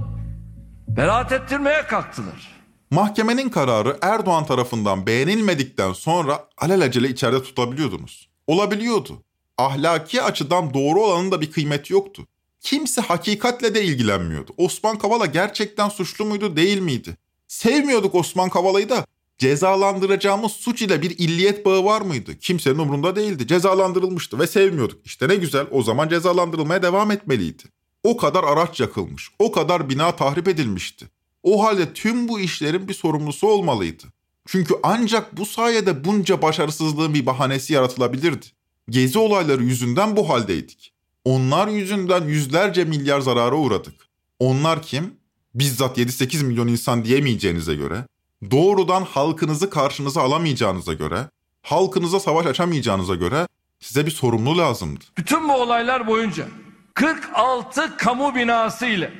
beraat 0.88 1.32
ettirmeye 1.32 1.82
kalktılar. 1.82 2.56
Mahkemenin 2.92 3.50
kararı 3.50 3.98
Erdoğan 4.02 4.46
tarafından 4.46 5.08
beğenilmedikten 5.08 5.94
sonra 5.94 6.48
alelacele 6.58 7.10
içeride 7.10 7.44
tutabiliyordunuz. 7.44 8.30
Olabiliyordu. 8.48 9.24
Ahlaki 9.58 10.22
açıdan 10.22 10.74
doğru 10.74 11.02
olanın 11.02 11.32
da 11.32 11.42
bir 11.42 11.52
kıymeti 11.52 11.94
yoktu. 11.94 12.28
Kimse 12.62 13.02
hakikatle 13.02 13.76
de 13.76 13.84
ilgilenmiyordu. 13.84 14.52
Osman 14.58 14.98
Kavala 14.98 15.26
gerçekten 15.26 15.90
suçlu 15.90 16.26
muydu 16.26 16.56
değil 16.56 16.80
miydi? 16.80 17.18
Sevmiyorduk 17.48 18.16
Osman 18.16 18.50
Kavala'yı 18.50 18.90
da 18.90 19.06
cezalandıracağımız 19.38 20.52
suç 20.52 20.82
ile 20.82 21.02
bir 21.02 21.10
illiyet 21.10 21.66
bağı 21.66 21.86
var 21.86 22.02
mıydı? 22.02 22.40
Kimsenin 22.40 22.78
umurunda 22.78 23.16
değildi. 23.16 23.48
Cezalandırılmıştı 23.48 24.40
ve 24.40 24.48
sevmiyorduk. 24.48 25.06
İşte 25.06 25.28
ne 25.28 25.36
güzel 25.36 25.68
o 25.72 25.84
zaman 25.84 26.10
cezalandırılmaya 26.10 26.84
devam 26.84 27.12
etmeliydi. 27.12 27.64
O 28.04 28.18
kadar 28.18 28.44
araç 28.44 28.80
yakılmış, 28.80 29.30
o 29.40 29.52
kadar 29.52 29.90
bina 29.90 30.16
tahrip 30.16 30.48
edilmişti. 30.48 31.10
O 31.44 31.64
halde 31.64 31.94
tüm 31.94 32.28
bu 32.28 32.40
işlerin 32.40 32.88
bir 32.88 32.94
sorumlusu 32.94 33.48
olmalıydı. 33.48 34.04
Çünkü 34.46 34.74
ancak 34.84 35.38
bu 35.38 35.46
sayede 35.46 36.04
bunca 36.04 36.42
başarısızlığın 36.42 37.14
bir 37.14 37.26
bahanesi 37.26 37.74
yaratılabilirdi. 37.74 38.46
Gezi 38.90 39.20
olayları 39.20 39.64
yüzünden 39.64 40.16
bu 40.16 40.30
haldeydik. 40.30 40.94
Onlar 41.26 41.68
yüzünden 41.68 42.28
yüzlerce 42.28 42.84
milyar 42.84 43.20
zarara 43.20 43.56
uğradık. 43.56 43.96
Onlar 44.40 44.82
kim? 44.82 45.14
Bizzat 45.56 45.98
7-8 45.98 46.44
milyon 46.44 46.68
insan 46.68 47.06
diyemeyeceğinize 47.06 47.76
göre, 47.76 48.06
doğrudan 48.52 49.02
halkınızı 49.02 49.70
karşınıza 49.70 50.22
alamayacağınıza 50.22 50.94
göre, 50.94 51.30
halkınıza 51.62 52.20
savaş 52.20 52.46
açamayacağınıza 52.46 53.16
göre 53.16 53.48
size 53.80 54.06
bir 54.06 54.12
sorumlu 54.12 54.58
lazımdı. 54.58 55.04
Bütün 55.18 55.50
bu 55.50 55.54
olaylar 55.54 56.08
boyunca 56.08 56.46
46 56.94 57.98
kamu 57.98 58.36
binası 58.36 58.86
ile 58.86 59.14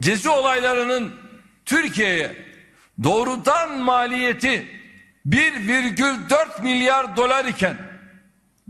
Gezi 0.00 0.28
olaylarının 0.28 1.14
Türkiye'ye 1.64 2.36
doğrudan 3.02 3.78
maliyeti 3.78 4.66
1,4 5.26 6.62
milyar 6.62 7.16
dolar 7.16 7.44
iken 7.44 7.76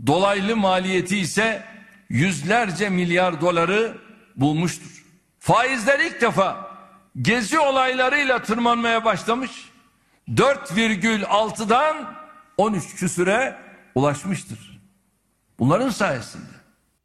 dolaylı 0.07 0.55
maliyeti 0.55 1.17
ise 1.17 1.63
yüzlerce 2.09 2.89
milyar 2.89 3.41
doları 3.41 3.97
bulmuştur. 4.41 5.05
Faizler 5.39 5.99
ilk 5.99 6.21
defa 6.21 6.71
gezi 7.21 7.59
olaylarıyla 7.59 8.43
tırmanmaya 8.43 9.05
başlamış. 9.05 9.51
4,6'dan 10.29 12.13
13 12.57 12.95
küsüre 12.95 13.57
ulaşmıştır. 13.95 14.81
Bunların 15.59 15.89
sayesinde. 15.89 16.43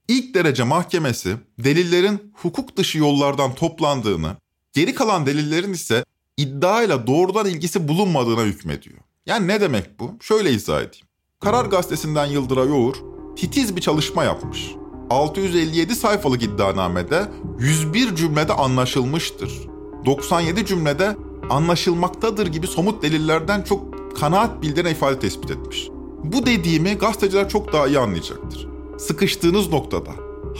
İlk 0.09 0.35
derece 0.35 0.63
mahkemesi 0.63 1.37
delillerin 1.59 2.33
hukuk 2.35 2.77
dışı 2.77 2.99
yollardan 2.99 3.55
toplandığını, 3.55 4.37
geri 4.73 4.95
kalan 4.95 5.27
delillerin 5.27 5.73
ise 5.73 6.05
iddiayla 6.37 7.07
doğrudan 7.07 7.47
ilgisi 7.47 7.89
bulunmadığına 7.89 8.43
hükmediyor. 8.43 8.99
Yani 9.27 9.49
ne 9.49 9.61
demek 9.61 10.01
bu? 10.01 10.17
Şöyle 10.21 10.53
izah 10.53 10.77
edeyim. 10.77 11.07
Karar 11.41 11.67
Gazetesi'nden 11.67 12.27
Yıldıray 12.27 12.73
Oğur 12.73 12.97
titiz 13.37 13.77
bir 13.77 13.81
çalışma 13.81 14.25
yapmış. 14.25 14.67
657 15.11 15.95
sayfalık 15.95 16.43
iddianamede 16.43 17.29
101 17.59 18.15
cümlede 18.15 18.53
anlaşılmıştır. 18.53 19.69
97 20.05 20.67
cümlede 20.67 21.17
anlaşılmaktadır 21.51 22.47
gibi 22.47 22.67
somut 22.67 23.03
delillerden 23.03 23.63
çok 23.63 23.97
kanaat 24.17 24.63
bildiren 24.63 24.91
ifade 24.91 25.19
tespit 25.19 25.51
etmiş. 25.51 25.89
Bu 26.25 26.47
dediğimi 26.47 26.95
gazeteciler 26.95 27.49
çok 27.49 27.73
daha 27.73 27.87
iyi 27.87 27.99
anlayacaktır. 27.99 28.69
Sıkıştığınız 28.99 29.73
noktada 29.73 30.11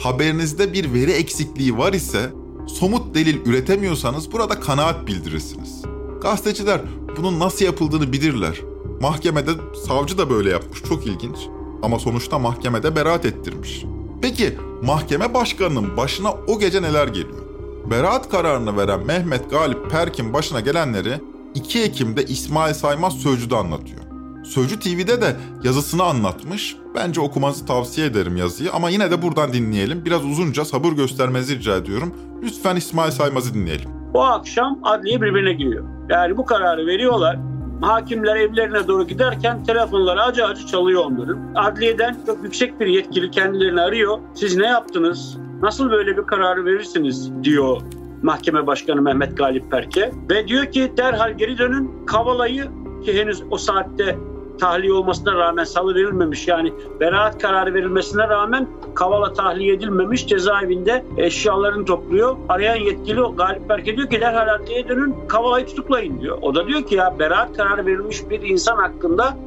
haberinizde 0.03 0.73
bir 0.73 0.93
veri 0.93 1.11
eksikliği 1.11 1.77
var 1.77 1.93
ise 1.93 2.29
somut 2.67 3.15
delil 3.15 3.45
üretemiyorsanız 3.45 4.31
burada 4.31 4.59
kanaat 4.59 5.07
bildirirsiniz. 5.07 5.81
Gazeteciler 6.21 6.81
bunun 7.17 7.39
nasıl 7.39 7.65
yapıldığını 7.65 8.13
bilirler. 8.13 8.61
Mahkemede 9.01 9.51
savcı 9.87 10.17
da 10.17 10.29
böyle 10.29 10.49
yapmış 10.49 10.83
çok 10.83 11.07
ilginç. 11.07 11.37
Ama 11.83 11.99
sonuçta 11.99 12.39
mahkemede 12.39 12.95
beraat 12.95 13.25
ettirmiş. 13.25 13.85
Peki 14.21 14.57
mahkeme 14.83 15.33
başkanının 15.33 15.97
başına 15.97 16.31
o 16.47 16.59
gece 16.59 16.81
neler 16.81 17.07
geliyor? 17.07 17.43
Beraat 17.91 18.29
kararını 18.29 18.77
veren 18.77 19.05
Mehmet 19.05 19.49
Galip 19.49 19.91
Perk'in 19.91 20.33
başına 20.33 20.59
gelenleri 20.59 21.21
2 21.55 21.81
Ekim'de 21.83 22.25
İsmail 22.25 22.73
Saymaz 22.73 23.13
Sözcü'de 23.13 23.55
anlatıyor. 23.55 24.01
Sözcü 24.45 24.79
TV'de 24.79 25.21
de 25.21 25.35
yazısını 25.63 26.03
anlatmış. 26.03 26.75
Bence 26.95 27.21
okumanızı 27.21 27.65
tavsiye 27.65 28.07
ederim 28.07 28.37
yazıyı 28.37 28.71
ama 28.71 28.89
yine 28.89 29.11
de 29.11 29.21
buradan 29.21 29.53
dinleyelim. 29.53 30.05
Biraz 30.05 30.25
uzunca 30.25 30.65
sabır 30.65 30.91
göstermenizi 30.91 31.55
rica 31.59 31.75
ediyorum. 31.75 32.13
Lütfen 32.43 32.75
İsmail 32.75 33.11
Saymaz'ı 33.11 33.53
dinleyelim. 33.53 33.89
Bu 34.13 34.23
akşam 34.23 34.79
adliye 34.83 35.21
birbirine 35.21 35.53
giriyor. 35.53 35.85
Yani 36.09 36.37
bu 36.37 36.45
kararı 36.45 36.87
veriyorlar. 36.87 37.39
Hakimler 37.81 38.35
evlerine 38.35 38.87
doğru 38.87 39.07
giderken 39.07 39.63
telefonları 39.63 40.21
acı 40.21 40.45
acı 40.45 40.67
çalıyor 40.67 41.03
onların. 41.05 41.53
Adliyeden 41.55 42.17
çok 42.25 42.43
yüksek 42.43 42.79
bir 42.79 42.87
yetkili 42.87 43.31
kendilerini 43.31 43.81
arıyor. 43.81 44.19
Siz 44.33 44.57
ne 44.57 44.67
yaptınız? 44.67 45.37
Nasıl 45.61 45.91
böyle 45.91 46.17
bir 46.17 46.23
kararı 46.23 46.65
verirsiniz 46.65 47.31
diyor 47.43 47.81
mahkeme 48.23 48.67
başkanı 48.67 49.01
Mehmet 49.01 49.37
Galip 49.37 49.71
Perke. 49.71 50.11
Ve 50.29 50.47
diyor 50.47 50.65
ki 50.65 50.91
derhal 50.97 51.37
geri 51.37 51.57
dönün 51.57 52.05
Kavala'yı 52.05 52.63
ki 53.05 53.21
henüz 53.21 53.43
o 53.51 53.57
saatte 53.57 54.17
tahliye 54.57 54.93
olmasına 54.93 55.35
rağmen 55.35 55.63
salı 55.63 55.95
verilmemiş 55.95 56.47
yani 56.47 56.73
beraat 56.99 57.41
kararı 57.41 57.73
verilmesine 57.73 58.29
rağmen 58.29 58.67
Kavala 58.95 59.33
tahliye 59.33 59.73
edilmemiş 59.73 60.27
cezaevinde 60.27 61.05
eşyalarını 61.17 61.85
topluyor. 61.85 62.37
Arayan 62.49 62.75
yetkili 62.75 63.21
Galip 63.37 63.69
Berke 63.69 63.97
diyor 63.97 64.09
ki 64.09 64.21
derhal 64.21 64.55
adliyeye 64.55 64.87
dönün 64.87 65.15
Kavala'yı 65.27 65.65
tutuklayın 65.65 66.21
diyor. 66.21 66.37
O 66.41 66.55
da 66.55 66.67
diyor 66.67 66.83
ki 66.83 66.95
ya 66.95 67.19
beraat 67.19 67.57
kararı 67.57 67.85
verilmiş 67.85 68.29
bir 68.29 68.41
insan 68.41 68.77
hakkında 68.77 69.37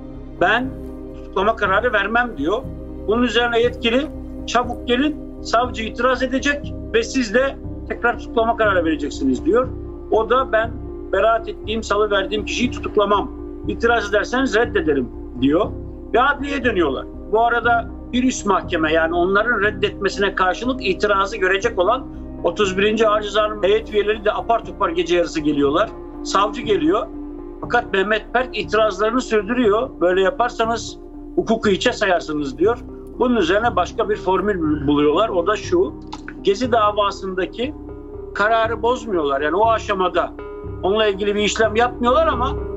ben 0.41 0.71
tutuklama 1.17 1.57
kararı 1.57 1.93
vermem 1.93 2.31
diyor. 2.37 2.63
Bunun 3.07 3.23
üzerine 3.23 3.61
yetkili 3.61 4.07
çabuk 4.47 4.89
gelin 4.89 5.43
savcı 5.43 5.83
itiraz 5.83 6.23
edecek 6.23 6.73
ve 6.95 7.03
siz 7.03 7.35
de 7.35 7.57
tekrar 7.89 8.19
tutuklama 8.19 8.57
kararı 8.57 8.85
vereceksiniz 8.85 9.45
diyor. 9.45 9.69
O 10.11 10.31
da 10.31 10.53
ben 10.53 10.71
beraat 11.13 11.49
ettiğim, 11.49 11.83
salı 11.83 12.11
verdiğim 12.11 12.45
kişiyi 12.45 12.71
tutuklamam. 12.71 13.40
İtiraz 13.71 14.11
ederseniz 14.11 14.57
reddederim 14.57 15.09
diyor. 15.41 15.71
Ve 16.15 16.23
adliye 16.23 16.65
dönüyorlar. 16.65 17.07
Bu 17.33 17.41
arada 17.45 17.91
bir 18.13 18.25
üst 18.25 18.47
mahkeme 18.47 18.93
yani 18.93 19.15
onların 19.15 19.61
reddetmesine 19.61 20.35
karşılık 20.35 20.87
itirazı 20.87 21.37
görecek 21.37 21.79
olan 21.79 22.07
31. 22.45 23.13
Ağır 23.13 23.23
Ceza'nın 23.23 23.63
heyet 23.63 23.95
üyeleri 23.95 24.25
de 24.25 24.33
apar 24.33 24.65
topar 24.65 24.89
gece 24.89 25.17
yarısı 25.17 25.41
geliyorlar. 25.41 25.91
Savcı 26.25 26.63
geliyor. 26.63 27.07
Fakat 27.61 27.93
Mehmet 27.93 28.35
Berk 28.35 28.59
itirazlarını 28.59 29.21
sürdürüyor. 29.21 29.91
Böyle 30.01 30.23
yaparsanız 30.23 30.99
hukuku 31.37 31.69
içe 31.69 31.93
sayarsınız 31.93 32.59
diyor. 32.59 32.79
Bunun 33.19 33.37
üzerine 33.37 33.77
başka 33.77 34.09
bir 34.09 34.17
formül 34.17 34.87
buluyorlar. 34.87 35.29
O 35.29 35.47
da 35.47 35.57
şu. 35.57 35.95
Gezi 36.43 36.73
davasındaki 36.73 37.75
kararı 38.35 38.83
bozmuyorlar. 38.83 39.41
Yani 39.41 39.57
o 39.57 39.69
aşamada 39.69 40.33
onunla 40.83 41.07
ilgili 41.07 41.35
bir 41.35 41.41
işlem 41.41 41.77
yapmıyorlar 41.77 42.27
ama 42.27 42.70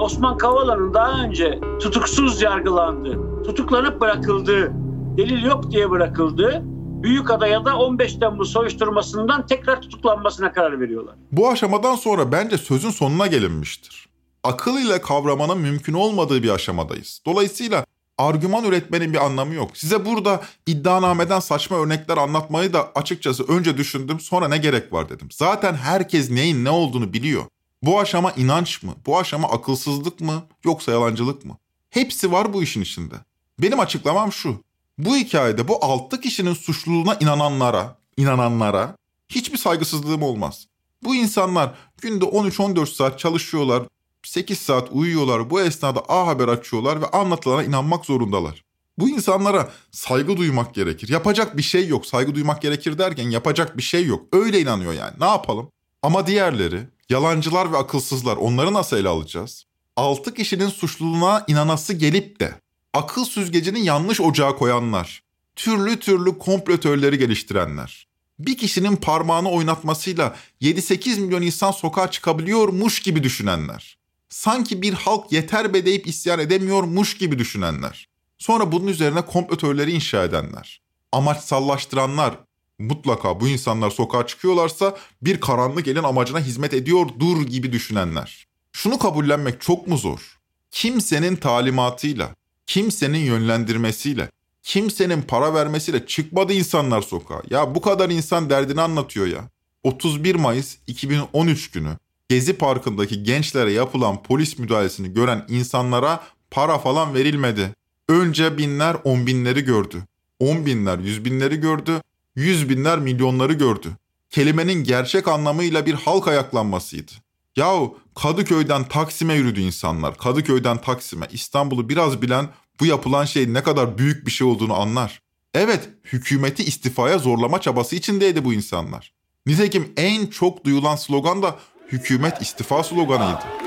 Osman 0.00 0.38
Kavala'nın 0.38 0.94
daha 0.94 1.22
önce 1.22 1.60
tutuksuz 1.80 2.42
yargılandığı, 2.42 3.42
tutuklanıp 3.44 4.00
bırakıldığı, 4.00 4.72
delil 5.16 5.44
yok 5.44 5.70
diye 5.70 5.90
bırakıldığı 5.90 6.62
Büyükada'ya 7.02 7.64
da 7.64 7.76
15 7.76 8.14
Temmuz 8.14 8.52
soruşturmasından 8.52 9.46
tekrar 9.46 9.82
tutuklanmasına 9.82 10.52
karar 10.52 10.80
veriyorlar. 10.80 11.14
Bu 11.32 11.48
aşamadan 11.50 11.94
sonra 11.94 12.32
bence 12.32 12.58
sözün 12.58 12.90
sonuna 12.90 13.26
gelinmiştir. 13.26 14.08
Akıl 14.44 14.78
ile 14.78 15.00
kavramanın 15.00 15.58
mümkün 15.58 15.92
olmadığı 15.92 16.42
bir 16.42 16.50
aşamadayız. 16.50 17.22
Dolayısıyla 17.26 17.84
argüman 18.18 18.64
üretmenin 18.64 19.12
bir 19.12 19.24
anlamı 19.24 19.54
yok. 19.54 19.70
Size 19.74 20.06
burada 20.06 20.40
iddianameden 20.66 21.40
saçma 21.40 21.76
örnekler 21.76 22.16
anlatmayı 22.16 22.72
da 22.72 22.92
açıkçası 22.94 23.44
önce 23.44 23.76
düşündüm 23.76 24.20
sonra 24.20 24.48
ne 24.48 24.58
gerek 24.58 24.92
var 24.92 25.08
dedim. 25.08 25.28
Zaten 25.32 25.74
herkes 25.74 26.30
neyin 26.30 26.64
ne 26.64 26.70
olduğunu 26.70 27.12
biliyor. 27.12 27.42
Bu 27.82 28.00
aşama 28.00 28.32
inanç 28.32 28.82
mı? 28.82 28.94
Bu 29.06 29.18
aşama 29.18 29.48
akılsızlık 29.50 30.20
mı? 30.20 30.42
Yoksa 30.64 30.92
yalancılık 30.92 31.44
mı? 31.44 31.56
Hepsi 31.90 32.32
var 32.32 32.52
bu 32.52 32.62
işin 32.62 32.80
içinde. 32.80 33.14
Benim 33.58 33.80
açıklamam 33.80 34.32
şu. 34.32 34.62
Bu 34.98 35.16
hikayede 35.16 35.68
bu 35.68 35.84
altı 35.84 36.20
kişinin 36.20 36.54
suçluluğuna 36.54 37.14
inananlara, 37.14 37.96
inananlara 38.16 38.96
hiçbir 39.28 39.58
saygısızlığım 39.58 40.22
olmaz. 40.22 40.66
Bu 41.02 41.14
insanlar 41.14 41.74
günde 42.00 42.24
13-14 42.24 42.86
saat 42.86 43.18
çalışıyorlar, 43.18 43.82
8 44.22 44.58
saat 44.58 44.88
uyuyorlar, 44.92 45.50
bu 45.50 45.60
esnada 45.60 46.02
A 46.08 46.26
Haber 46.26 46.48
açıyorlar 46.48 47.02
ve 47.02 47.06
anlatılana 47.06 47.64
inanmak 47.64 48.06
zorundalar. 48.06 48.64
Bu 48.98 49.08
insanlara 49.08 49.70
saygı 49.90 50.36
duymak 50.36 50.74
gerekir. 50.74 51.08
Yapacak 51.08 51.56
bir 51.56 51.62
şey 51.62 51.88
yok. 51.88 52.06
Saygı 52.06 52.34
duymak 52.34 52.62
gerekir 52.62 52.98
derken 52.98 53.30
yapacak 53.30 53.76
bir 53.76 53.82
şey 53.82 54.06
yok. 54.06 54.26
Öyle 54.32 54.60
inanıyor 54.60 54.92
yani. 54.92 55.14
Ne 55.20 55.26
yapalım? 55.26 55.70
Ama 56.02 56.26
diğerleri, 56.26 56.88
yalancılar 57.10 57.72
ve 57.72 57.76
akılsızlar 57.76 58.36
onları 58.36 58.74
nasıl 58.74 58.96
ele 58.96 59.08
alacağız? 59.08 59.64
6 59.96 60.34
kişinin 60.34 60.68
suçluluğuna 60.68 61.44
inanası 61.48 61.92
gelip 61.92 62.40
de 62.40 62.54
akıl 62.94 63.24
süzgecini 63.24 63.84
yanlış 63.84 64.20
ocağa 64.20 64.56
koyanlar, 64.56 65.22
türlü 65.56 66.00
türlü 66.00 66.38
komplo 66.38 66.76
geliştirenler, 67.16 68.06
bir 68.38 68.58
kişinin 68.58 68.96
parmağını 68.96 69.50
oynatmasıyla 69.50 70.36
7-8 70.62 71.20
milyon 71.20 71.42
insan 71.42 71.70
sokağa 71.70 72.10
çıkabiliyormuş 72.10 73.00
gibi 73.00 73.22
düşünenler, 73.22 73.98
sanki 74.28 74.82
bir 74.82 74.92
halk 74.92 75.32
yeter 75.32 75.74
be 75.74 75.86
deyip 75.86 76.06
isyan 76.06 76.38
edemiyormuş 76.38 77.18
gibi 77.18 77.38
düşünenler, 77.38 78.10
Sonra 78.40 78.72
bunun 78.72 78.86
üzerine 78.86 79.22
komplo 79.22 79.74
inşa 79.86 80.24
edenler, 80.24 80.80
amaçsallaştıranlar, 81.12 82.34
mutlaka 82.80 83.40
bu 83.40 83.48
insanlar 83.48 83.90
sokağa 83.90 84.26
çıkıyorlarsa 84.26 84.96
bir 85.22 85.40
karanlık 85.40 85.88
elin 85.88 86.02
amacına 86.02 86.40
hizmet 86.40 86.74
ediyordur 86.74 87.42
gibi 87.42 87.72
düşünenler. 87.72 88.46
Şunu 88.72 88.98
kabullenmek 88.98 89.60
çok 89.60 89.86
mu 89.86 89.96
zor? 89.96 90.38
Kimsenin 90.70 91.36
talimatıyla, 91.36 92.34
kimsenin 92.66 93.18
yönlendirmesiyle, 93.18 94.30
kimsenin 94.62 95.22
para 95.22 95.54
vermesiyle 95.54 96.06
çıkmadı 96.06 96.52
insanlar 96.52 97.02
sokağa. 97.02 97.42
Ya 97.50 97.74
bu 97.74 97.80
kadar 97.80 98.10
insan 98.10 98.50
derdini 98.50 98.80
anlatıyor 98.80 99.26
ya. 99.26 99.50
31 99.84 100.34
Mayıs 100.34 100.76
2013 100.86 101.70
günü 101.70 101.96
Gezi 102.28 102.52
Parkı'ndaki 102.52 103.22
gençlere 103.22 103.72
yapılan 103.72 104.22
polis 104.22 104.58
müdahalesini 104.58 105.12
gören 105.12 105.44
insanlara 105.48 106.24
para 106.50 106.78
falan 106.78 107.14
verilmedi. 107.14 107.74
Önce 108.08 108.58
binler 108.58 108.96
on 109.04 109.26
binleri 109.26 109.64
gördü. 109.64 110.02
On 110.38 110.66
binler 110.66 110.98
yüz 110.98 111.24
binleri 111.24 111.56
gördü. 111.56 112.00
Yüz 112.36 112.68
binler 112.68 112.98
milyonları 112.98 113.52
gördü. 113.52 113.88
Kelimenin 114.30 114.84
gerçek 114.84 115.28
anlamıyla 115.28 115.86
bir 115.86 115.94
halk 115.94 116.28
ayaklanmasıydı. 116.28 117.12
Yahu 117.56 117.98
Kadıköy'den 118.14 118.84
Taksim'e 118.84 119.34
yürüdü 119.34 119.60
insanlar. 119.60 120.18
Kadıköy'den 120.18 120.80
Taksim'e. 120.80 121.26
İstanbul'u 121.32 121.88
biraz 121.88 122.22
bilen 122.22 122.48
bu 122.80 122.86
yapılan 122.86 123.24
şey 123.24 123.52
ne 123.54 123.62
kadar 123.62 123.98
büyük 123.98 124.26
bir 124.26 124.30
şey 124.30 124.46
olduğunu 124.46 124.80
anlar. 124.80 125.22
Evet, 125.54 125.88
hükümeti 126.04 126.64
istifaya 126.64 127.18
zorlama 127.18 127.60
çabası 127.60 127.96
içindeydi 127.96 128.44
bu 128.44 128.54
insanlar. 128.54 129.12
Nitekim 129.46 129.92
en 129.96 130.26
çok 130.26 130.64
duyulan 130.64 130.96
slogan 130.96 131.42
da 131.42 131.56
hükümet 131.92 132.42
istifa 132.42 132.82
sloganıydı. 132.82 133.59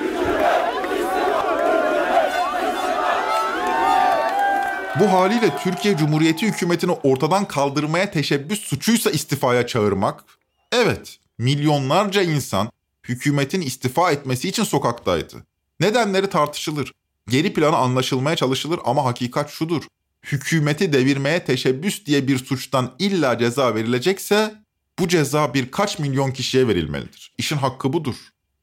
Bu 4.99 5.11
haliyle 5.11 5.57
Türkiye 5.63 5.97
Cumhuriyeti 5.97 6.47
hükümetini 6.47 6.91
ortadan 6.91 7.47
kaldırmaya 7.47 8.11
teşebbüs 8.11 8.59
suçuysa 8.59 9.11
istifaya 9.11 9.67
çağırmak, 9.67 10.23
evet 10.71 11.19
milyonlarca 11.37 12.21
insan 12.21 12.71
hükümetin 13.03 13.61
istifa 13.61 14.11
etmesi 14.11 14.49
için 14.49 14.63
sokaktaydı. 14.63 15.35
Nedenleri 15.79 16.29
tartışılır. 16.29 16.91
Geri 17.29 17.53
planı 17.53 17.77
anlaşılmaya 17.77 18.35
çalışılır 18.35 18.79
ama 18.85 19.05
hakikat 19.05 19.49
şudur. 19.49 19.83
Hükümeti 20.23 20.93
devirmeye 20.93 21.45
teşebbüs 21.45 22.05
diye 22.05 22.27
bir 22.27 22.45
suçtan 22.45 22.91
illa 22.99 23.37
ceza 23.37 23.75
verilecekse 23.75 24.55
bu 24.99 25.07
ceza 25.07 25.53
birkaç 25.53 25.99
milyon 25.99 26.31
kişiye 26.31 26.67
verilmelidir. 26.67 27.33
İşin 27.37 27.57
hakkı 27.57 27.93
budur. 27.93 28.15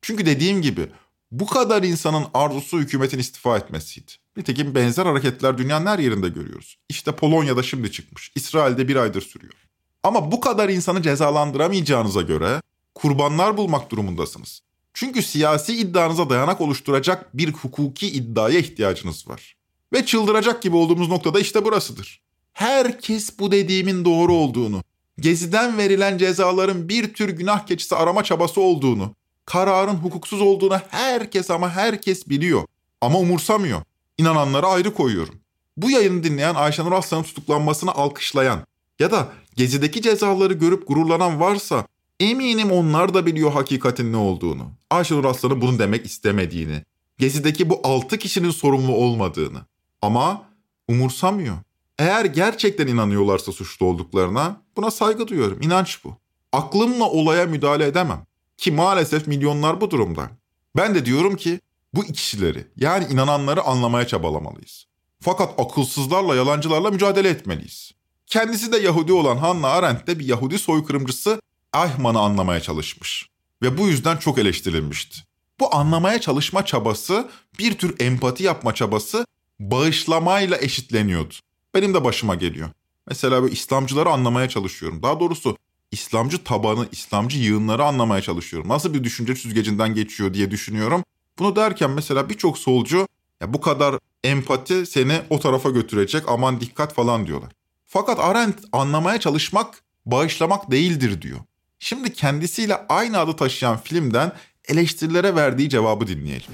Çünkü 0.03 0.27
dediğim 0.27 0.63
gibi 0.63 0.89
bu 1.33 1.47
kadar 1.47 1.83
insanın 1.83 2.27
arzusu 2.35 2.79
hükümetin 2.79 3.19
istifa 3.19 3.57
etmesiydi. 3.57 4.13
Nitekim 4.37 4.75
benzer 4.75 5.07
hareketler 5.07 5.59
dünyanın 5.59 5.87
her 5.87 5.99
yerinde 5.99 6.29
görüyoruz. 6.29 6.77
İşte 6.89 7.13
Polonya'da 7.13 7.63
şimdi 7.63 7.93
çıkmış. 7.93 8.33
İsrail'de 8.35 8.89
bir 8.89 8.97
aydır 8.97 9.23
sürüyor. 9.23 9.55
Ama 10.03 10.33
bu 10.33 10.41
kadar 10.41 10.69
insanı 10.69 11.03
cezalandıramayacağınıza 11.03 12.23
göre 12.23 12.63
kurbanlar 12.95 13.57
bulmak 13.57 13.91
durumundasınız. 13.91 14.61
Çünkü 14.95 15.23
siyasi 15.23 15.77
iddianıza 15.77 16.31
dayanak 16.31 16.61
oluşturacak 16.61 17.37
bir 17.37 17.53
hukuki 17.53 18.09
iddiaya 18.09 18.59
ihtiyacınız 18.59 19.29
var. 19.29 19.57
Ve 19.93 20.07
çıldıracak 20.07 20.63
gibi 20.63 20.77
olduğumuz 20.77 21.09
noktada 21.09 21.41
işte 21.41 21.65
burasıdır. 21.65 22.21
Herkes 22.53 23.39
bu 23.39 23.53
dediğimin 23.53 24.05
doğru 24.05 24.35
olduğunu, 24.35 24.83
Gezi'den 25.19 25.79
verilen 25.79 26.19
cezaların 26.19 26.89
bir 26.89 27.15
tür 27.15 27.29
günah 27.29 27.67
keçisi 27.67 27.97
arama 27.97 28.25
çabası 28.25 28.61
olduğunu, 28.61 29.15
kararın 29.47 29.95
hukuksuz 29.95 30.41
olduğunu 30.41 30.79
herkes 30.89 31.51
ama 31.51 31.71
herkes 31.71 32.29
biliyor. 32.29 32.63
Ama 33.01 33.19
umursamıyor. 33.19 33.83
İnananları 34.21 34.67
ayrı 34.67 34.95
koyuyorum. 34.95 35.35
Bu 35.77 35.91
yayını 35.91 36.25
dinleyen 36.25 36.55
Ayşenur 36.55 36.93
Aslan'ın 36.93 37.23
tutuklanmasını 37.23 37.93
alkışlayan 37.93 38.67
ya 38.99 39.11
da 39.11 39.29
Gezi'deki 39.57 40.03
cezaları 40.03 40.53
görüp 40.53 40.89
gururlanan 40.89 41.41
varsa 41.41 41.87
eminim 42.21 42.71
onlar 42.73 43.15
da 43.15 43.27
biliyor 43.27 43.53
hakikatin 43.53 44.13
ne 44.13 44.17
olduğunu. 44.17 44.71
Ayşenur 44.91 45.25
Aslan'ın 45.25 45.61
bunu 45.61 45.79
demek 45.79 46.07
istemediğini, 46.07 46.85
Gezi'deki 47.19 47.71
bu 47.71 47.81
altı 47.85 48.19
kişinin 48.19 48.51
sorumlu 48.51 48.93
olmadığını. 48.93 49.61
Ama 50.03 50.43
umursamıyor. 50.89 51.57
Eğer 51.99 52.25
gerçekten 52.25 52.87
inanıyorlarsa 52.87 53.53
suçlu 53.53 53.87
olduklarına 53.87 54.63
buna 54.77 54.91
saygı 54.91 55.29
duyuyorum. 55.29 55.63
İnanç 55.63 56.05
bu. 56.05 56.17
Aklımla 56.53 57.11
olaya 57.11 57.47
müdahale 57.47 57.87
edemem. 57.87 58.27
Ki 58.59 58.73
maalesef 58.73 59.27
milyonlar 59.27 59.81
bu 59.81 59.91
durumda. 59.91 60.31
Ben 60.77 60.95
de 60.95 61.07
diyorum 61.07 61.37
ki 61.37 61.61
bu 61.95 62.03
kişileri 62.03 62.67
yani 62.77 63.07
inananları 63.13 63.63
anlamaya 63.63 64.07
çabalamalıyız. 64.07 64.85
Fakat 65.21 65.61
akılsızlarla 65.61 66.37
yalancılarla 66.37 66.91
mücadele 66.91 67.29
etmeliyiz. 67.29 67.93
Kendisi 68.27 68.73
de 68.73 68.79
Yahudi 68.79 69.13
olan 69.13 69.37
Hannah 69.37 69.73
Arendt 69.73 70.07
de 70.07 70.19
bir 70.19 70.25
Yahudi 70.25 70.59
soykırımcısı 70.59 71.41
Eichmann'ı 71.77 72.21
anlamaya 72.21 72.61
çalışmış. 72.61 73.29
Ve 73.63 73.79
bu 73.79 73.89
yüzden 73.89 74.17
çok 74.17 74.39
eleştirilmişti. 74.39 75.21
Bu 75.61 75.75
anlamaya 75.75 76.21
çalışma 76.21 76.65
çabası 76.65 77.29
bir 77.59 77.79
tür 77.79 78.01
empati 78.01 78.43
yapma 78.43 78.75
çabası 78.75 79.27
bağışlamayla 79.61 80.59
eşitleniyordu. 80.59 81.35
Benim 81.75 81.95
de 81.95 82.05
başıma 82.05 82.35
geliyor. 82.35 82.71
Mesela 83.09 83.43
böyle 83.43 83.53
İslamcıları 83.53 84.11
anlamaya 84.11 84.49
çalışıyorum. 84.49 85.03
Daha 85.03 85.21
doğrusu 85.21 85.57
İslamcı 85.91 86.45
tabanı, 86.45 86.89
İslamcı 86.93 87.39
yığınları 87.39 87.85
anlamaya 87.85 88.23
çalışıyorum. 88.23 88.69
Nasıl 88.69 88.95
bir 88.95 89.05
düşünce 89.05 89.35
süzgecinden 89.35 89.95
geçiyor 89.95 90.35
diye 90.35 90.51
düşünüyorum. 90.51 91.05
Bunu 91.41 91.57
derken 91.57 91.91
mesela 91.91 92.29
birçok 92.29 92.59
solcu 92.59 93.07
ya 93.41 93.55
bu 93.55 93.61
kadar 93.61 93.95
empati 94.25 94.87
seni 94.87 95.13
o 95.31 95.41
tarafa 95.41 95.71
götürecek 95.71 96.23
aman 96.29 96.61
dikkat 96.61 96.95
falan 96.95 97.27
diyorlar. 97.27 97.51
Fakat 97.87 98.19
Arendt 98.21 98.59
anlamaya 98.73 99.21
çalışmak 99.21 99.83
bağışlamak 100.07 100.71
değildir 100.71 101.23
diyor. 101.23 101.39
Şimdi 101.79 102.13
kendisiyle 102.13 102.77
aynı 102.89 103.19
adı 103.19 103.37
taşıyan 103.37 103.77
filmden 103.77 104.33
eleştirilere 104.69 105.35
verdiği 105.35 105.69
cevabı 105.69 106.07
dinleyelim. 106.07 106.51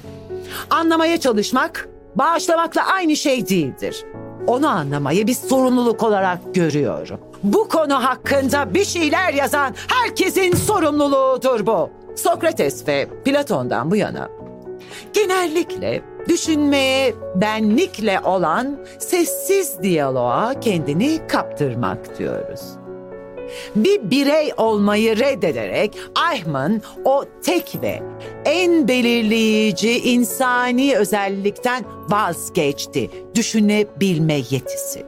Anlamaya 0.70 1.20
çalışmak 1.20 1.89
bağışlamakla 2.14 2.87
aynı 2.87 3.16
şey 3.16 3.49
değildir. 3.49 4.05
Onu 4.47 4.68
anlamayı 4.68 5.26
bir 5.26 5.34
sorumluluk 5.34 6.03
olarak 6.03 6.55
görüyorum. 6.55 7.20
Bu 7.43 7.68
konu 7.68 8.05
hakkında 8.05 8.74
bir 8.74 8.84
şeyler 8.84 9.34
yazan 9.34 9.74
herkesin 9.89 10.57
sorumluluğudur 10.57 11.66
bu. 11.66 11.91
Sokrates 12.16 12.89
ve 12.89 13.09
Platon'dan 13.24 13.91
bu 13.91 13.97
yana 13.97 14.28
genellikle 15.12 16.03
düşünmeye 16.28 17.14
benlikle 17.34 18.20
olan 18.20 18.78
sessiz 18.99 19.82
diyaloğa 19.82 20.61
kendini 20.61 21.20
kaptırmak 21.28 22.18
diyoruz. 22.18 22.61
Bir 23.76 24.11
birey 24.11 24.53
olmayı 24.57 25.18
reddederek 25.18 25.99
Eichmann 26.32 26.82
o 27.05 27.24
tek 27.42 27.78
ve 27.82 28.03
en 28.44 28.88
belirleyici 28.88 29.99
insani 29.99 30.97
özellikten 30.97 31.84
vazgeçti. 32.09 33.11
Düşünebilme 33.34 34.34
yetisi. 34.34 35.07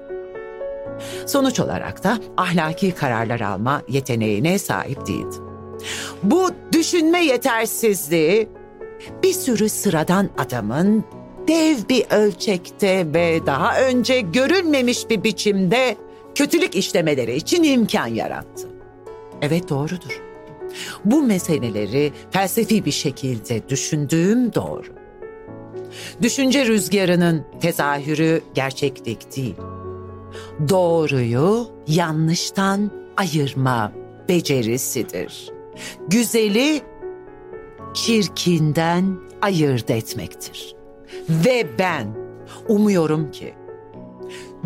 Sonuç 1.26 1.60
olarak 1.60 2.04
da 2.04 2.18
ahlaki 2.36 2.92
kararlar 2.92 3.40
alma 3.40 3.82
yeteneğine 3.88 4.58
sahip 4.58 5.06
değildi. 5.06 5.36
Bu 6.22 6.50
düşünme 6.72 7.24
yetersizliği 7.24 8.48
bir 9.22 9.32
sürü 9.32 9.68
sıradan 9.68 10.28
adamın 10.38 11.04
dev 11.48 11.76
bir 11.88 12.06
ölçekte 12.10 13.06
ve 13.14 13.46
daha 13.46 13.80
önce 13.80 14.20
görülmemiş 14.20 15.10
bir 15.10 15.24
biçimde 15.24 15.96
kötülük 16.34 16.74
işlemeleri 16.74 17.36
için 17.36 17.62
imkan 17.62 18.06
yarattı. 18.06 18.68
Evet 19.42 19.68
doğrudur. 19.68 20.22
Bu 21.04 21.22
meseleleri 21.22 22.12
felsefi 22.30 22.84
bir 22.84 22.90
şekilde 22.90 23.68
düşündüğüm 23.68 24.54
doğru. 24.54 24.86
Düşünce 26.22 26.66
rüzgarının 26.66 27.44
tezahürü 27.60 28.40
gerçeklik 28.54 29.36
değil. 29.36 29.54
Doğruyu 30.68 31.68
yanlıştan 31.86 32.90
ayırma 33.16 33.92
becerisidir. 34.28 35.50
Güzeli 36.08 36.80
çirkinden 37.94 39.18
ayırt 39.42 39.90
etmektir. 39.90 40.74
Ve 41.28 41.66
ben 41.78 42.16
umuyorum 42.68 43.30
ki 43.30 43.54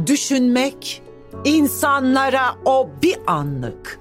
düşünmek 0.07 1.03
insanlara 1.45 2.57
o 2.65 2.91
bir 3.03 3.17
anlık 3.27 4.01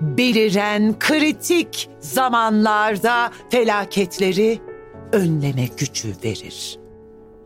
beliren 0.00 0.98
kritik 0.98 1.90
zamanlarda 2.00 3.32
felaketleri 3.50 4.60
önleme 5.12 5.68
gücü 5.76 6.14
verir. 6.24 6.78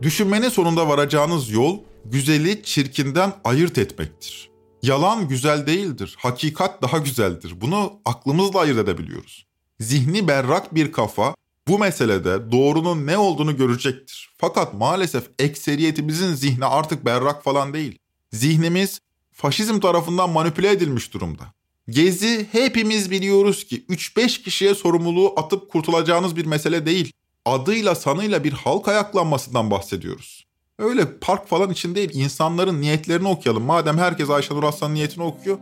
Düşünmenin 0.01 0.49
sonunda 0.49 0.87
varacağınız 0.87 1.49
yol 1.49 1.79
güzeli 2.05 2.63
çirkinden 2.63 3.33
ayırt 3.43 3.77
etmektir. 3.77 4.51
Yalan 4.83 5.27
güzel 5.27 5.67
değildir, 5.67 6.15
hakikat 6.17 6.81
daha 6.81 6.97
güzeldir. 6.97 7.61
Bunu 7.61 7.99
aklımızla 8.05 8.59
ayırt 8.59 8.77
edebiliyoruz. 8.77 9.46
Zihni 9.79 10.27
berrak 10.27 10.75
bir 10.75 10.91
kafa 10.91 11.35
bu 11.67 11.79
meselede 11.79 12.51
doğrunun 12.51 13.07
ne 13.07 13.17
olduğunu 13.17 13.57
görecektir. 13.57 14.29
Fakat 14.37 14.73
maalesef 14.73 15.23
ekseriyetimizin 15.39 16.33
zihni 16.33 16.65
artık 16.65 17.05
berrak 17.05 17.43
falan 17.43 17.73
değil. 17.73 17.97
Zihnimiz 18.31 18.99
faşizm 19.33 19.79
tarafından 19.79 20.29
manipüle 20.29 20.71
edilmiş 20.71 21.13
durumda. 21.13 21.43
Gezi 21.89 22.47
hepimiz 22.51 23.11
biliyoruz 23.11 23.63
ki 23.63 23.85
3-5 23.89 24.43
kişiye 24.43 24.75
sorumluluğu 24.75 25.39
atıp 25.39 25.71
kurtulacağınız 25.71 26.35
bir 26.35 26.45
mesele 26.45 26.85
değil. 26.85 27.11
Adıyla 27.45 27.95
sanıyla 27.95 28.43
bir 28.43 28.53
halk 28.53 28.87
ayaklanmasından 28.87 29.71
bahsediyoruz. 29.71 30.46
Öyle 30.79 31.05
park 31.21 31.47
falan 31.47 31.69
için 31.69 31.95
değil 31.95 32.09
insanların 32.13 32.81
niyetlerini 32.81 33.27
okuyalım. 33.27 33.63
Madem 33.63 33.97
herkes 33.97 34.29
Ayşenur 34.29 34.63
Aslan'ın 34.63 34.93
niyetini 34.93 35.23
okuyor. 35.23 35.57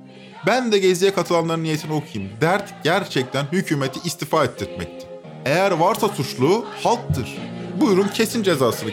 Ben 0.47 0.71
de 0.71 0.79
Gezi'ye 0.79 1.13
katılanların 1.13 1.63
niyetini 1.63 1.93
okuyayım. 1.93 2.33
Dert 2.41 2.83
gerçekten 2.83 3.45
hükümeti 3.51 3.99
istifa 4.03 4.43
ettirmekti. 4.43 5.07
Eğer 5.45 5.71
varsa 5.71 6.07
suçlu 6.07 6.65
halktır. 6.83 7.37
Buyurun 7.81 8.07
kesin 8.07 8.43
cezasını 8.43 8.91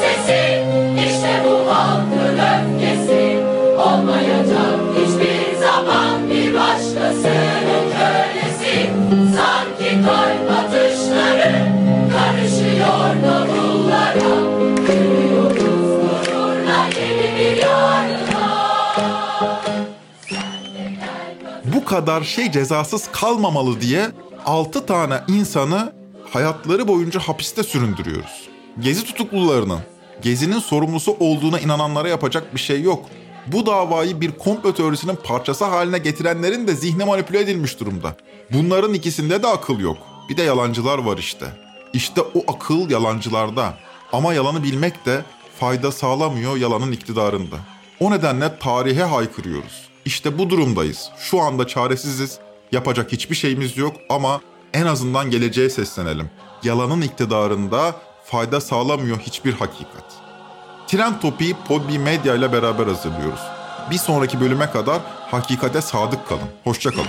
sesi? 0.00 0.64
İşte 1.06 1.42
bu 1.46 1.74
halkın 1.74 2.38
öfkesi. 2.38 3.38
Olmayacak 3.78 4.43
bu 21.84 21.88
kadar 21.88 22.22
şey 22.22 22.52
cezasız 22.52 23.08
kalmamalı 23.12 23.80
diye 23.80 24.10
6 24.46 24.86
tane 24.86 25.20
insanı 25.28 25.92
hayatları 26.30 26.88
boyunca 26.88 27.20
hapiste 27.20 27.62
süründürüyoruz. 27.62 28.48
Gezi 28.80 29.04
tutuklularının 29.04 29.80
Gezi'nin 30.22 30.58
sorumlusu 30.58 31.16
olduğuna 31.20 31.60
inananlara 31.60 32.08
yapacak 32.08 32.54
bir 32.54 32.60
şey 32.60 32.82
yok. 32.82 33.04
Bu 33.46 33.66
davayı 33.66 34.20
bir 34.20 34.32
komplo 34.32 34.74
teorisinin 34.74 35.16
parçası 35.24 35.64
haline 35.64 35.98
getirenlerin 35.98 36.66
de 36.66 36.74
zihni 36.74 37.04
manipüle 37.04 37.40
edilmiş 37.40 37.80
durumda. 37.80 38.16
Bunların 38.52 38.94
ikisinde 38.94 39.42
de 39.42 39.46
akıl 39.46 39.80
yok. 39.80 39.98
Bir 40.28 40.36
de 40.36 40.42
yalancılar 40.42 40.98
var 40.98 41.18
işte. 41.18 41.46
İşte 41.92 42.20
o 42.20 42.52
akıl 42.52 42.90
yalancılarda. 42.90 43.74
Ama 44.12 44.34
yalanı 44.34 44.62
bilmek 44.62 45.06
de 45.06 45.22
fayda 45.60 45.92
sağlamıyor 45.92 46.56
yalanın 46.56 46.92
iktidarında. 46.92 47.56
O 48.00 48.10
nedenle 48.10 48.58
tarihe 48.58 49.02
haykırıyoruz. 49.02 49.93
İşte 50.04 50.38
bu 50.38 50.50
durumdayız. 50.50 51.10
Şu 51.18 51.40
anda 51.40 51.66
çaresiziz. 51.66 52.38
Yapacak 52.72 53.12
hiçbir 53.12 53.34
şeyimiz 53.34 53.76
yok 53.76 53.96
ama 54.08 54.40
en 54.74 54.86
azından 54.86 55.30
geleceğe 55.30 55.70
seslenelim. 55.70 56.30
Yalanın 56.62 57.00
iktidarında 57.00 57.96
fayda 58.24 58.60
sağlamıyor 58.60 59.18
hiçbir 59.18 59.52
hakikat. 59.52 60.04
Tren 60.86 61.20
Topi'yi 61.20 61.56
Podbi 61.68 61.98
Medya 61.98 62.34
ile 62.34 62.52
beraber 62.52 62.86
hazırlıyoruz. 62.86 63.40
Bir 63.90 63.98
sonraki 63.98 64.40
bölüme 64.40 64.70
kadar 64.70 65.00
hakikate 65.30 65.80
sadık 65.80 66.28
kalın. 66.28 66.48
Hoşçakalın. 66.64 67.08